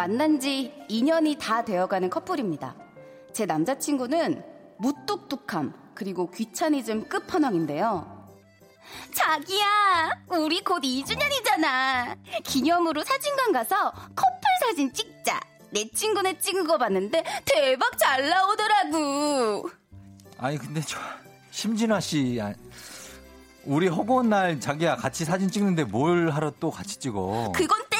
만난 0.01 0.39
지 0.39 0.73
2년이 0.89 1.37
다 1.37 1.63
되어가는 1.63 2.09
커플입니다. 2.09 2.75
제 3.33 3.45
남자친구는 3.45 4.43
무뚝뚝함, 4.79 5.75
그리고 5.93 6.31
귀차니즘 6.31 7.07
끝판왕인데요. 7.07 8.27
자기야, 9.13 10.09
우리 10.29 10.63
곧 10.63 10.81
2주년이잖아. 10.81 12.17
기념으로 12.43 13.03
사진관 13.03 13.51
가서 13.51 13.91
커플 13.91 14.41
사진 14.61 14.91
찍자. 14.91 15.39
내 15.69 15.87
친구네 15.87 16.39
찍은 16.39 16.65
거 16.65 16.79
봤는데 16.79 17.23
대박 17.45 17.95
잘 17.99 18.27
나오더라고. 18.27 19.69
아니 20.39 20.57
근데 20.57 20.81
저 20.81 20.97
심진아 21.51 21.99
씨 21.99 22.39
아, 22.41 22.55
우리 23.65 23.87
허구한 23.87 24.29
날 24.29 24.59
자기야 24.59 24.95
같이 24.95 25.25
사진 25.25 25.51
찍는데 25.51 25.83
뭘 25.83 26.31
하러 26.31 26.51
또 26.59 26.71
같이 26.71 26.97
찍어? 26.97 27.51
그건 27.53 27.90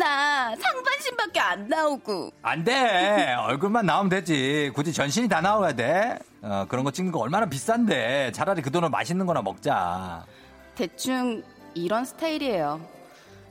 땔카잖아. 0.00 0.56
상반신밖에 0.56 1.40
안 1.40 1.68
나오고. 1.68 2.32
안 2.42 2.64
돼. 2.64 3.34
얼굴만 3.34 3.86
나오면 3.86 4.08
되지. 4.08 4.72
굳이 4.74 4.92
전신이 4.92 5.28
다 5.28 5.40
나와야 5.40 5.72
돼. 5.72 6.18
어, 6.42 6.64
그런 6.68 6.84
거 6.84 6.90
찍는 6.90 7.12
거 7.12 7.18
얼마나 7.20 7.46
비싼데. 7.46 8.32
차라리 8.32 8.62
그 8.62 8.70
돈을 8.70 8.88
맛있는 8.88 9.26
거나 9.26 9.42
먹자. 9.42 10.24
대충 10.74 11.42
이런 11.74 12.04
스타일이에요. 12.04 12.80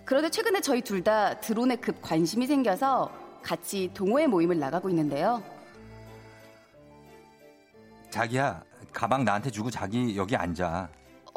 그런데 0.05 0.29
최근에 0.29 0.61
저희 0.61 0.81
둘 0.81 1.03
다 1.03 1.39
드론에 1.39 1.75
급 1.77 2.01
관심이 2.01 2.47
생겨서 2.47 3.11
같이 3.43 3.89
동호회 3.93 4.27
모임을 4.27 4.59
나가고 4.59 4.89
있는데요. 4.89 5.41
자기야, 8.09 8.63
가방 8.91 9.23
나한테 9.23 9.51
주고 9.51 9.69
자기 9.69 10.17
여기 10.17 10.35
앉아. 10.35 10.89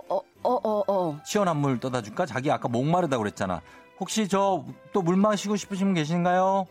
어, 0.08 0.16
어, 0.16 0.22
어, 0.42 0.82
어. 0.88 1.20
시원한 1.24 1.58
물 1.58 1.78
떠다 1.78 2.00
줄까? 2.00 2.24
자기 2.24 2.50
아까 2.50 2.66
목마르다고 2.66 3.22
그랬잖아. 3.22 3.60
혹시 4.02 4.26
저 4.26 4.64
또 4.92 5.00
물 5.00 5.14
마시고 5.16 5.54
싶으신 5.54 5.86
분 5.86 5.94
계신가요? 5.94 6.66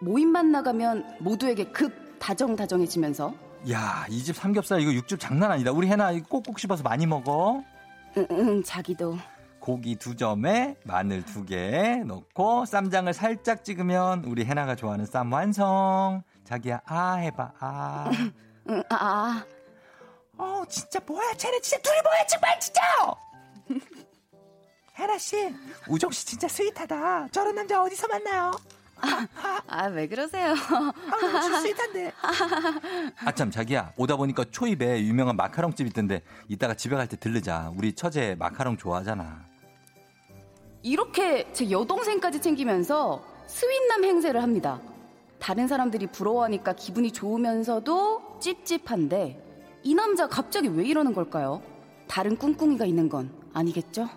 모임만 0.00 0.50
나가면 0.50 1.18
모두에게 1.20 1.66
급 1.70 2.18
다정다정해지면서 2.18 3.32
야, 3.70 4.06
이 4.10 4.24
집 4.24 4.34
삼겹살 4.34 4.80
이거 4.80 4.92
육즙 4.92 5.20
장난 5.20 5.52
아니다. 5.52 5.70
우리 5.70 5.86
해나 5.86 6.10
이거 6.10 6.26
꼭꼭 6.28 6.58
씹어서 6.58 6.82
많이 6.82 7.06
먹어. 7.06 7.62
응, 8.16 8.26
응, 8.32 8.62
자기도 8.64 9.18
고기 9.60 9.94
두 9.94 10.16
점에 10.16 10.74
마늘 10.84 11.24
두 11.24 11.44
개 11.46 12.02
넣고 12.04 12.64
쌈장을 12.64 13.12
살짝 13.12 13.62
찍으면 13.64 14.24
우리 14.24 14.44
해나가 14.44 14.74
좋아하는 14.74 15.06
쌈 15.06 15.30
완성. 15.32 16.22
자기야 16.44 16.80
아 16.86 17.14
해봐 17.14 17.52
아. 17.60 18.10
응, 18.68 18.82
아, 18.88 18.96
아. 18.96 19.44
어 20.38 20.64
진짜 20.68 20.98
뭐야 21.06 21.34
쟤네 21.34 21.60
진짜 21.60 21.80
둘이 21.82 22.00
뭐야 22.02 22.26
정말 22.26 22.58
진짜. 22.58 22.80
해나 25.00 25.16
씨 25.18 25.54
우정 25.88 26.10
씨 26.10 26.26
진짜 26.26 26.46
sweet하다. 26.46 27.28
저런 27.32 27.54
남자 27.54 27.82
어디서 27.82 28.06
만나요? 28.08 28.50
아, 29.66 29.86
왜 29.86 30.06
그러세요? 30.06 30.50
아, 30.52 31.40
진짜 31.40 31.60
sweet한데. 31.60 32.12
아참 33.24 33.50
자기야 33.50 33.94
오다 33.96 34.16
보니까 34.16 34.44
초입에 34.50 35.00
유명한 35.04 35.36
마카롱 35.36 35.72
집 35.74 35.86
있던데 35.86 36.22
이따가 36.48 36.74
집에 36.74 36.96
갈 36.96 37.08
때 37.08 37.16
들르자. 37.16 37.72
우리 37.76 37.94
처제 37.94 38.36
마카롱 38.38 38.76
좋아하잖아. 38.76 39.42
이렇게 40.82 41.50
제 41.54 41.70
여동생까지 41.70 42.40
챙기면서 42.42 43.24
sweet남 43.46 44.04
행세를 44.04 44.42
합니다. 44.42 44.80
다른 45.38 45.66
사람들이 45.66 46.08
부러워하니까 46.08 46.74
기분이 46.74 47.10
좋으면서도 47.12 48.38
찝찝한데 48.40 49.80
이 49.82 49.94
남자 49.94 50.26
갑자기 50.28 50.68
왜 50.68 50.84
이러는 50.84 51.14
걸까요? 51.14 51.62
다른 52.06 52.36
꿍꿍이가 52.36 52.84
있는 52.84 53.08
건 53.08 53.30
아니겠죠? 53.54 54.10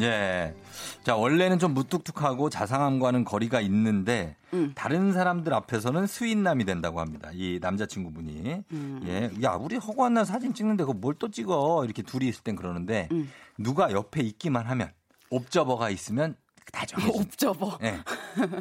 예. 0.00 0.54
자, 1.04 1.16
원래는 1.16 1.58
좀 1.58 1.74
무뚝뚝하고 1.74 2.48
자상함과는 2.50 3.24
거리가 3.24 3.60
있는데, 3.62 4.36
음. 4.54 4.72
다른 4.74 5.12
사람들 5.12 5.52
앞에서는 5.52 6.06
스윗남이 6.06 6.64
된다고 6.64 7.00
합니다. 7.00 7.30
이 7.32 7.58
남자친구분이. 7.60 8.62
음. 8.72 9.00
예. 9.06 9.30
야, 9.42 9.52
우리 9.52 9.76
허구한 9.76 10.14
날 10.14 10.24
사진 10.24 10.54
찍는데 10.54 10.84
그거 10.84 10.94
뭘 10.94 11.14
또 11.18 11.30
찍어. 11.30 11.84
이렇게 11.84 12.02
둘이 12.02 12.28
있을 12.28 12.42
땐 12.42 12.56
그러는데, 12.56 13.08
음. 13.12 13.30
누가 13.58 13.90
옆에 13.92 14.22
있기만 14.22 14.66
하면, 14.66 14.90
observer가 15.30 15.90
있으면 15.90 16.36
다 16.72 16.86
정해져. 16.86 17.12
옵저버. 17.18 17.78
예. 17.82 18.00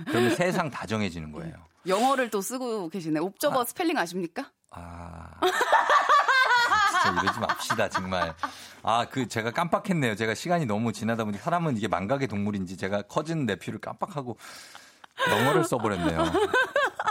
그러면 0.08 0.36
세상 0.36 0.70
다 0.70 0.86
정해지는 0.86 1.32
거예요. 1.32 1.54
영어를 1.88 2.30
또 2.30 2.42
쓰고 2.42 2.90
계시네. 2.90 3.20
옵저버 3.20 3.64
스펠링 3.66 3.98
아십니까? 3.98 4.52
아. 4.72 5.30
진짜 7.04 7.22
이러지 7.22 7.40
맙시다, 7.40 7.90
정말. 7.90 8.34
아, 8.84 9.06
그, 9.10 9.28
제가 9.28 9.52
깜빡했네요. 9.52 10.16
제가 10.16 10.34
시간이 10.34 10.66
너무 10.66 10.94
지나다 10.94 11.24
보니 11.24 11.38
사람은 11.38 11.78
이게 11.78 11.88
망각의 11.88 12.28
동물인지 12.28 12.78
제가 12.78 13.04
커진 13.04 13.46
내표를 13.46 13.80
깜빡하고 13.80 14.38
영어를 15.30 15.64
써버렸네요. 15.64 16.32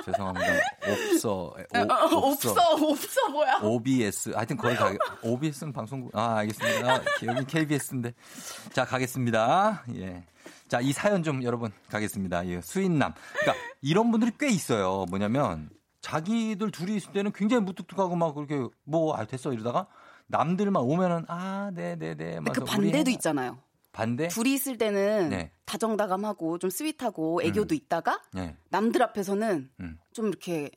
죄송합니다. 0.05 0.47
없어. 0.86 1.55
오, 2.12 2.16
없어, 2.16 2.51
없어, 2.53 3.28
뭐야? 3.30 3.59
OBS. 3.62 4.30
하여튼 4.30 4.57
거기 4.57 4.74
가, 4.76 4.93
OBS는 5.22 5.72
방송국. 5.72 6.16
아, 6.16 6.38
알겠습니다. 6.38 6.95
아, 6.95 7.01
여기 7.26 7.45
KBS인데. 7.45 8.14
자, 8.72 8.84
가겠습니다. 8.84 9.84
예. 9.97 10.24
자, 10.68 10.80
이 10.80 10.93
사연 10.93 11.22
좀 11.22 11.43
여러분 11.43 11.70
가겠습니다. 11.91 12.47
예, 12.47 12.61
sweet남. 12.61 13.12
그러니까 13.41 13.64
이런 13.82 14.11
분들이 14.11 14.30
꽤 14.38 14.49
있어요. 14.49 15.05
뭐냐면 15.09 15.68
자기들 16.01 16.70
둘이 16.70 16.96
있을 16.96 17.12
때는 17.12 17.32
굉장히 17.32 17.62
무뚝뚝하고 17.64 18.16
막 18.16 18.34
그렇게 18.34 18.66
뭐, 18.84 19.14
아, 19.14 19.24
됐어 19.24 19.53
이러다가 19.53 19.86
남들만 20.26 20.82
오면은 20.82 21.24
아, 21.28 21.70
네 21.74 21.96
네네. 21.96 22.36
근데 22.36 22.53
그 22.53 22.64
반대도 22.64 23.11
있잖아요. 23.11 23.59
반대? 23.92 24.28
둘이 24.28 24.55
있을 24.55 24.78
때는 24.78 25.30
네. 25.30 25.53
다정다감하고 25.64 26.59
좀 26.59 26.70
sweet하고 26.70 27.42
애교도 27.42 27.74
있다가 27.74 28.22
네. 28.32 28.57
남들 28.68 29.03
앞에서는 29.03 29.70
음. 29.80 29.98
좀 30.12 30.28
이렇게 30.28 30.70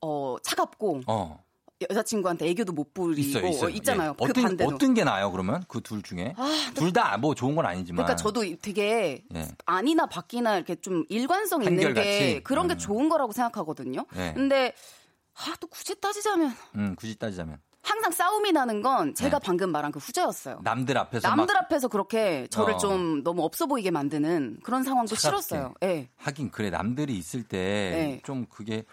어 0.00 0.36
차갑고 0.42 1.02
어. 1.06 1.41
여자친구한테 1.90 2.48
애교도 2.48 2.72
못 2.72 2.92
부리고 2.94 3.20
있어요, 3.20 3.46
있어요. 3.48 3.66
어, 3.66 3.70
있잖아요. 3.70 4.10
예. 4.10 4.14
그 4.24 4.30
어떤, 4.30 4.42
반대로. 4.44 4.74
어떤 4.74 4.94
게 4.94 5.04
나아요, 5.04 5.30
그러면? 5.32 5.64
그 5.68 5.80
둘 5.80 6.02
중에? 6.02 6.34
아, 6.36 6.70
둘다 6.74 7.16
뭐 7.18 7.34
좋은 7.34 7.54
건 7.54 7.66
아니지만. 7.66 8.04
그러니까 8.04 8.16
저도 8.16 8.42
되게 8.60 9.24
예. 9.34 9.48
아니나 9.66 10.06
밖이나 10.06 10.56
이렇게 10.56 10.74
좀 10.76 11.04
일관성 11.08 11.62
있는 11.64 11.94
게? 11.94 12.40
그런 12.42 12.68
게 12.68 12.74
음. 12.74 12.78
좋은 12.78 13.08
거라고 13.08 13.32
생각하거든요. 13.32 14.06
네. 14.14 14.32
근데 14.34 14.74
아, 15.34 15.54
또 15.60 15.66
굳이 15.66 15.98
따지자면 16.00 16.54
음, 16.76 16.94
굳이 16.96 17.18
따지자면. 17.18 17.58
항상 17.84 18.12
싸움이 18.12 18.52
나는 18.52 18.80
건 18.80 19.12
제가 19.12 19.40
네. 19.40 19.44
방금 19.44 19.70
말한 19.72 19.90
그 19.90 19.98
후자였어요. 19.98 20.60
남들 20.62 20.96
앞에서 20.96 21.28
남들 21.28 21.52
막 21.54 21.64
앞에서 21.64 21.88
그렇게 21.88 22.46
저를 22.48 22.74
어. 22.74 22.78
좀 22.78 23.24
너무 23.24 23.42
없어 23.42 23.66
보이게 23.66 23.90
만드는 23.90 24.60
그런 24.62 24.84
상황도 24.84 25.16
차갑게. 25.16 25.42
싫었어요. 25.46 25.74
예. 25.82 26.08
하긴 26.16 26.52
그래 26.52 26.70
남들이 26.70 27.16
있을 27.18 27.42
때 27.42 27.58
네. 27.58 28.20
좀 28.24 28.46
그게 28.48 28.82
그 28.82 28.86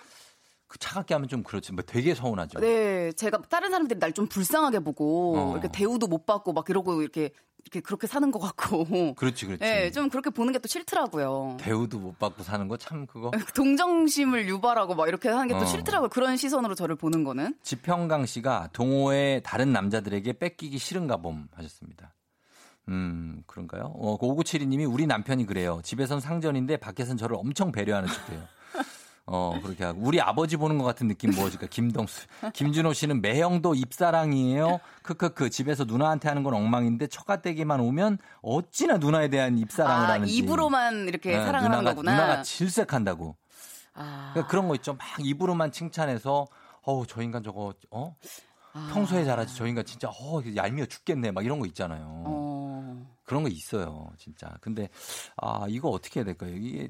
차갑게 0.78 1.14
하면 1.16 1.28
좀 1.30 1.42
그렇지 1.44 1.74
뭐 1.74 1.84
되게 1.86 2.14
서운하죠. 2.14 2.60
네, 2.60 3.12
제가 3.14 3.42
다른 3.50 3.72
사람들이 3.72 4.00
날 4.00 4.10
좀 4.14 4.28
불쌍하게 4.28 4.80
보고 4.80 5.38
어. 5.38 5.52
이렇게 5.54 5.68
대우도 5.72 6.08
못 6.08 6.26
받고 6.26 6.52
막 6.54 6.70
이러고 6.70 7.02
이렇게 7.02 7.32
이렇게 7.64 7.80
그렇게 7.82 8.08
사는 8.08 8.30
것 8.32 8.40
같고. 8.40 9.14
그렇지 9.16 9.46
그렇지. 9.46 9.62
네, 9.62 9.92
좀 9.92 10.10
그렇게 10.10 10.30
보는 10.30 10.54
게 10.54 10.60
또 10.60 10.68
싫더라고요. 10.68 11.58
대우도 11.60 12.00
못 12.00 12.18
받고 12.20 12.44
사는 12.44 12.68
거 12.68 12.78
참 12.78 13.06
그거. 13.06 13.32
동정심을 13.56 14.48
유발하고 14.48 14.96
막 14.96 15.08
이렇게 15.08 15.30
하는 15.30 15.48
게또 15.48 15.62
어. 15.62 15.66
싫더라고요. 15.66 16.10
그런 16.10 16.38
시선으로 16.38 16.76
저를 16.76 16.96
보는 16.96 17.24
거는. 17.24 17.56
지평강 17.64 18.26
씨가 18.26 18.70
동호회 18.74 19.42
다른 19.44 19.72
남자들에게 19.74 20.34
뺏기기 20.34 20.78
싫은가 20.78 21.18
봄 21.18 21.48
하셨습니다. 21.54 22.14
음, 22.88 23.44
그런가요? 23.46 23.94
어, 23.96 24.18
5972님이 24.18 24.92
우리 24.92 25.06
남편이 25.06 25.46
그래요. 25.46 25.80
집에선 25.84 26.20
상전인데 26.20 26.78
밖에선 26.78 27.18
저를 27.18 27.36
엄청 27.36 27.72
배려하는 27.72 28.10
척해요. 28.10 28.42
어, 29.32 29.60
그렇게 29.62 29.84
하고. 29.84 30.02
우리 30.04 30.20
아버지 30.20 30.58
보는 30.58 30.78
것 30.80 30.84
같은 30.84 31.08
느낌 31.08 31.32
뭐질까? 31.32 31.68
김동수. 31.68 32.26
김준호 32.54 32.94
씨는 32.94 33.22
매형도 33.22 33.76
입사랑이에요. 33.76 34.80
크크크. 35.04 35.50
집에서 35.52 35.84
누나한테 35.84 36.28
하는 36.28 36.42
건 36.44 36.56
엉망인데 36.56 37.08
처가댁에만 37.08 37.80
오면 37.80 38.18
어찌나 38.42 38.98
누나에 38.98 39.28
대한 39.30 39.58
입사랑을 39.60 40.06
아, 40.06 40.14
하는지. 40.14 40.36
입으로만 40.36 41.08
이렇게 41.08 41.32
네, 41.32 41.38
사랑을 41.38 41.66
하는 41.70 41.78
누나가, 41.80 41.96
거구나. 41.96 42.12
누나가 42.14 42.42
질색한다고. 42.44 43.36
아, 43.94 44.32
그러니까 44.34 44.50
그런 44.50 44.68
거 44.68 44.76
있죠. 44.76 44.94
막 44.94 45.06
입으로만 45.20 45.72
칭찬해서 45.72 46.48
어우 46.84 47.06
저 47.08 47.22
인간 47.22 47.44
저거 47.44 47.74
어 47.92 48.16
아. 48.74 48.90
평소에 48.94 49.26
잘하지 49.26 49.56
저 49.56 49.68
인간 49.68 49.86
진짜 49.86 50.10
어 50.10 50.42
얄미워 50.56 50.88
죽겠네 50.88 51.32
막 51.32 51.46
이런 51.46 51.60
거 51.60 51.66
있잖아요. 51.68 52.06
어. 52.26 53.06
그런 53.26 53.44
거 53.44 53.50
있어요 53.50 54.10
진짜. 54.18 54.50
근데 54.62 54.90
아 55.38 55.66
이거 55.68 55.90
어떻게 55.90 56.20
해야 56.22 56.26
될까요? 56.26 56.56
이게 56.56 56.90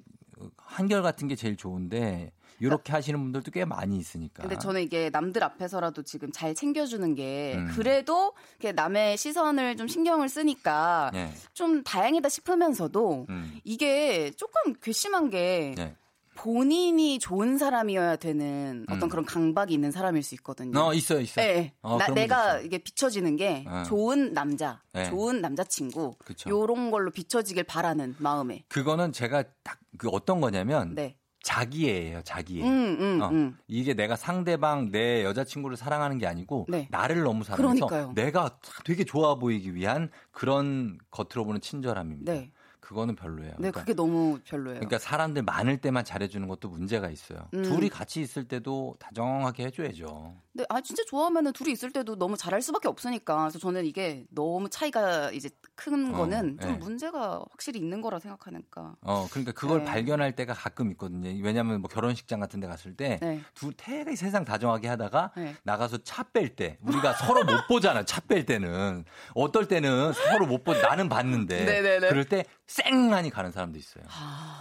한결 0.57 1.01
같은 1.01 1.27
게 1.27 1.35
제일 1.35 1.55
좋은데 1.55 2.31
이렇게 2.59 2.91
하시는 2.91 3.19
분들도 3.19 3.51
꽤 3.51 3.65
많이 3.65 3.97
있으니까. 3.97 4.43
근데 4.43 4.57
저는 4.57 4.81
이게 4.81 5.09
남들 5.09 5.43
앞에서라도 5.43 6.03
지금 6.03 6.31
잘 6.31 6.53
챙겨주는 6.53 7.15
게 7.15 7.55
음. 7.57 7.71
그래도 7.73 8.33
남의 8.75 9.17
시선을 9.17 9.77
좀 9.77 9.87
신경을 9.87 10.29
쓰니까 10.29 11.11
네. 11.13 11.33
좀 11.53 11.83
다행이다 11.83 12.29
싶으면서도 12.29 13.27
음. 13.29 13.59
이게 13.63 14.31
조금 14.31 14.73
괘씸한 14.81 15.29
게 15.29 15.73
네. 15.77 15.95
본인이 16.43 17.19
좋은 17.19 17.57
사람이어야 17.57 18.15
되는 18.15 18.85
어떤 18.87 19.03
음. 19.03 19.09
그런 19.09 19.25
강박이 19.25 19.73
있는 19.73 19.91
사람일 19.91 20.23
수 20.23 20.35
있거든요. 20.35 20.79
어, 20.79 20.93
있어요, 20.93 21.19
있어요. 21.19 21.45
네. 21.45 21.73
어, 21.81 21.97
나- 21.97 22.07
내가 22.07 22.59
이게 22.61 22.77
비춰지는 22.77 23.35
게 23.35 23.65
어. 23.67 23.83
좋은 23.85 24.33
남자, 24.33 24.81
네. 24.93 25.09
좋은 25.09 25.41
남자친구, 25.41 26.15
그쵸. 26.19 26.49
요런 26.49 26.91
걸로 26.91 27.11
비춰지길 27.11 27.65
바라는 27.65 28.15
마음에. 28.19 28.63
그거는 28.69 29.11
제가 29.11 29.43
딱 29.63 29.79
그 29.97 30.07
어떤 30.09 30.39
거냐면 30.39 30.93
네. 30.95 31.17
자기애예요, 31.43 32.21
자기애. 32.21 32.63
음, 32.63 32.97
음, 33.01 33.21
어, 33.21 33.29
음. 33.29 33.57
이게 33.67 33.93
내가 33.95 34.15
상대방 34.15 34.91
내 34.91 35.23
여자친구를 35.25 35.75
사랑하는 35.77 36.19
게 36.19 36.27
아니고 36.27 36.67
네. 36.69 36.87
나를 36.91 37.23
너무 37.23 37.43
사랑해서 37.43 37.87
그러니까요. 37.87 38.13
내가 38.13 38.59
되게 38.85 39.03
좋아 39.03 39.35
보이기 39.35 39.73
위한 39.75 40.09
그런 40.31 40.99
겉으로 41.09 41.43
보는 41.43 41.59
친절함입니다. 41.59 42.31
네. 42.31 42.51
그거는 42.89 43.15
별로예요. 43.15 43.51
네, 43.51 43.55
그러니까, 43.57 43.81
그게 43.81 43.93
너무 43.93 44.39
별로예요. 44.43 44.79
그러니까 44.79 44.97
사람들 44.97 45.43
많을 45.43 45.77
때만 45.77 46.03
잘해주는 46.03 46.47
것도 46.47 46.69
문제가 46.69 47.11
있어요. 47.11 47.47
음. 47.53 47.61
둘이 47.61 47.87
같이 47.87 48.19
있을 48.19 48.47
때도 48.47 48.95
다정하게 48.97 49.65
해줘야죠. 49.67 50.35
네, 50.59 50.65
아 50.67 50.81
진짜 50.81 51.03
좋아하면은 51.07 51.53
둘이 51.53 51.71
있을 51.71 51.91
때도 51.91 52.17
너무 52.17 52.35
잘할 52.35 52.61
수밖에 52.61 52.89
없으니까. 52.89 53.37
그래서 53.43 53.59
저는 53.59 53.85
이게 53.85 54.25
너무 54.29 54.67
차이가 54.69 55.31
이제 55.31 55.49
큰 55.75 56.13
어, 56.13 56.17
거는 56.17 56.59
좀 56.59 56.71
네. 56.73 56.77
문제가 56.77 57.41
확실히 57.49 57.79
있는 57.79 58.01
거라 58.01 58.19
생각하니까. 58.19 58.95
어, 59.01 59.27
그러니까 59.29 59.53
그걸 59.53 59.79
네. 59.79 59.85
발견할 59.85 60.35
때가 60.35 60.53
가끔 60.53 60.91
있거든요. 60.91 61.29
왜냐하면 61.41 61.79
뭐 61.79 61.87
결혼식장 61.89 62.41
같은 62.41 62.59
데 62.59 62.67
갔을 62.67 62.93
때 62.97 63.19
네. 63.21 63.39
두 63.53 63.71
되게 63.77 64.17
세상 64.17 64.43
다정하게 64.43 64.89
하다가 64.89 65.31
네. 65.37 65.55
나가서 65.63 65.99
차 66.03 66.23
뺄 66.33 66.55
때 66.57 66.77
우리가 66.81 67.13
서로 67.13 67.45
못 67.45 67.67
보잖아. 67.69 68.03
차 68.03 68.19
뺄 68.27 68.45
때는 68.45 69.05
어떨 69.33 69.67
때는 69.69 70.11
서로 70.13 70.45
못 70.45 70.63
보. 70.65 70.73
나는 70.73 71.07
봤는데 71.07 71.63
네네네. 71.65 72.09
그럴 72.09 72.25
때 72.25 72.43
쌩하니 72.67 73.29
가는 73.29 73.51
사람도 73.51 73.79
있어요. 73.79 74.03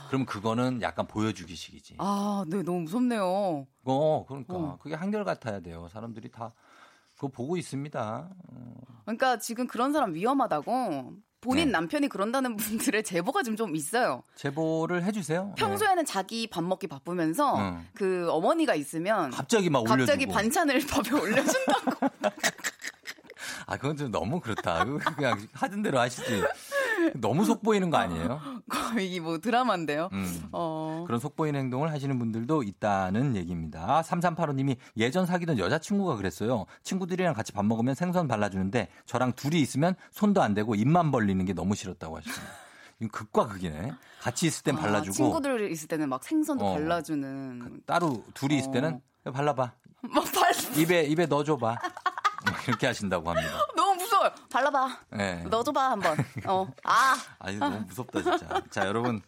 그럼 0.08 0.24
그거는 0.24 0.80
약간 0.82 1.06
보여주기식이지. 1.06 1.96
아, 1.98 2.44
네, 2.46 2.62
너무 2.62 2.80
무섭네요. 2.82 3.66
어, 3.92 4.24
그러니까 4.26 4.54
어. 4.54 4.78
그게 4.80 4.94
한결 4.94 5.24
같아야 5.24 5.60
돼요. 5.60 5.88
사람들이 5.92 6.30
다 6.30 6.52
그거 7.14 7.28
보고 7.28 7.56
있습니다. 7.56 8.30
어. 8.30 8.74
그러니까 9.04 9.38
지금 9.38 9.66
그런 9.66 9.92
사람 9.92 10.14
위험하다고 10.14 11.14
본인 11.40 11.66
네. 11.66 11.72
남편이 11.72 12.08
그런다는 12.08 12.56
분들의 12.56 13.04
제보가 13.04 13.42
좀좀 13.42 13.76
있어요. 13.76 14.22
제보를 14.34 15.04
해주세요. 15.04 15.46
네. 15.46 15.54
평소에는 15.56 16.04
자기 16.04 16.48
밥 16.48 16.62
먹기 16.64 16.88
바쁘면서 16.88 17.58
응. 17.58 17.86
그 17.94 18.28
어머니가 18.30 18.74
있으면 18.74 19.30
갑자기 19.30 19.70
막 19.70 19.84
갑자기 19.84 20.24
올려주고. 20.24 20.32
반찬을 20.32 20.80
밥에 20.90 21.20
올려준다고. 21.20 22.08
아, 23.66 23.76
그건 23.76 23.96
좀 23.96 24.10
너무 24.10 24.40
그렇다. 24.40 24.84
그냥 25.14 25.46
하던 25.52 25.82
대로 25.82 25.98
하시지. 26.00 26.42
너무 27.16 27.44
속보이는 27.44 27.90
거 27.90 27.96
아니에요? 27.96 28.40
거의 28.68 29.20
뭐 29.20 29.38
드라마인데요. 29.38 30.08
음. 30.12 30.42
어. 30.52 31.04
그런 31.06 31.20
속보이는 31.20 31.58
행동을 31.58 31.90
하시는 31.90 32.18
분들도 32.18 32.62
있다는 32.62 33.36
얘기입니다. 33.36 34.02
3385님이 34.02 34.76
예전 34.96 35.26
사귀던 35.26 35.58
여자친구가 35.58 36.16
그랬어요. 36.16 36.66
친구들이랑 36.82 37.34
같이 37.34 37.52
밥 37.52 37.64
먹으면 37.64 37.94
생선 37.94 38.28
발라주는데 38.28 38.88
저랑 39.06 39.32
둘이 39.32 39.60
있으면 39.60 39.94
손도 40.10 40.42
안 40.42 40.54
대고 40.54 40.74
입만 40.74 41.10
벌리는 41.10 41.44
게 41.44 41.52
너무 41.52 41.74
싫었다고 41.74 42.18
하시네요. 42.18 42.38
극과 43.12 43.46
극이네. 43.46 43.92
같이 44.20 44.46
있을 44.46 44.64
땐 44.64 44.76
아, 44.76 44.80
발라주고 44.80 45.12
친구들 45.14 45.70
있을 45.70 45.86
때는 45.86 46.08
막 46.08 46.24
생선도 46.24 46.66
어. 46.66 46.74
발라주는. 46.74 47.82
따로 47.86 48.24
둘이 48.34 48.58
있을 48.58 48.70
어. 48.70 48.72
때는 48.72 49.00
발라봐. 49.32 49.72
막 50.02 50.24
발, 50.32 50.52
입에 50.76 51.04
입에 51.04 51.26
넣어줘봐. 51.26 51.76
이렇게 52.66 52.86
하신다고 52.86 53.30
합니다. 53.30 53.66
너무 54.18 54.30
무서워요. 54.30 54.30
발라봐. 54.50 54.98
네. 55.12 55.44
넣어줘봐 55.44 55.90
한번. 55.90 56.16
어. 56.46 56.68
아. 56.84 57.16
아니 57.38 57.56
너무 57.56 57.80
무섭다 57.86 58.22
진짜. 58.22 58.62
자 58.70 58.86
여러분 58.86 59.20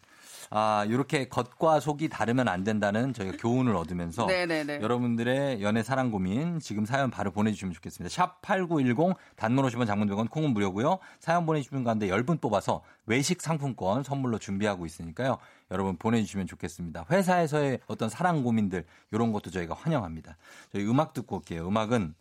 아 0.49 0.85
이렇게 0.87 1.29
겉과 1.29 1.79
속이 1.79 2.09
다르면 2.09 2.49
안 2.49 2.63
된다는 2.65 3.13
저희가 3.13 3.37
교훈을 3.37 3.73
얻으면서 3.75 4.25
네네네. 4.25 4.81
여러분들의 4.81 5.63
연애 5.63 5.81
사랑 5.81 6.11
고민 6.11 6.59
지금 6.59 6.85
사연 6.85 7.09
바로 7.09 7.31
보내주시면 7.31 7.73
좋겠습니다. 7.73 8.13
샵 8.13 8.41
#8910 8.41 9.15
단문 9.37 9.65
50원 9.65 9.87
장문 9.87 10.09
100원 10.09 10.29
콩은 10.29 10.51
무료고요. 10.53 10.99
사연 11.19 11.45
보내주시는 11.45 11.83
가운데 11.85 12.07
10분 12.09 12.41
뽑아서 12.41 12.81
외식 13.05 13.41
상품권 13.41 14.03
선물로 14.03 14.39
준비하고 14.39 14.85
있으니까요. 14.85 15.37
여러분 15.71 15.95
보내주시면 15.95 16.47
좋겠습니다. 16.47 17.05
회사에서의 17.09 17.79
어떤 17.87 18.09
사랑 18.09 18.43
고민들 18.43 18.85
이런 19.11 19.31
것도 19.31 19.51
저희가 19.51 19.73
환영합니다. 19.73 20.35
저희 20.73 20.85
음악 20.85 21.13
듣고 21.13 21.37
올게요. 21.37 21.65
음악은 21.67 22.13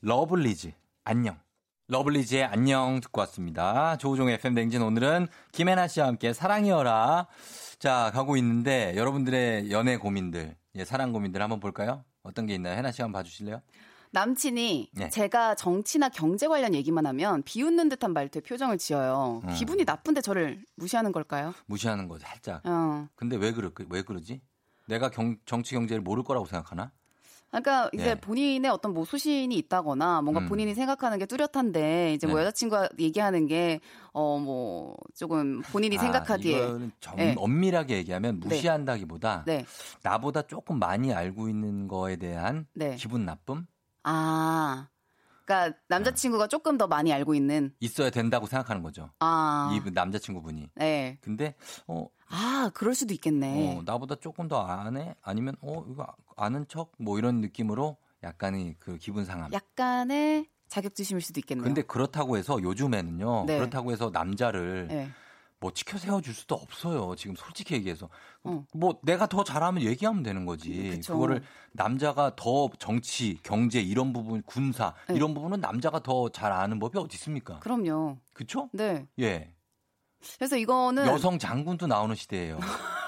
러블리즈 0.00 0.72
안녕. 1.04 1.36
러블리즈의 1.88 2.44
안녕 2.44 2.98
듣고 3.02 3.20
왔습니다. 3.20 3.98
조우종의 3.98 4.36
FM 4.36 4.54
대행진 4.54 4.80
오늘은 4.80 5.28
김혜나 5.52 5.86
씨와 5.86 6.06
함께 6.06 6.32
사랑이여라. 6.32 7.26
자, 7.78 8.10
가고 8.14 8.38
있는데 8.38 8.94
여러분들의 8.96 9.70
연애 9.70 9.98
고민들, 9.98 10.56
예, 10.76 10.84
사랑 10.86 11.12
고민들 11.12 11.42
한번 11.42 11.60
볼까요? 11.60 12.02
어떤 12.22 12.46
게 12.46 12.54
있나요? 12.54 12.78
혜나 12.78 12.90
씨 12.90 13.02
한번 13.02 13.20
봐주실래요? 13.20 13.60
남친이 14.12 14.92
네. 14.94 15.10
제가 15.10 15.56
정치나 15.56 16.08
경제 16.08 16.48
관련 16.48 16.72
얘기만 16.72 17.04
하면 17.04 17.42
비웃는 17.42 17.90
듯한 17.90 18.14
말투에 18.14 18.40
표정을 18.40 18.78
지어요. 18.78 19.42
음. 19.44 19.54
기분이 19.54 19.84
나쁜데 19.84 20.22
저를 20.22 20.64
무시하는 20.76 21.12
걸까요? 21.12 21.52
무시하는 21.66 22.08
거 22.08 22.18
살짝. 22.18 22.62
어. 22.64 23.08
근데 23.14 23.36
왜 23.36 23.52
그러, 23.52 23.70
왜 23.90 24.00
그러지? 24.00 24.40
내가 24.86 25.10
경, 25.10 25.36
정치 25.44 25.74
경제를 25.74 26.00
모를 26.00 26.22
거라고 26.24 26.46
생각하나? 26.46 26.92
그러니까 27.62 27.88
이제 27.92 28.10
예. 28.10 28.14
본인의 28.16 28.70
어떤 28.70 28.94
뭐 28.94 29.04
소신이 29.04 29.54
있다거나 29.56 30.22
뭔가 30.22 30.40
음. 30.40 30.46
본인이 30.48 30.74
생각하는 30.74 31.18
게 31.18 31.26
뚜렷한데 31.26 32.14
이제 32.14 32.26
뭐 32.26 32.36
네. 32.38 32.42
여자친구가 32.42 32.88
얘기하는 32.98 33.46
게 33.46 33.80
어 34.12 34.38
뭐 34.38 34.96
조금 35.16 35.60
본인이 35.72 35.98
생각하기에 35.98 36.54
아, 36.54 36.66
이거는 36.66 36.92
정, 37.00 37.16
네. 37.16 37.34
엄밀하게 37.36 37.96
얘기하면 37.98 38.38
무시한다기보다 38.40 39.44
네. 39.46 39.64
나보다 40.02 40.42
조금 40.42 40.78
많이 40.78 41.12
알고 41.12 41.48
있는 41.48 41.88
거에 41.88 42.16
대한 42.16 42.66
네. 42.74 42.94
기분 42.96 43.24
나쁨 43.24 43.66
아. 44.04 44.88
그러니까 45.44 45.76
남자친구가 45.88 46.48
조금 46.48 46.78
더 46.78 46.86
많이 46.86 47.12
알고 47.12 47.34
있는 47.34 47.74
있어야 47.80 48.10
된다고 48.10 48.46
생각하는 48.46 48.82
거죠. 48.82 49.10
아. 49.20 49.70
이 49.72 49.90
남자친구분이. 49.90 50.70
네. 50.76 51.18
근데 51.20 51.54
어, 51.86 52.06
아, 52.28 52.70
그럴 52.74 52.94
수도 52.94 53.12
있겠네. 53.14 53.76
어, 53.78 53.82
나보다 53.84 54.16
조금 54.16 54.48
더 54.48 54.60
아네? 54.66 55.14
아니면 55.22 55.54
어 55.60 55.84
이거 55.88 56.06
아는 56.36 56.66
척 56.68 56.92
뭐 56.98 57.18
이런 57.18 57.40
느낌으로 57.40 57.96
약간의 58.22 58.76
그 58.78 58.96
기분 58.96 59.24
상함. 59.24 59.52
약간의 59.52 60.48
자격지심일 60.68 61.20
수도 61.22 61.40
있겠네요. 61.40 61.64
근데 61.64 61.82
그렇다고 61.82 62.36
해서 62.36 62.60
요즘에는요. 62.62 63.44
네. 63.46 63.58
그렇다고 63.58 63.92
해서 63.92 64.10
남자를 64.12 64.88
네. 64.88 65.10
뭐 65.64 65.70
치켜 65.72 65.96
세워 65.96 66.20
줄 66.20 66.34
수도 66.34 66.56
없어요. 66.56 67.14
지금 67.16 67.34
솔직히 67.36 67.72
얘기해서. 67.74 68.10
어. 68.42 68.66
뭐 68.74 68.98
내가 69.02 69.26
더 69.26 69.42
잘하면 69.44 69.82
얘기하면 69.82 70.22
되는 70.22 70.44
거지. 70.44 70.90
그쵸. 70.90 71.14
그거를 71.14 71.42
남자가 71.72 72.36
더 72.36 72.68
정치, 72.78 73.38
경제 73.42 73.80
이런 73.80 74.12
부분, 74.12 74.42
군사 74.42 74.92
네. 75.08 75.14
이런 75.14 75.32
부분은 75.32 75.60
남자가 75.60 76.00
더 76.02 76.28
잘 76.28 76.52
아는 76.52 76.78
법이 76.78 76.98
어디 76.98 77.14
있습니까? 77.14 77.60
그럼요. 77.60 78.18
그렇죠? 78.34 78.68
네. 78.74 79.06
예. 79.20 79.54
그래서 80.36 80.58
이거는 80.58 81.06
여성 81.06 81.38
장군도 81.38 81.86
나오는 81.86 82.14
시대예요. 82.14 82.58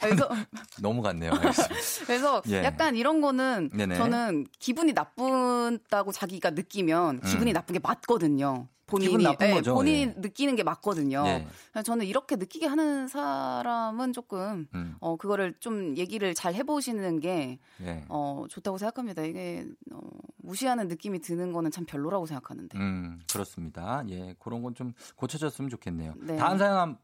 그래서 0.00 0.28
너무 0.82 1.02
같네요. 1.02 1.32
알겠습니다. 1.32 1.74
그래서 2.06 2.42
예. 2.48 2.64
약간 2.64 2.96
이런 2.96 3.20
거는 3.20 3.70
네네. 3.72 3.96
저는 3.96 4.46
기분이 4.58 4.92
나쁘다고 4.92 6.12
자기가 6.12 6.50
느끼면 6.50 7.20
기분이 7.20 7.52
음. 7.52 7.54
나쁜 7.54 7.74
게 7.74 7.78
맞거든요. 7.82 8.68
본인이 8.86 9.10
기분 9.10 9.22
나쁜 9.22 9.46
예, 9.46 9.52
거죠. 9.54 9.72
본인이 9.74 10.00
예. 10.00 10.14
느끼는 10.16 10.56
게 10.56 10.64
맞거든요. 10.64 11.22
예. 11.24 11.46
그래서 11.70 11.84
저는 11.84 12.06
이렇게 12.06 12.34
느끼게 12.34 12.66
하는 12.66 13.06
사람은 13.06 14.12
조금 14.12 14.66
음. 14.74 14.96
어 15.00 15.16
그거를 15.16 15.54
좀 15.60 15.96
얘기를 15.96 16.34
잘 16.34 16.54
해보시는 16.54 17.20
게 17.20 17.60
예. 17.82 18.04
어, 18.08 18.46
좋다고 18.48 18.78
생각합니다. 18.78 19.22
이게 19.22 19.64
어, 19.92 20.00
무시하는 20.38 20.88
느낌이 20.88 21.20
드는 21.20 21.52
거는 21.52 21.70
참 21.70 21.84
별로라고 21.86 22.26
생각하는데. 22.26 22.76
음, 22.78 23.20
그렇습니다. 23.30 24.02
예, 24.08 24.34
그런 24.40 24.60
건 24.62 24.74
좀 24.74 24.92
고쳐졌으면 25.14 25.70
좋겠네요. 25.70 26.14
네. 26.16 26.34
다음 26.36 26.58
사연 26.58 26.98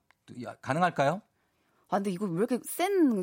가능할까요? 0.63 1.21
아 1.89 1.97
근데 1.97 2.11
이거 2.11 2.27
왜 2.27 2.39
이렇게 2.39 2.59
센 2.65 3.23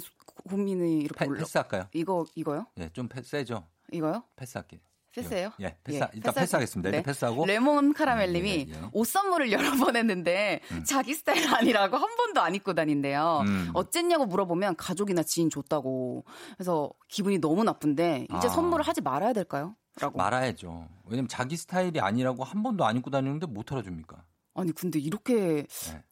고민이 0.49 0.99
이렇게 0.99 1.25
패, 1.25 1.29
올라? 1.29 1.39
패스할까요? 1.39 1.87
이거 1.93 2.25
이거요? 2.35 2.67
예, 2.79 2.89
좀 2.93 3.07
패, 3.07 3.21
세죠. 3.21 3.67
이거요? 3.91 4.23
패스할게요. 4.35 4.79
패스예요? 5.13 5.51
예, 5.61 5.77
패스. 5.83 5.99
예, 5.99 6.09
일단 6.13 6.33
패스 6.33 6.55
하겠습니다. 6.55 6.89
일단 6.89 7.01
네. 7.01 7.05
패스하고. 7.05 7.45
레몬 7.45 7.93
카라멜님이 7.93 8.67
예, 8.69 8.73
예. 8.73 8.89
옷 8.93 9.05
선물을 9.05 9.51
여러 9.51 9.71
번 9.75 9.95
했는데 9.95 10.59
음. 10.71 10.83
자기 10.83 11.13
스타일 11.13 11.53
아니라고 11.53 11.97
한 11.97 12.15
번도 12.15 12.41
안 12.41 12.55
입고 12.55 12.73
다닌대요. 12.73 13.43
음. 13.45 13.69
어쨌냐고 13.75 14.25
물어보면 14.25 14.75
가족이나 14.75 15.21
지인 15.21 15.51
줬다고. 15.51 16.25
그래서 16.55 16.91
기분이 17.09 17.37
너무 17.37 17.63
나쁜데 17.63 18.27
이제 18.37 18.47
아. 18.47 18.49
선물을 18.49 18.87
하지 18.87 19.01
말아야 19.01 19.33
될까요? 19.33 19.75
라고. 19.99 20.17
말아야죠. 20.17 20.87
왜냐면 21.05 21.27
자기 21.27 21.57
스타일이 21.57 21.99
아니라고 21.99 22.43
한 22.43 22.63
번도 22.63 22.83
안 22.83 22.97
입고 22.97 23.11
다니는데 23.11 23.45
못 23.45 23.67
털어줍니까? 23.67 24.23
아니 24.55 24.71
근데 24.71 24.99
이렇게 24.99 25.65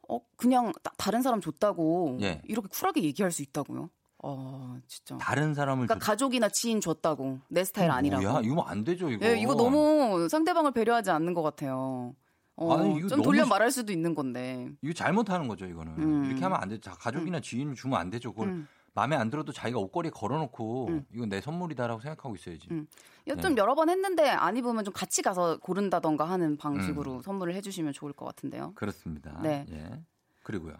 어 0.10 0.20
그냥 0.36 0.72
따- 0.84 0.92
다른 0.98 1.22
사람 1.22 1.42
줬다고 1.42 2.18
예. 2.22 2.42
이렇게 2.46 2.68
쿨하게 2.70 3.04
얘기할 3.04 3.32
수 3.32 3.42
있다고요? 3.44 3.90
아 4.24 4.80
진짜. 4.88 5.18
다른 5.18 5.54
사람을 5.54 5.88
그러니까 5.88 6.06
가족이나 6.06 6.50
지인 6.50 6.80
줬다고 6.82 7.40
내 7.50 7.64
스타일 7.64 7.90
아니라고. 7.92 8.42
이거 8.44 8.62
안 8.62 8.84
되죠, 8.84 9.10
이거. 9.10 9.26
예, 9.26 9.38
이거 9.40 9.56
너무 9.56 10.28
상대방을 10.30 10.72
배려하지 10.74 11.10
않는 11.12 11.34
것 11.34 11.42
같아요. 11.42 12.16
어, 12.56 12.74
아니, 12.78 12.98
이거 12.98 13.08
좀 13.08 13.22
돌려 13.24 13.44
시- 13.44 13.50
말할 13.50 13.72
수도 13.72 13.92
있는 13.92 14.14
건데. 14.14 14.70
이거 14.84 14.94
잘못하는 14.94 15.48
거죠, 15.48 15.66
이거는. 15.66 15.94
음. 15.98 16.26
이렇게 16.26 16.44
하면 16.44 16.60
안 16.62 16.70
되죠. 16.70 16.82
자, 16.82 16.92
가족이나 16.92 17.40
지인 17.40 17.74
주면 17.74 18.00
안 18.00 18.10
되죠. 18.12 18.32
그걸 18.34 18.50
음. 18.50 18.68
마음에 18.94 19.16
안 19.16 19.30
들어도 19.30 19.52
자기가 19.52 19.80
옷걸이에 19.80 20.12
걸어놓고 20.12 21.02
이건 21.14 21.30
내 21.30 21.40
선물이다라고 21.42 22.02
생각하고 22.02 22.36
있어야지. 22.36 22.68
음. 22.72 22.88
네. 23.26 23.36
좀 23.40 23.58
여러 23.58 23.76
번 23.76 23.90
했는데 23.90 24.30
안 24.30 24.58
입으면 24.58 24.84
좀 24.84 24.94
같이 24.94 25.22
가서 25.22 25.58
고른다던가 25.60 26.26
하는 26.26 26.58
방식으로 26.58 27.18
음. 27.18 27.22
선물을 27.22 27.54
해주시면 27.56 27.94
좋을 27.94 28.14
것 28.14 28.26
같은데요. 28.26 28.74
그렇습니다. 28.76 29.40
네. 29.42 29.66
예. 29.72 30.02
그리고요. 30.44 30.76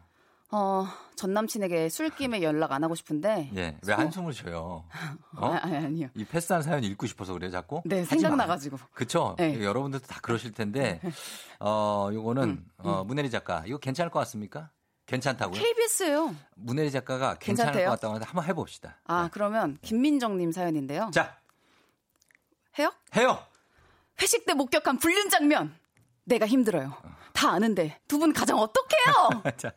어, 0.54 0.86
전 1.16 1.34
남친에게 1.34 1.88
술김에 1.88 2.42
연락 2.42 2.74
안 2.74 2.84
하고 2.84 2.94
싶은데. 2.94 3.50
예. 3.56 3.78
왜 3.88 3.94
한숨을 3.94 4.34
쉬어요? 4.34 4.84
어? 5.38 5.54
아, 5.54 5.60
아니, 5.64 5.78
아니요. 5.78 6.08
이 6.14 6.26
패스한 6.26 6.62
사연 6.62 6.84
읽고 6.84 7.08
싶어서 7.08 7.32
그래요, 7.32 7.50
자꾸? 7.50 7.82
네, 7.86 8.04
생각나가지고. 8.04 8.76
마. 8.76 8.88
그쵸? 8.94 9.36
네. 9.38 9.64
여러분들도 9.64 10.08
다 10.08 10.20
그러실 10.22 10.52
텐데, 10.52 11.00
어, 11.62 12.10
요거는, 12.12 12.44
음, 12.44 12.66
어, 12.80 13.06
문혜리 13.06 13.30
작가, 13.30 13.64
이거 13.66 13.78
괜찮을 13.78 14.12
것 14.12 14.20
같습니까? 14.20 14.70
괜찮다고요? 15.12 15.62
KBS예요. 15.62 16.36
문혜리 16.56 16.90
작가가 16.92 17.36
괜찮을 17.36 17.72
괜찮대요? 17.74 17.86
것 17.86 17.92
같다고 17.92 18.14
하는데 18.14 18.26
한번 18.28 18.46
해봅시다. 18.46 18.98
아, 19.06 19.30
그러면 19.32 19.78
김민정님 19.82 20.52
사연인데요. 20.52 21.12
자. 21.14 21.38
해요? 22.80 22.94
해요! 23.18 23.46
회식 24.22 24.46
때 24.46 24.54
목격한 24.54 24.98
불륜 25.00 25.30
장면. 25.30 25.76
내가 26.24 26.48
힘들어요. 26.48 26.96
다 27.34 27.52
아는데 27.52 28.00
두 28.08 28.20
분 28.20 28.32
가정 28.34 28.60
어떡해요? 28.60 29.44
자. 29.58 29.74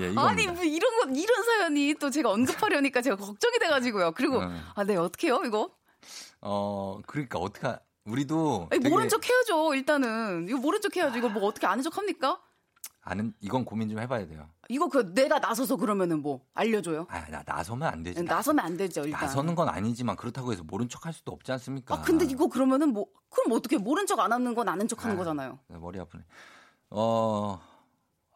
예, 0.00 0.10
이겁니다. 0.10 0.22
아니 0.28 0.46
뭐 0.48 0.64
이런 0.64 0.96
거 0.98 1.08
이런 1.14 1.44
사연이 1.44 1.94
또 2.00 2.10
제가 2.10 2.30
언급하려니까 2.30 3.02
제가 3.02 3.14
걱정이 3.16 3.58
돼가지고요. 3.60 4.12
그리고 4.12 4.40
음. 4.40 4.60
아, 4.74 4.82
네 4.84 4.96
어떡해요 4.96 5.42
이거? 5.44 5.70
어, 6.40 6.98
그러니까 7.06 7.38
어떡하, 7.38 7.78
우리도. 8.04 8.68
아니, 8.72 8.80
되게 8.80 8.88
모른 8.88 9.08
척 9.08 9.26
해야죠. 9.28 9.74
일단은 9.74 10.46
이거 10.48 10.58
모른 10.58 10.80
척 10.80 10.96
해야죠. 10.96 11.16
이거 11.16 11.28
뭐 11.28 11.44
어떻게 11.46 11.66
아는 11.68 11.82
척 11.84 11.96
합니까? 11.96 12.40
아는, 13.02 13.34
이건 13.40 13.64
고민 13.64 13.88
좀 13.88 13.98
해봐야 13.98 14.26
돼요. 14.26 14.48
이거 14.68 14.88
그 14.88 15.12
내가 15.14 15.38
나서서 15.38 15.76
그러면은 15.76 16.22
뭐 16.22 16.40
알려줘요? 16.54 17.06
아, 17.10 17.20
나, 17.30 17.42
나서면 17.46 17.86
안 17.92 18.02
되지. 18.02 18.22
나서면 18.22 18.64
안 18.64 18.76
되죠 18.78 19.04
일단. 19.04 19.20
나서는 19.22 19.54
건 19.54 19.68
아니지만 19.68 20.16
그렇다고 20.16 20.52
해서 20.52 20.62
모른 20.64 20.88
척 20.88 21.04
할 21.04 21.12
수도 21.12 21.32
없지 21.32 21.52
않습니까? 21.52 21.94
아 21.94 22.02
근데 22.02 22.24
이거 22.24 22.46
그러면은 22.48 22.92
뭐 22.94 23.06
그럼 23.28 23.52
어떻게 23.52 23.76
모른 23.76 24.06
척 24.06 24.20
안 24.20 24.32
하는 24.32 24.54
건 24.54 24.68
아는 24.68 24.88
척 24.88 25.04
하는 25.04 25.16
아. 25.16 25.18
거잖아요. 25.18 25.58
네, 25.68 25.76
머리 25.78 26.00
아프네. 26.00 26.22
어, 26.90 27.60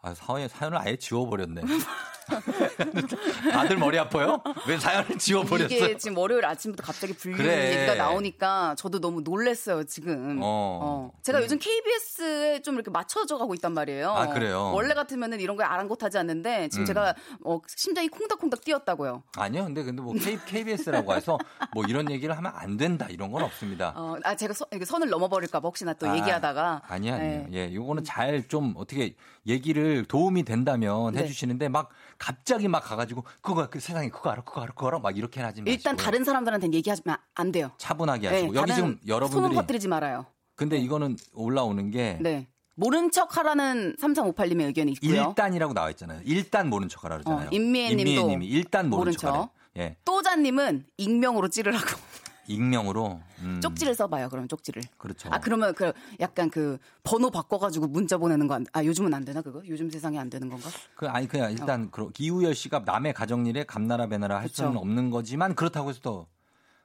아, 0.03 0.15
사연, 0.15 0.49
사연을 0.49 0.77
아예 0.79 0.97
지워버렸네. 0.97 1.63
다들 3.53 3.77
머리 3.77 3.99
아파요? 3.99 4.43
왜 4.67 4.79
사연을 4.79 5.19
지워버렸어요? 5.19 5.77
이게 5.79 5.97
지금 5.97 6.19
월요일 6.19 6.45
아침부터 6.45 6.83
갑자기 6.83 7.15
불륜 7.15 7.37
그래. 7.39 7.77
얘기가 7.77 7.95
나오니까 7.95 8.75
저도 8.77 9.01
너무 9.01 9.21
놀랬어요 9.21 9.85
지금. 9.85 10.39
어. 10.43 10.81
어. 10.83 11.13
제가 11.23 11.43
요즘 11.43 11.59
KBS에 11.59 12.63
좀 12.63 12.75
이렇게 12.75 12.91
맞춰져 12.91 13.39
가고 13.39 13.55
있단 13.55 13.73
말이에요. 13.73 14.11
아, 14.11 14.27
그래요? 14.29 14.73
원래 14.75 14.95
같으면은 14.95 15.41
이런 15.41 15.57
거에 15.57 15.67
아랑곳하지 15.67 16.19
않는데 16.19 16.69
지금 16.69 16.83
음. 16.83 16.87
제가 16.87 17.15
어, 17.45 17.61
심장이 17.69 18.09
콩닥콩닥 18.09 18.65
뛰었다고요. 18.65 19.23
아니요, 19.37 19.65
근데 19.65 19.83
근데 19.85 20.03
뭐 20.03 20.15
K, 20.15 20.39
KBS라고 20.47 21.15
해서 21.15 21.39
뭐 21.75 21.85
이런 21.89 22.11
얘기를 22.11 22.37
하면 22.37 22.53
안 22.55 22.77
된다 22.77 23.07
이런 23.11 23.31
건 23.31 23.43
없습니다. 23.43 23.93
어, 23.97 24.17
아 24.25 24.35
제가 24.35 24.53
서, 24.55 24.67
선을 24.85 25.09
넘어버릴까 25.09 25.61
봐 25.61 25.69
혹시나 25.69 25.93
또 25.95 26.09
아, 26.09 26.17
얘기하다가 26.17 26.83
아니야, 26.87 27.15
아니요. 27.15 27.47
네. 27.49 27.49
예, 27.53 27.75
요거는 27.75 28.05
잘 28.05 28.49
좀 28.49 28.75
어떻게 28.77 29.15
얘기를 29.47 30.05
도움이 30.05 30.45
된다면 30.45 31.13
네. 31.13 31.23
해주시는데 31.23 31.69
막 31.69 31.91
갑자기 32.19 32.69
막 32.69 32.81
가가지고 32.81 33.25
그거 33.41 33.69
그 33.71 33.81
세상에 33.81 34.09
그거 34.09 34.31
알아, 34.31 34.43
그거 34.43 34.61
알아, 34.63 34.73
그거 34.73 34.89
알아 34.89 34.99
막 34.99 35.17
이렇게 35.17 35.41
하지 35.41 35.63
마시고 35.63 35.71
일단 35.71 35.97
다른 35.97 36.25
사람들한테는 36.25 36.75
얘기하면 36.75 37.17
안 37.35 37.53
돼요. 37.53 37.71
차분하게 37.79 38.29
네, 38.29 38.35
하시고 38.35 38.55
여기 38.55 38.71
다른 38.71 38.75
지금 38.75 38.89
소문 38.89 39.09
여러분들이 39.09 39.55
퍼뜨리지 39.55 39.89
말아요. 39.89 40.27
근데 40.57 40.77
이거는 40.79 41.17
올라오는 41.33 41.91
게 41.91 42.19
네. 42.21 42.49
모른 42.75 43.11
척 43.11 43.37
하라는 43.37 43.97
3358님의 44.01 44.67
의견이 44.67 44.93
있고요. 44.93 45.29
일단이라고 45.29 45.75
나와 45.75 45.91
있잖아요. 45.91 46.21
일단 46.25 46.69
모른 46.69 46.89
척 46.89 47.05
하라 47.05 47.17
그러잖아요. 47.17 47.47
어, 47.47 47.51
임미애 47.53 47.89
님도 47.95 48.03
임미애 48.03 48.25
님이 48.25 48.47
일단 48.47 48.89
모른 48.89 49.01
모른 49.01 49.13
척하래. 49.13 49.39
척. 49.43 49.51
예, 49.79 49.97
또자님은 50.05 50.87
익명으로 50.97 51.49
찌르라고 51.49 51.87
익명으로 52.49 53.21
음, 53.41 53.61
쪽지를 53.61 53.95
써봐요. 53.95 54.29
그럼 54.29 54.49
쪽지를. 54.49 54.83
그렇죠. 54.97 55.29
아 55.33 55.39
그러면 55.39 55.75
그 55.75 55.93
약간 56.19 56.51
그 56.51 56.79
번호 57.05 57.31
바꿔가지고 57.31 57.87
문자 57.89 58.19
보내는 58.19 58.47
거 58.49 58.59
아 58.73 58.85
요즘은 58.85 59.13
안 59.15 59.25
되나 59.25 59.41
그거? 59.43 59.63
요즘 59.69 59.89
세상에 59.91 60.19
안 60.19 60.29
되는 60.31 60.49
건가? 60.49 60.69
그 60.97 61.07
아니 61.09 61.29
그냥 61.29 61.53
일단 61.53 61.91
그 61.91 62.11
이우열 62.19 62.55
씨가 62.55 62.81
남의 62.81 63.13
가정일에 63.13 63.65
감나라 63.65 64.07
배나라 64.09 64.41
할 64.41 64.49
수는 64.49 64.71
그쵸. 64.73 64.81
없는 64.81 65.11
거지만 65.11 65.55
그렇다고 65.55 65.91
해서 65.91 66.01
또 66.03 66.27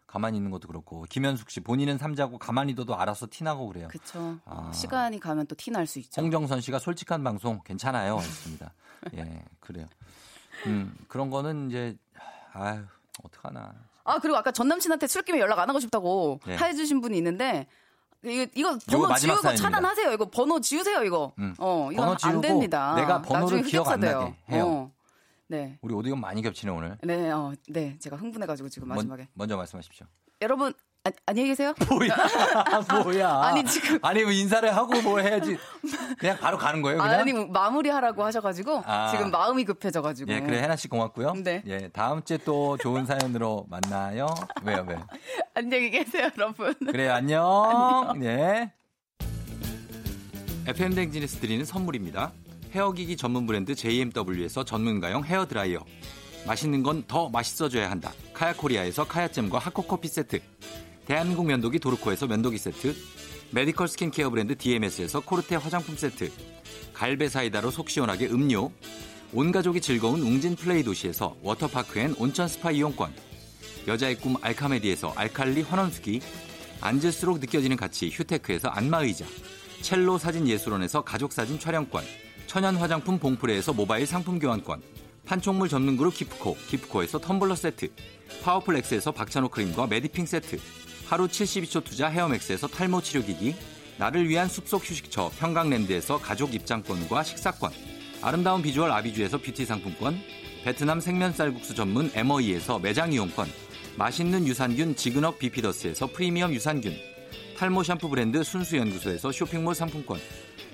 가만히 0.05 0.37
있는 0.37 0.51
것도 0.51 0.67
그렇고 0.67 1.05
김현숙 1.09 1.49
씨 1.49 1.59
본인은 1.61 1.97
삼자고 1.97 2.37
가만히 2.37 2.75
둬도 2.75 2.95
알아서 2.95 3.25
티나고 3.31 3.67
그래요. 3.67 3.87
그쵸. 3.89 4.37
아. 4.45 4.71
시간이 4.71 5.19
가면 5.19 5.47
또 5.47 5.55
티 5.55 5.71
날 5.71 5.87
수 5.87 5.97
있죠. 5.99 6.21
홍정선 6.21 6.61
씨가 6.61 6.77
솔직한 6.77 7.23
방송 7.23 7.59
괜찮아요. 7.63 8.17
했습니다. 8.17 8.71
예, 9.15 9.43
그래요. 9.59 9.87
음, 10.67 10.93
그런 11.07 11.29
거는 11.31 11.69
이제 11.69 11.97
아유, 12.53 12.83
어떡하나. 13.23 13.73
아 14.03 14.19
그리고 14.19 14.37
아까 14.37 14.51
전 14.51 14.67
남친한테 14.67 15.07
술김에 15.07 15.39
연락 15.39 15.59
안 15.59 15.69
하고 15.69 15.79
싶다고 15.79 16.39
네. 16.45 16.57
해주신 16.57 17.01
분이 17.01 17.17
있는데 17.17 17.67
이거, 18.23 18.47
이거 18.55 18.77
번호 18.87 19.15
지우고 19.15 19.41
사연입니다. 19.41 19.55
차단하세요. 19.55 20.13
이거 20.13 20.29
번호 20.29 20.59
지우세요. 20.59 21.03
이거. 21.03 21.33
음. 21.39 21.53
어 21.57 21.89
이거 21.91 22.03
번호 22.03 22.17
안 22.23 22.41
됩니다. 22.41 22.95
내가 22.95 23.21
번호를 23.21 23.57
나중에 23.57 23.71
기억 23.71 23.89
안 23.89 23.99
돼요. 23.99 24.35
해요. 24.49 24.65
어. 24.65 24.91
네. 25.47 25.77
우리 25.81 25.93
오디오 25.93 26.15
많이 26.15 26.41
겹치네 26.41 26.71
오늘. 26.71 26.97
네, 27.03 27.29
어, 27.29 27.53
네, 27.67 27.97
제가 27.99 28.15
흥분해가지고 28.15 28.69
지금 28.69 28.87
마지막에 28.87 29.27
먼, 29.33 29.47
저 29.47 29.57
말씀하십시오. 29.57 30.07
여러분 30.41 30.73
아, 31.05 31.11
안녕히 31.25 31.49
계세요. 31.49 31.73
뭐야? 31.89 32.15
뭐야? 33.03 33.29
아니, 33.43 33.65
지금- 33.65 33.99
아니 34.01 34.23
뭐 34.23 34.31
인사를 34.31 34.73
하고 34.73 35.01
뭐 35.01 35.19
해야지. 35.19 35.57
그냥 36.17 36.37
바로 36.37 36.57
가는 36.57 36.81
거예요, 36.81 36.99
그냥. 36.99 37.19
아니 37.19 37.33
뭐 37.33 37.45
마무리하라고 37.47 38.23
하셔가지고 38.23 38.83
아. 38.85 39.11
지금 39.11 39.29
마음이 39.29 39.65
급해져가지고. 39.65 40.31
예, 40.31 40.39
그래 40.39 40.61
해나 40.61 40.77
씨 40.77 40.87
고맙고요. 40.87 41.33
네. 41.43 41.61
예, 41.67 41.89
다음 41.89 42.23
주에 42.23 42.37
또 42.45 42.77
좋은 42.77 43.05
사연으로 43.05 43.65
만나요. 43.69 44.27
왜요, 44.63 44.85
왜? 44.87 44.97
안녕히 45.55 45.89
계세요, 45.89 46.29
여러분. 46.37 46.73
그래 46.79 47.09
안녕. 47.09 48.13
예. 48.23 48.71
FM 50.67 50.95
댕진에서 50.95 51.41
드리는 51.41 51.65
선물입니다. 51.65 52.31
헤어기기 52.73 53.17
전문 53.17 53.45
브랜드 53.45 53.75
JMW에서 53.75 54.63
전문가용 54.63 55.25
헤어 55.25 55.45
드라이어. 55.45 55.79
맛있는 56.47 56.81
건 56.81 57.03
더 57.07 57.27
맛있어져야 57.27 57.91
한다. 57.91 58.13
카야코리아에서 58.33 59.05
카야잼과 59.05 59.59
하코커피 59.59 60.07
세트. 60.07 60.39
대한민국 61.05 61.45
면도기 61.45 61.79
도르코에서 61.79 62.27
면도기 62.27 62.57
세트. 62.57 62.95
medical 63.51 63.87
skincare 63.89 64.29
브랜드 64.29 64.57
DMS에서 64.57 65.19
코르테 65.19 65.57
화장품 65.57 65.97
세트. 65.97 66.31
갈베 66.93 67.27
사이다로 67.27 67.71
속 67.71 67.89
시원하게 67.89 68.27
음료. 68.27 68.71
온 69.33 69.51
가족이 69.51 69.81
즐거운 69.81 70.21
웅진 70.21 70.55
플레이 70.55 70.83
도시에서 70.83 71.35
워터파크 71.41 71.99
and 71.99 72.15
온천 72.17 72.47
스파 72.47 72.71
이용권. 72.71 73.13
여자의 73.87 74.15
꿈 74.15 74.37
알카메디에서 74.41 75.13
알칼리 75.15 75.63
환원수기. 75.63 76.21
앉을수록 76.79 77.39
느껴지는 77.39 77.75
가치 77.75 78.09
휴테크에서 78.09 78.69
안마의자. 78.69 79.25
첼로 79.81 80.17
사진 80.17 80.47
예술원에서 80.47 81.03
가족사진 81.03 81.59
촬영권. 81.59 82.03
천연 82.47 82.77
화장품 82.77 83.19
봉프레에서 83.19 83.73
모바일 83.73 84.07
상품 84.07 84.39
교환권. 84.39 84.81
판촉물 85.25 85.69
전문 85.69 85.97
그룹 85.97 86.13
기프코, 86.13 86.55
기프코에서 86.69 87.19
텀블러 87.19 87.55
세트. 87.55 87.89
파워풀 88.43 88.77
엑스에서 88.77 89.11
박찬호 89.11 89.49
크림과 89.49 89.87
메디핑 89.87 90.25
세트. 90.25 90.59
하루 91.05 91.27
72초 91.27 91.83
투자 91.83 92.07
헤어맥스에서 92.07 92.67
탈모 92.67 93.01
치료기기. 93.01 93.55
나를 93.97 94.27
위한 94.27 94.47
숲속 94.47 94.89
휴식처 94.89 95.31
평강랜드에서 95.37 96.19
가족 96.19 96.53
입장권과 96.53 97.23
식사권. 97.23 97.71
아름다운 98.21 98.61
비주얼 98.61 98.91
아비주에서 98.91 99.37
뷰티 99.37 99.65
상품권. 99.65 100.19
베트남 100.63 100.99
생면 100.99 101.33
쌀국수 101.33 101.75
전문 101.75 102.09
MOE에서 102.15 102.79
매장 102.79 103.11
이용권. 103.11 103.47
맛있는 103.97 104.47
유산균 104.47 104.95
지그넉 104.95 105.37
비피더스에서 105.37 106.07
프리미엄 106.07 106.53
유산균. 106.53 106.95
탈모 107.57 107.83
샴푸 107.83 108.09
브랜드 108.09 108.43
순수연구소에서 108.43 109.31
쇼핑몰 109.31 109.75
상품권. 109.75 110.19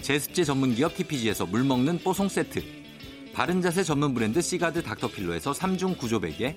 제습제 0.01 0.45
전문기업 0.45 0.95
TPG에서 0.95 1.45
물먹는 1.45 1.99
뽀송 1.99 2.30
세트. 2.30 2.64
바른자세 3.34 3.84
전문 3.84 4.14
브랜드 4.14 4.41
시가드 4.41 4.84
닥터필로에서 4.84 5.51
3중 5.51 5.97
구조 5.97 6.19
베개. 6.19 6.56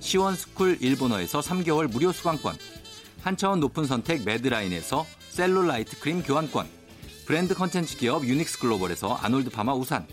시원스쿨 0.00 0.78
일본어에서 0.80 1.40
3개월 1.40 1.90
무료 1.90 2.12
수강권. 2.12 2.56
한 3.26 3.36
차원 3.36 3.58
높은 3.58 3.86
선택 3.86 4.22
매드라인에서 4.22 5.04
셀룰라이트 5.30 5.98
크림 5.98 6.22
교환권. 6.22 6.68
브랜드 7.26 7.54
컨텐츠 7.56 7.96
기업 7.96 8.24
유닉스 8.24 8.60
글로벌에서 8.60 9.16
아놀드 9.16 9.50
파마 9.50 9.74
우산. 9.74 10.06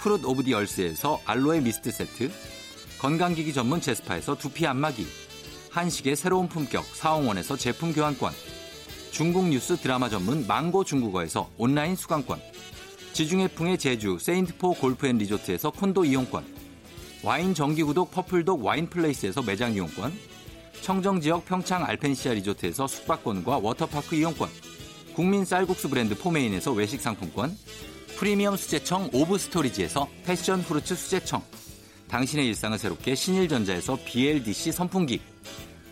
프룻 0.00 0.24
오브 0.24 0.42
디 0.42 0.54
얼스에서 0.54 1.20
알로에 1.26 1.60
미스트 1.60 1.90
세트. 1.90 2.30
건강기기 2.98 3.52
전문 3.52 3.82
제스파에서 3.82 4.38
두피 4.38 4.66
안마기. 4.66 5.06
한식의 5.70 6.16
새로운 6.16 6.48
품격 6.48 6.86
사홍원에서 6.86 7.58
제품 7.58 7.92
교환권. 7.92 8.32
중국 9.10 9.48
뉴스 9.48 9.76
드라마 9.76 10.08
전문 10.08 10.46
망고 10.46 10.84
중국어에서 10.84 11.50
온라인 11.58 11.94
수강권. 11.94 12.40
지중해풍의 13.12 13.76
제주 13.76 14.16
세인트포 14.18 14.76
골프앤리조트에서 14.76 15.72
콘도 15.72 16.06
이용권. 16.06 16.46
와인 17.22 17.52
정기구독 17.52 18.12
퍼플독 18.12 18.64
와인플레이스에서 18.64 19.42
매장 19.42 19.74
이용권. 19.74 20.35
청정지역 20.82 21.46
평창 21.46 21.84
알펜시아 21.84 22.34
리조트에서 22.34 22.86
숙박권과 22.86 23.58
워터파크 23.58 24.16
이용권. 24.16 24.48
국민 25.14 25.44
쌀국수 25.44 25.88
브랜드 25.88 26.16
포메인에서 26.16 26.72
외식 26.72 27.00
상품권. 27.00 27.56
프리미엄 28.16 28.56
수제청 28.56 29.10
오브 29.12 29.38
스토리지에서 29.38 30.08
패션 30.24 30.60
후르츠 30.60 30.94
수제청. 30.94 31.42
당신의 32.08 32.46
일상을 32.46 32.78
새롭게 32.78 33.14
신일전자에서 33.14 33.98
BLDC 34.06 34.72
선풍기, 34.72 35.20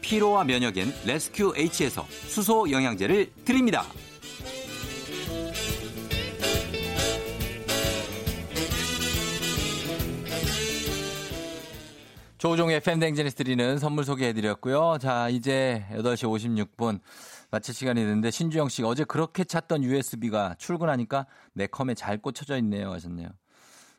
피로와 0.01 0.45
면역엔 0.45 0.95
레스큐 1.05 1.55
H에서 1.57 2.07
수소 2.29 2.71
영양제를 2.71 3.33
드립니다. 3.45 3.85
조종의 12.45 12.81
팬댕제니스 12.81 13.37
드리는 13.37 13.79
선물 13.79 14.05
소개해드렸고요. 14.05 14.99
자, 15.01 15.31
이제 15.31 15.87
8시 15.93 16.29
56분 16.77 17.01
마칠 17.51 17.73
시간이 17.73 17.99
됐는데 18.03 18.31
신주영 18.31 18.69
씨가 18.69 18.87
어제 18.87 19.03
그렇게 19.03 19.45
찾던 19.45 19.83
USB가 19.83 20.55
출근하니까 20.59 21.25
내 21.55 21.67
컴에 21.67 21.95
잘 21.95 22.19
꽂혀져 22.19 22.59
있네요 22.59 22.93
하셨네요. 22.93 23.31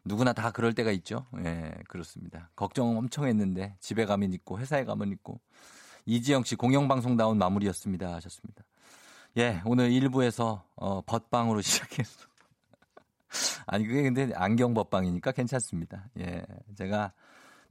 누구나 0.04 0.32
다 0.32 0.52
그럴 0.52 0.74
때가 0.74 0.92
있죠. 0.92 1.26
예, 1.44 1.74
그렇습니다. 1.88 2.52
걱정 2.56 2.96
엄청 3.00 3.26
했는데 3.26 3.78
집에 3.80 4.06
가면 4.06 4.32
있고 4.34 4.60
회사에 4.60 4.86
가면 4.86 5.10
있고 5.14 5.40
이지영 6.06 6.44
씨 6.44 6.56
공영방송다운 6.56 7.40
마무리였습니다 7.40 8.14
하셨습니다. 8.14 8.64
예, 9.38 9.64
오늘 9.66 9.90
1부에서 9.90 10.62
어, 10.76 11.02
벗방으로 11.02 11.62
시작했어. 11.66 12.28
아니 13.66 13.88
그게 13.88 14.04
근데 14.04 14.30
안경 14.36 14.76
벗방이니까 14.76 15.32
괜찮습니다. 15.32 16.10
예, 16.20 16.44
제가 16.78 17.12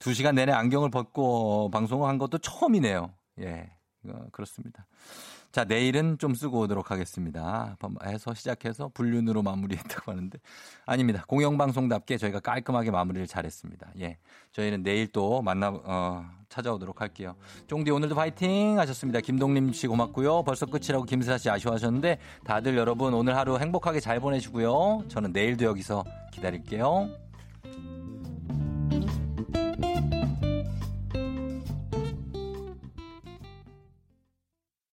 두 0.05 0.13
시간 0.13 0.35
내내 0.35 0.53
안경을 0.53 0.91
벗고 0.91 1.71
방송을 1.71 2.07
한 2.07 2.19
것도 2.19 2.37
처음이네요. 2.37 3.11
예, 3.41 3.71
이거 4.05 4.27
그렇습니다. 4.33 4.85
자, 5.51 5.65
내일은 5.65 6.19
좀 6.19 6.35
쓰고 6.35 6.61
오도록 6.61 6.91
하겠습니다. 6.91 7.79
해서 8.05 8.35
시작해서 8.35 8.91
불륜으로 8.93 9.43
마무리했다고 9.43 10.13
하는데 10.13 10.39
아닙니다. 10.85 11.25
공영방송답게 11.27 12.19
저희가 12.19 12.41
깔끔하게 12.41 12.91
마무리를 12.91 13.27
잘했습니다. 13.27 13.93
예. 14.01 14.19
저희는 14.53 14.83
내일 14.83 15.07
또 15.07 15.41
만나, 15.41 15.71
어, 15.71 16.27
찾아오도록 16.51 17.01
할게요. 17.01 17.35
쫑디 17.67 17.91
오늘도 17.91 18.15
파이팅 18.15 18.79
하셨습니다. 18.79 19.21
김동림 19.21 19.73
씨 19.73 19.87
고맙고요. 19.87 20.43
벌써 20.43 20.67
끝이라고 20.67 21.07
김슬아 21.07 21.39
씨 21.39 21.49
아쉬워하셨는데 21.49 22.19
다들 22.45 22.77
여러분 22.77 23.15
오늘 23.15 23.39
하루 23.39 23.59
행복하게 23.59 24.01
잘 24.01 24.21
보내시고요. 24.21 25.05
저는 25.09 25.33
내일도 25.33 25.65
여기서 25.65 26.05
기다릴게요. 26.31 27.24